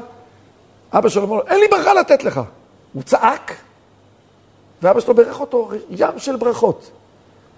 אבא 0.92 1.09
שלו 1.09 1.24
אמר 1.24 1.36
לו, 1.36 1.47
אין 1.47 1.61
לי 1.61 1.68
ברכה 1.70 1.95
לתת 1.95 2.24
לך. 2.24 2.40
הוא 2.92 3.03
צעק, 3.03 3.55
ואבא 4.82 5.01
שלו 5.01 5.14
בירך 5.14 5.40
אותו 5.40 5.70
ים 5.90 6.18
של 6.18 6.36
ברכות. 6.36 6.90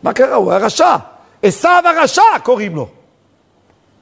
מה 0.02 0.12
קרה? 0.12 0.34
הוא 0.34 0.52
היה 0.52 0.60
רשע. 0.60 0.96
עשו 1.42 1.68
הרשע 1.68 2.22
קוראים 2.42 2.76
לו. 2.76 2.88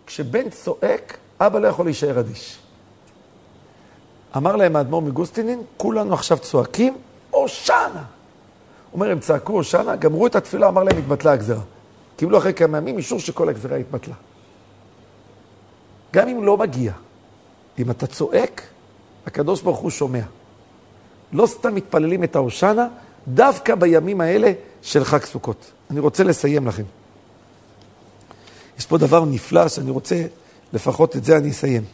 כשבן 0.06 0.50
צועק, 0.50 1.16
אבא 1.40 1.58
לא 1.58 1.68
יכול 1.68 1.84
להישאר 1.84 2.20
אדיש. 2.20 2.58
אמר 4.36 4.56
להם 4.56 4.76
האדמו"ר 4.76 5.02
מגוסטינין, 5.02 5.62
כולנו 5.76 6.14
עכשיו 6.14 6.38
צועקים, 6.38 6.96
הושענה. 7.30 8.02
אומר, 8.92 9.10
הם 9.10 9.20
צעקו 9.20 9.52
הושענה, 9.52 9.96
גמרו 9.96 10.26
את 10.26 10.36
התפילה, 10.36 10.68
אמר 10.68 10.82
להם, 10.82 10.98
התבטלה 10.98 11.32
הגזרה. 11.32 11.60
קיבלו 12.16 12.38
אחרי 12.38 12.54
כמה 12.54 12.78
ימים 12.78 12.98
אישור 12.98 13.20
שכל 13.20 13.48
הגזרה 13.48 13.76
התבטלה. 13.76 14.14
גם 16.14 16.28
אם 16.28 16.44
לא 16.44 16.56
מגיע, 16.56 16.92
אם 17.78 17.90
אתה 17.90 18.06
צועק, 18.06 18.62
הקדוש 19.26 19.62
ברוך 19.62 19.78
הוא 19.78 19.90
שומע. 19.90 20.22
לא 21.32 21.46
סתם 21.46 21.74
מתפללים 21.74 22.24
את 22.24 22.36
ההושענה, 22.36 22.88
דווקא 23.28 23.74
בימים 23.74 24.20
האלה 24.20 24.52
של 24.82 25.04
חג 25.04 25.24
סוכות. 25.24 25.70
אני 25.90 26.00
רוצה 26.00 26.24
לסיים 26.24 26.66
לכם. 26.66 26.82
יש 28.78 28.86
פה 28.86 28.98
דבר 28.98 29.24
נפלא 29.24 29.68
שאני 29.68 29.90
רוצה, 29.90 30.26
לפחות 30.72 31.16
את 31.16 31.24
זה 31.24 31.36
אני 31.36 31.50
אסיים. 31.50 31.84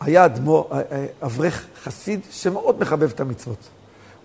היה 0.00 0.24
אדמו"ר, 0.24 0.68
אה, 0.72 0.80
אה, 0.92 1.06
אברך 1.22 1.66
חסיד 1.82 2.20
שמאוד 2.30 2.80
מחבב 2.80 3.10
את 3.10 3.20
המצוות. 3.20 3.68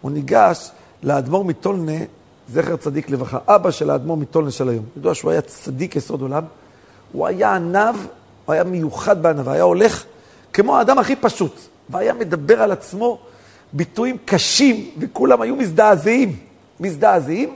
הוא 0.02 0.12
ניגש 0.12 0.72
לאדמו"ר 1.04 1.44
מטולנה, 1.44 2.06
זכר 2.50 2.76
צדיק 2.76 3.10
לברכה, 3.10 3.38
אבא 3.48 3.72
של 3.72 3.90
האדמו"ר 3.90 4.18
מטולנה 4.18 4.52
של 4.52 4.70
היום. 4.70 4.86
ידוע 4.98 5.16
שהוא 5.16 5.32
היה 5.32 5.42
צדיק 5.42 5.96
יסוד 5.96 6.22
עולם. 6.22 6.44
הוא 7.12 7.28
היה 7.28 7.56
עניו, 7.56 7.96
הוא 8.46 8.54
היה 8.54 8.64
מיוחד 8.64 9.24
בעניו, 9.24 9.50
היה 9.50 9.64
הולך 9.64 10.04
כמו 10.54 10.78
האדם 10.78 11.00
הכי 11.00 11.16
פשוט, 11.16 11.60
והיה 11.90 12.14
מדבר 12.14 12.62
על 12.62 12.72
עצמו 12.72 13.20
ביטויים 13.74 14.18
קשים, 14.26 14.90
וכולם 15.00 15.42
היו 15.42 15.56
מזדעזעים. 15.56 16.36
מזדעזעים, 16.80 17.56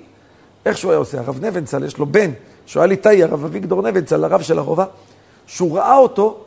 איך 0.65 0.77
שהוא 0.77 0.91
היה 0.91 0.97
עושה. 0.97 1.19
הרב 1.19 1.45
נבנצל, 1.45 1.83
יש 1.83 1.97
לו 1.97 2.05
בן, 2.05 2.31
שהוא 2.65 2.81
היה 2.81 2.87
ליטאי, 2.87 3.23
הרב 3.23 3.45
אביגדור 3.45 3.81
נבנצל, 3.81 4.23
הרב 4.23 4.41
של 4.41 4.59
הרובע, 4.59 4.85
שהוא 5.47 5.77
ראה 5.77 5.97
אותו, 5.97 6.37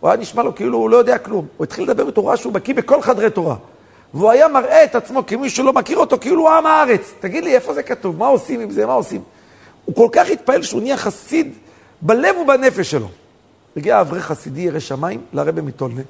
הוא 0.00 0.10
היה 0.10 0.16
נשמע 0.16 0.42
לו 0.42 0.54
כאילו 0.54 0.78
הוא 0.78 0.90
לא 0.90 0.96
יודע 0.96 1.18
כלום. 1.18 1.46
הוא 1.56 1.64
התחיל 1.64 1.84
לדבר 1.84 2.04
בתורה 2.04 2.36
שהוא 2.36 2.52
בקיא 2.52 2.74
בכל 2.74 3.02
חדרי 3.02 3.30
תורה. 3.30 3.56
והוא 4.14 4.30
היה 4.30 4.48
מראה 4.48 4.84
את 4.84 4.94
עצמו 4.94 5.26
כמי 5.26 5.50
שלא 5.50 5.72
מכיר 5.72 5.98
אותו, 5.98 6.18
כאילו 6.20 6.40
הוא 6.40 6.50
עם 6.50 6.66
הארץ. 6.66 7.12
תגיד 7.20 7.44
לי, 7.44 7.54
איפה 7.54 7.74
זה 7.74 7.82
כתוב? 7.82 8.18
מה 8.18 8.26
עושים 8.26 8.60
עם 8.60 8.70
זה? 8.70 8.86
מה 8.86 8.92
עושים? 8.92 9.20
הוא 9.84 9.94
כל 9.94 10.08
כך 10.12 10.30
התפעל 10.30 10.62
שהוא 10.62 10.82
נהיה 10.82 10.96
חסיד 10.96 11.54
בלב 12.02 12.36
ובנפש 12.36 12.90
שלו. 12.90 13.08
הגיע 13.76 14.00
אברך 14.00 14.24
חסידי 14.24 14.60
ירא 14.60 14.78
שמיים 14.78 15.24
לרבי 15.32 15.60
מטולנה, 15.60 16.02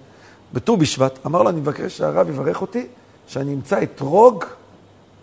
בט"ו 0.53 0.76
בשבט, 0.76 1.18
אמר 1.26 1.43
לו, 1.43 1.51
אני 1.51 1.61
מבקש 1.61 1.99
שהרב 1.99 2.28
יברך 2.28 2.61
אותי, 2.61 2.86
שאני 3.26 3.55
אמצא 3.55 3.82
אתרוג 3.82 4.45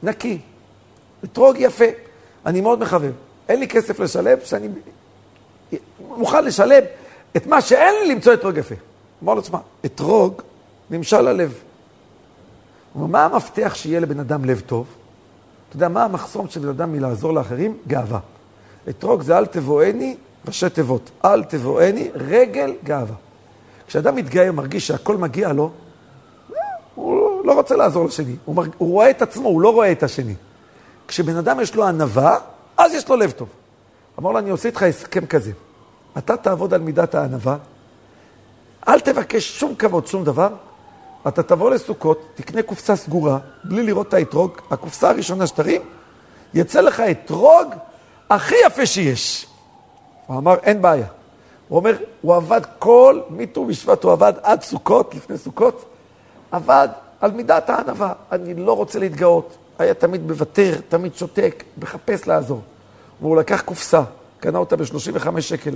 נקי, 0.04 0.40
אתרוג 1.24 1.56
יפה. 1.60 1.86
אני 2.46 2.62
מאוד 2.62 2.80
מחבב. 2.80 3.12
אין 3.50 3.60
לי 3.60 3.68
כסף 3.68 4.00
לשלם, 4.00 4.38
שאני 4.44 4.68
מוכן 6.00 6.46
לשלם 6.46 6.84
את 7.38 7.48
מה 7.48 7.62
שאין 7.62 7.96
לי 8.04 8.16
למצוא 8.16 8.34
אתרוג 8.34 8.58
יפה. 8.58 8.76
אמר 9.24 9.34
לו, 9.34 9.42
תשמע, 9.42 9.60
אתרוג 9.86 10.42
נמשל 10.90 11.22
ללב. 11.22 11.54
הוא 12.94 13.10
מה 13.10 13.26
המפתח 13.26 13.72
שיהיה 13.76 14.00
לבן 14.00 14.20
אדם 14.20 14.46
לב 14.46 14.62
טוב? 14.66 14.88
אתה 15.70 15.76
יודע, 15.76 15.88
מה 15.88 16.04
המחסום 16.04 16.50
של 16.50 16.60
בן 16.60 16.70
אדם 16.70 16.92
מלעזור 16.92 17.34
לאחרים? 17.34 17.78
גאווה. 17.88 18.20
אתרוג 18.90 19.22
זה 19.22 19.38
אל 19.38 19.46
תבואני, 19.46 20.16
ראשי 20.48 20.70
תיבות. 20.70 21.10
אל 21.26 21.44
תבואני, 21.44 22.10
רגל 22.16 22.74
גאווה. 22.84 23.16
כשאדם 23.88 24.16
מתגאה 24.16 24.50
ומרגיש 24.50 24.88
שהכל 24.88 25.18
מגיע 25.18 25.54
לו, 25.54 25.72
הוא 26.96 27.46
לא 27.46 27.54
רוצה 27.54 27.76
לעזור 27.76 28.06
לשני. 28.06 28.36
הוא, 28.46 28.56
מרג... 28.56 28.70
הוא 28.78 28.92
רואה 28.92 29.10
את 29.10 29.22
עצמו, 29.22 29.50
הוא 29.50 29.62
לא 29.62 29.74
רואה 29.74 29.92
את 29.92 30.04
השני. 30.04 30.36
כשבן 31.08 31.36
אדם 31.36 31.60
יש 31.60 31.76
לו 31.76 31.88
ענווה, 31.88 32.38
אז 32.78 32.94
יש 32.94 33.10
לו 33.10 33.16
לב 33.16 33.32
טוב. 33.32 33.50
אמר 34.20 34.32
לו, 34.32 34.40
אני 34.40 34.50
עושה 34.50 34.70
איתך 34.70 34.84
הסכם 34.84 35.26
כזה. 35.26 35.52
אתה 36.18 36.38
תעבוד 36.38 36.74
על 36.74 36.82
מידת 36.82 37.16
הענווה, 37.16 37.58
אל 38.88 39.00
תבקש 39.00 39.60
שום 39.60 39.76
כבוד, 39.76 40.08
שום 40.08 40.24
דבר. 40.24 40.50
אתה 41.28 41.44
תבוא 41.44 41.72
לסוכות, 41.72 42.28
תקנה 42.36 42.62
קופסה 42.62 42.96
סגורה, 42.96 43.38
בלי 43.64 43.84
לראות 43.84 44.08
את 44.08 44.14
האתרוג, 44.14 44.52
הקופסה 44.72 45.10
הראשונה 45.10 45.48
שתרים, 45.48 45.82
יצא 46.54 46.82
לך 46.82 47.00
אתרוג 47.00 47.74
הכי 48.30 48.56
יפה 48.66 48.86
שיש. 48.86 49.48
הוא 50.30 50.38
אמר, 50.38 50.56
אין 50.64 50.82
בעיה. 50.82 51.08
הוא 51.68 51.78
אומר, 51.78 51.98
הוא 52.22 52.36
עבד 52.36 52.62
כל, 52.80 53.20
מט"ו 53.30 53.66
בשבט 53.66 54.04
הוא 54.04 54.12
עבד 54.12 54.34
עד 54.44 54.62
סוכות, 54.62 55.16
לפני 55.16 55.38
סוכות, 55.38 55.86
עבד 56.52 56.88
על 57.22 57.32
מידת 57.32 57.70
הענווה. 57.70 58.14
אני 58.32 58.54
לא 58.54 58.76
רוצה 58.76 59.00
להתגאות. 59.00 59.58
היה 59.80 59.94
תמיד 59.94 60.22
מוותר, 60.22 60.74
תמיד 60.90 61.16
שותק, 61.16 61.64
מחפש 61.78 62.28
לעזור. 62.28 62.62
והוא 63.22 63.38
לקח 63.38 63.62
קופסה, 63.62 64.02
קנה 64.40 64.58
אותה 64.58 64.76
ב-35 64.76 65.42
שקל, 65.42 65.76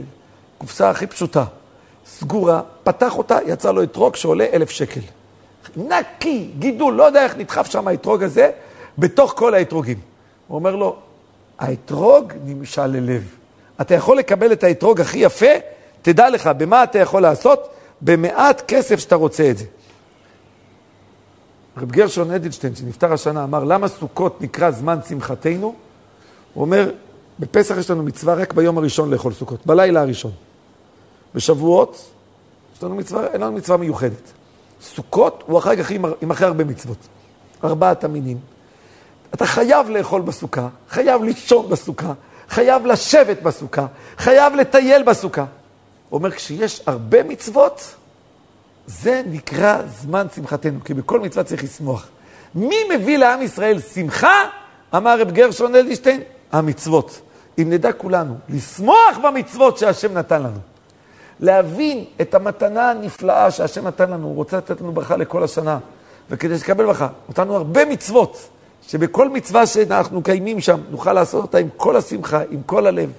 קופסה 0.58 0.90
הכי 0.90 1.08
פשוטה, 1.08 1.44
סגורה, 2.06 2.62
פתח 2.84 3.18
אותה, 3.18 3.38
יצא 3.46 3.72
לו 3.72 3.84
אתרוג 3.84 4.16
שעולה 4.16 4.46
אלף 4.54 4.70
שקל. 4.70 5.02
נקי, 5.78 6.52
גידול, 6.60 6.94
לא 6.94 7.04
יודע 7.04 7.24
איך 7.24 7.38
נדחף 7.38 7.72
שם 7.72 7.88
האתרוג 7.88 8.24
הזה, 8.24 8.52
בתוך 8.98 9.34
כל 9.38 9.54
האתרוגים. 9.54 10.00
הוא 10.48 10.56
אומר 10.56 10.76
לו, 10.76 10.96
האתרוג 11.60 12.34
נמשל 12.46 12.86
ללב. 12.88 13.43
אתה 13.82 13.94
יכול 13.94 14.18
לקבל 14.18 14.52
את 14.52 14.64
האתרוג 14.64 15.02
הכי 15.02 15.18
יפה, 15.18 15.52
תדע 16.02 16.30
לך, 16.30 16.48
במה 16.58 16.84
אתה 16.84 17.00
יכול 17.00 17.22
לעשות? 17.22 17.70
במעט 18.02 18.62
כסף 18.68 19.00
שאתה 19.00 19.16
רוצה 19.16 19.50
את 19.50 19.58
זה. 19.58 19.66
רב 21.78 21.92
גרשון 21.92 22.32
אדלשטיין, 22.32 22.76
שנפטר 22.76 23.14
השנה, 23.14 23.44
אמר, 23.44 23.64
למה 23.64 23.88
סוכות 23.88 24.42
נקרא 24.42 24.72
זמן 24.72 25.00
שמחתנו? 25.10 25.76
הוא 26.54 26.62
אומר, 26.62 26.92
בפסח 27.40 27.78
יש 27.78 27.90
לנו 27.92 28.04
מצווה 28.04 28.34
רק 28.34 28.54
ביום 28.54 28.78
הראשון 28.78 29.12
לאכול 29.12 29.34
סוכות, 29.34 29.66
בלילה 29.66 30.02
הראשון. 30.02 30.32
בשבועות, 31.36 32.12
יש 32.76 32.84
לנו 32.84 32.96
מצווה, 32.96 33.28
אין 33.28 33.42
לנו 33.42 33.52
מצווה 33.52 33.78
מיוחדת. 33.78 34.32
סוכות 34.82 35.44
הוא 35.48 35.60
אחר 35.60 35.76
כך 35.76 35.92
עם 36.22 36.32
אחרי 36.32 36.48
הרבה 36.48 36.64
מצוות. 36.64 36.98
ארבעת 37.64 38.04
המינים. 38.04 38.38
אתה 39.34 39.46
חייב 39.46 39.90
לאכול 39.90 40.22
בסוכה, 40.22 40.68
חייב 40.90 41.24
לישון 41.24 41.70
בסוכה, 41.70 42.14
חייב 42.54 42.86
לשבת 42.86 43.42
בסוכה, 43.42 43.86
חייב 44.18 44.56
לטייל 44.56 45.04
בסוכה. 45.04 45.46
הוא 46.10 46.18
אומר, 46.18 46.32
כשיש 46.32 46.82
הרבה 46.86 47.24
מצוות, 47.24 47.96
זה 48.88 49.22
נקרא 49.26 49.82
זמן 50.02 50.28
שמחתנו, 50.36 50.84
כי 50.86 50.94
בכל 50.94 51.20
מצווה 51.20 51.44
צריך 51.44 51.64
לשמוח. 51.64 52.08
מי 52.56 52.76
מביא 52.96 53.18
לעם 53.18 53.42
ישראל 53.42 53.80
שמחה? 53.80 54.34
אמר 54.96 55.20
רב 55.20 55.32
גרשון 55.32 55.76
אלדישטיין, 55.76 56.22
המצוות. 56.52 57.22
אם 57.62 57.70
נדע 57.70 57.92
כולנו 57.92 58.36
לשמוח 58.50 59.18
במצוות 59.24 59.78
שהשם 59.78 60.14
נתן 60.18 60.44
לנו. 60.44 60.60
להבין 61.40 62.06
את 62.22 62.36
המתנה 62.36 62.92
הנפלאה 62.92 63.52
שהשם 63.52 63.88
נתן 63.88 64.10
לנו, 64.10 64.28
הוא 64.28 64.36
רוצה 64.36 64.58
לתת 64.58 64.82
לנו 64.82 64.92
ברכה 64.92 65.18
לכל 65.18 65.44
השנה. 65.44 65.80
וכדי 66.30 66.58
שתקבל 66.58 66.86
ברכה, 66.86 67.08
נתנו 67.30 67.56
הרבה 67.56 67.86
מצוות, 67.86 68.50
שבכל 68.88 69.30
מצווה 69.30 69.66
שאנחנו 69.66 70.20
מקיימים 70.20 70.60
שם, 70.60 70.80
נוכל 70.92 71.14
לעשות 71.14 71.42
אותה 71.42 71.58
עם 71.58 71.68
כל 71.78 71.96
השמחה, 71.96 72.42
עם 72.52 72.62
כל 72.66 72.88
הלב. 72.88 73.12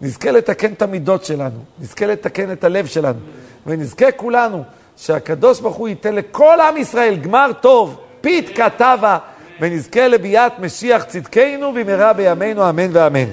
נזכה 0.00 0.30
לתקן 0.30 0.72
את 0.72 0.82
המידות 0.82 1.24
שלנו, 1.24 1.58
נזכה 1.80 2.06
לתקן 2.06 2.52
את 2.52 2.64
הלב 2.64 2.86
שלנו, 2.86 3.18
ונזכה 3.66 4.12
כולנו 4.12 4.62
שהקדוש 4.96 5.60
ברוך 5.60 5.76
הוא 5.76 5.88
ייתן 5.88 6.14
לכל 6.14 6.58
עם 6.60 6.76
ישראל 6.76 7.16
גמר 7.16 7.50
טוב, 7.60 7.96
פית 8.20 8.56
כתבה, 8.56 9.18
ונזכה 9.60 10.08
לביאת 10.08 10.52
משיח 10.58 11.04
צדקנו 11.04 11.72
במהרה 11.72 12.12
בימינו, 12.12 12.70
אמן 12.70 12.88
ואמן. 12.92 13.28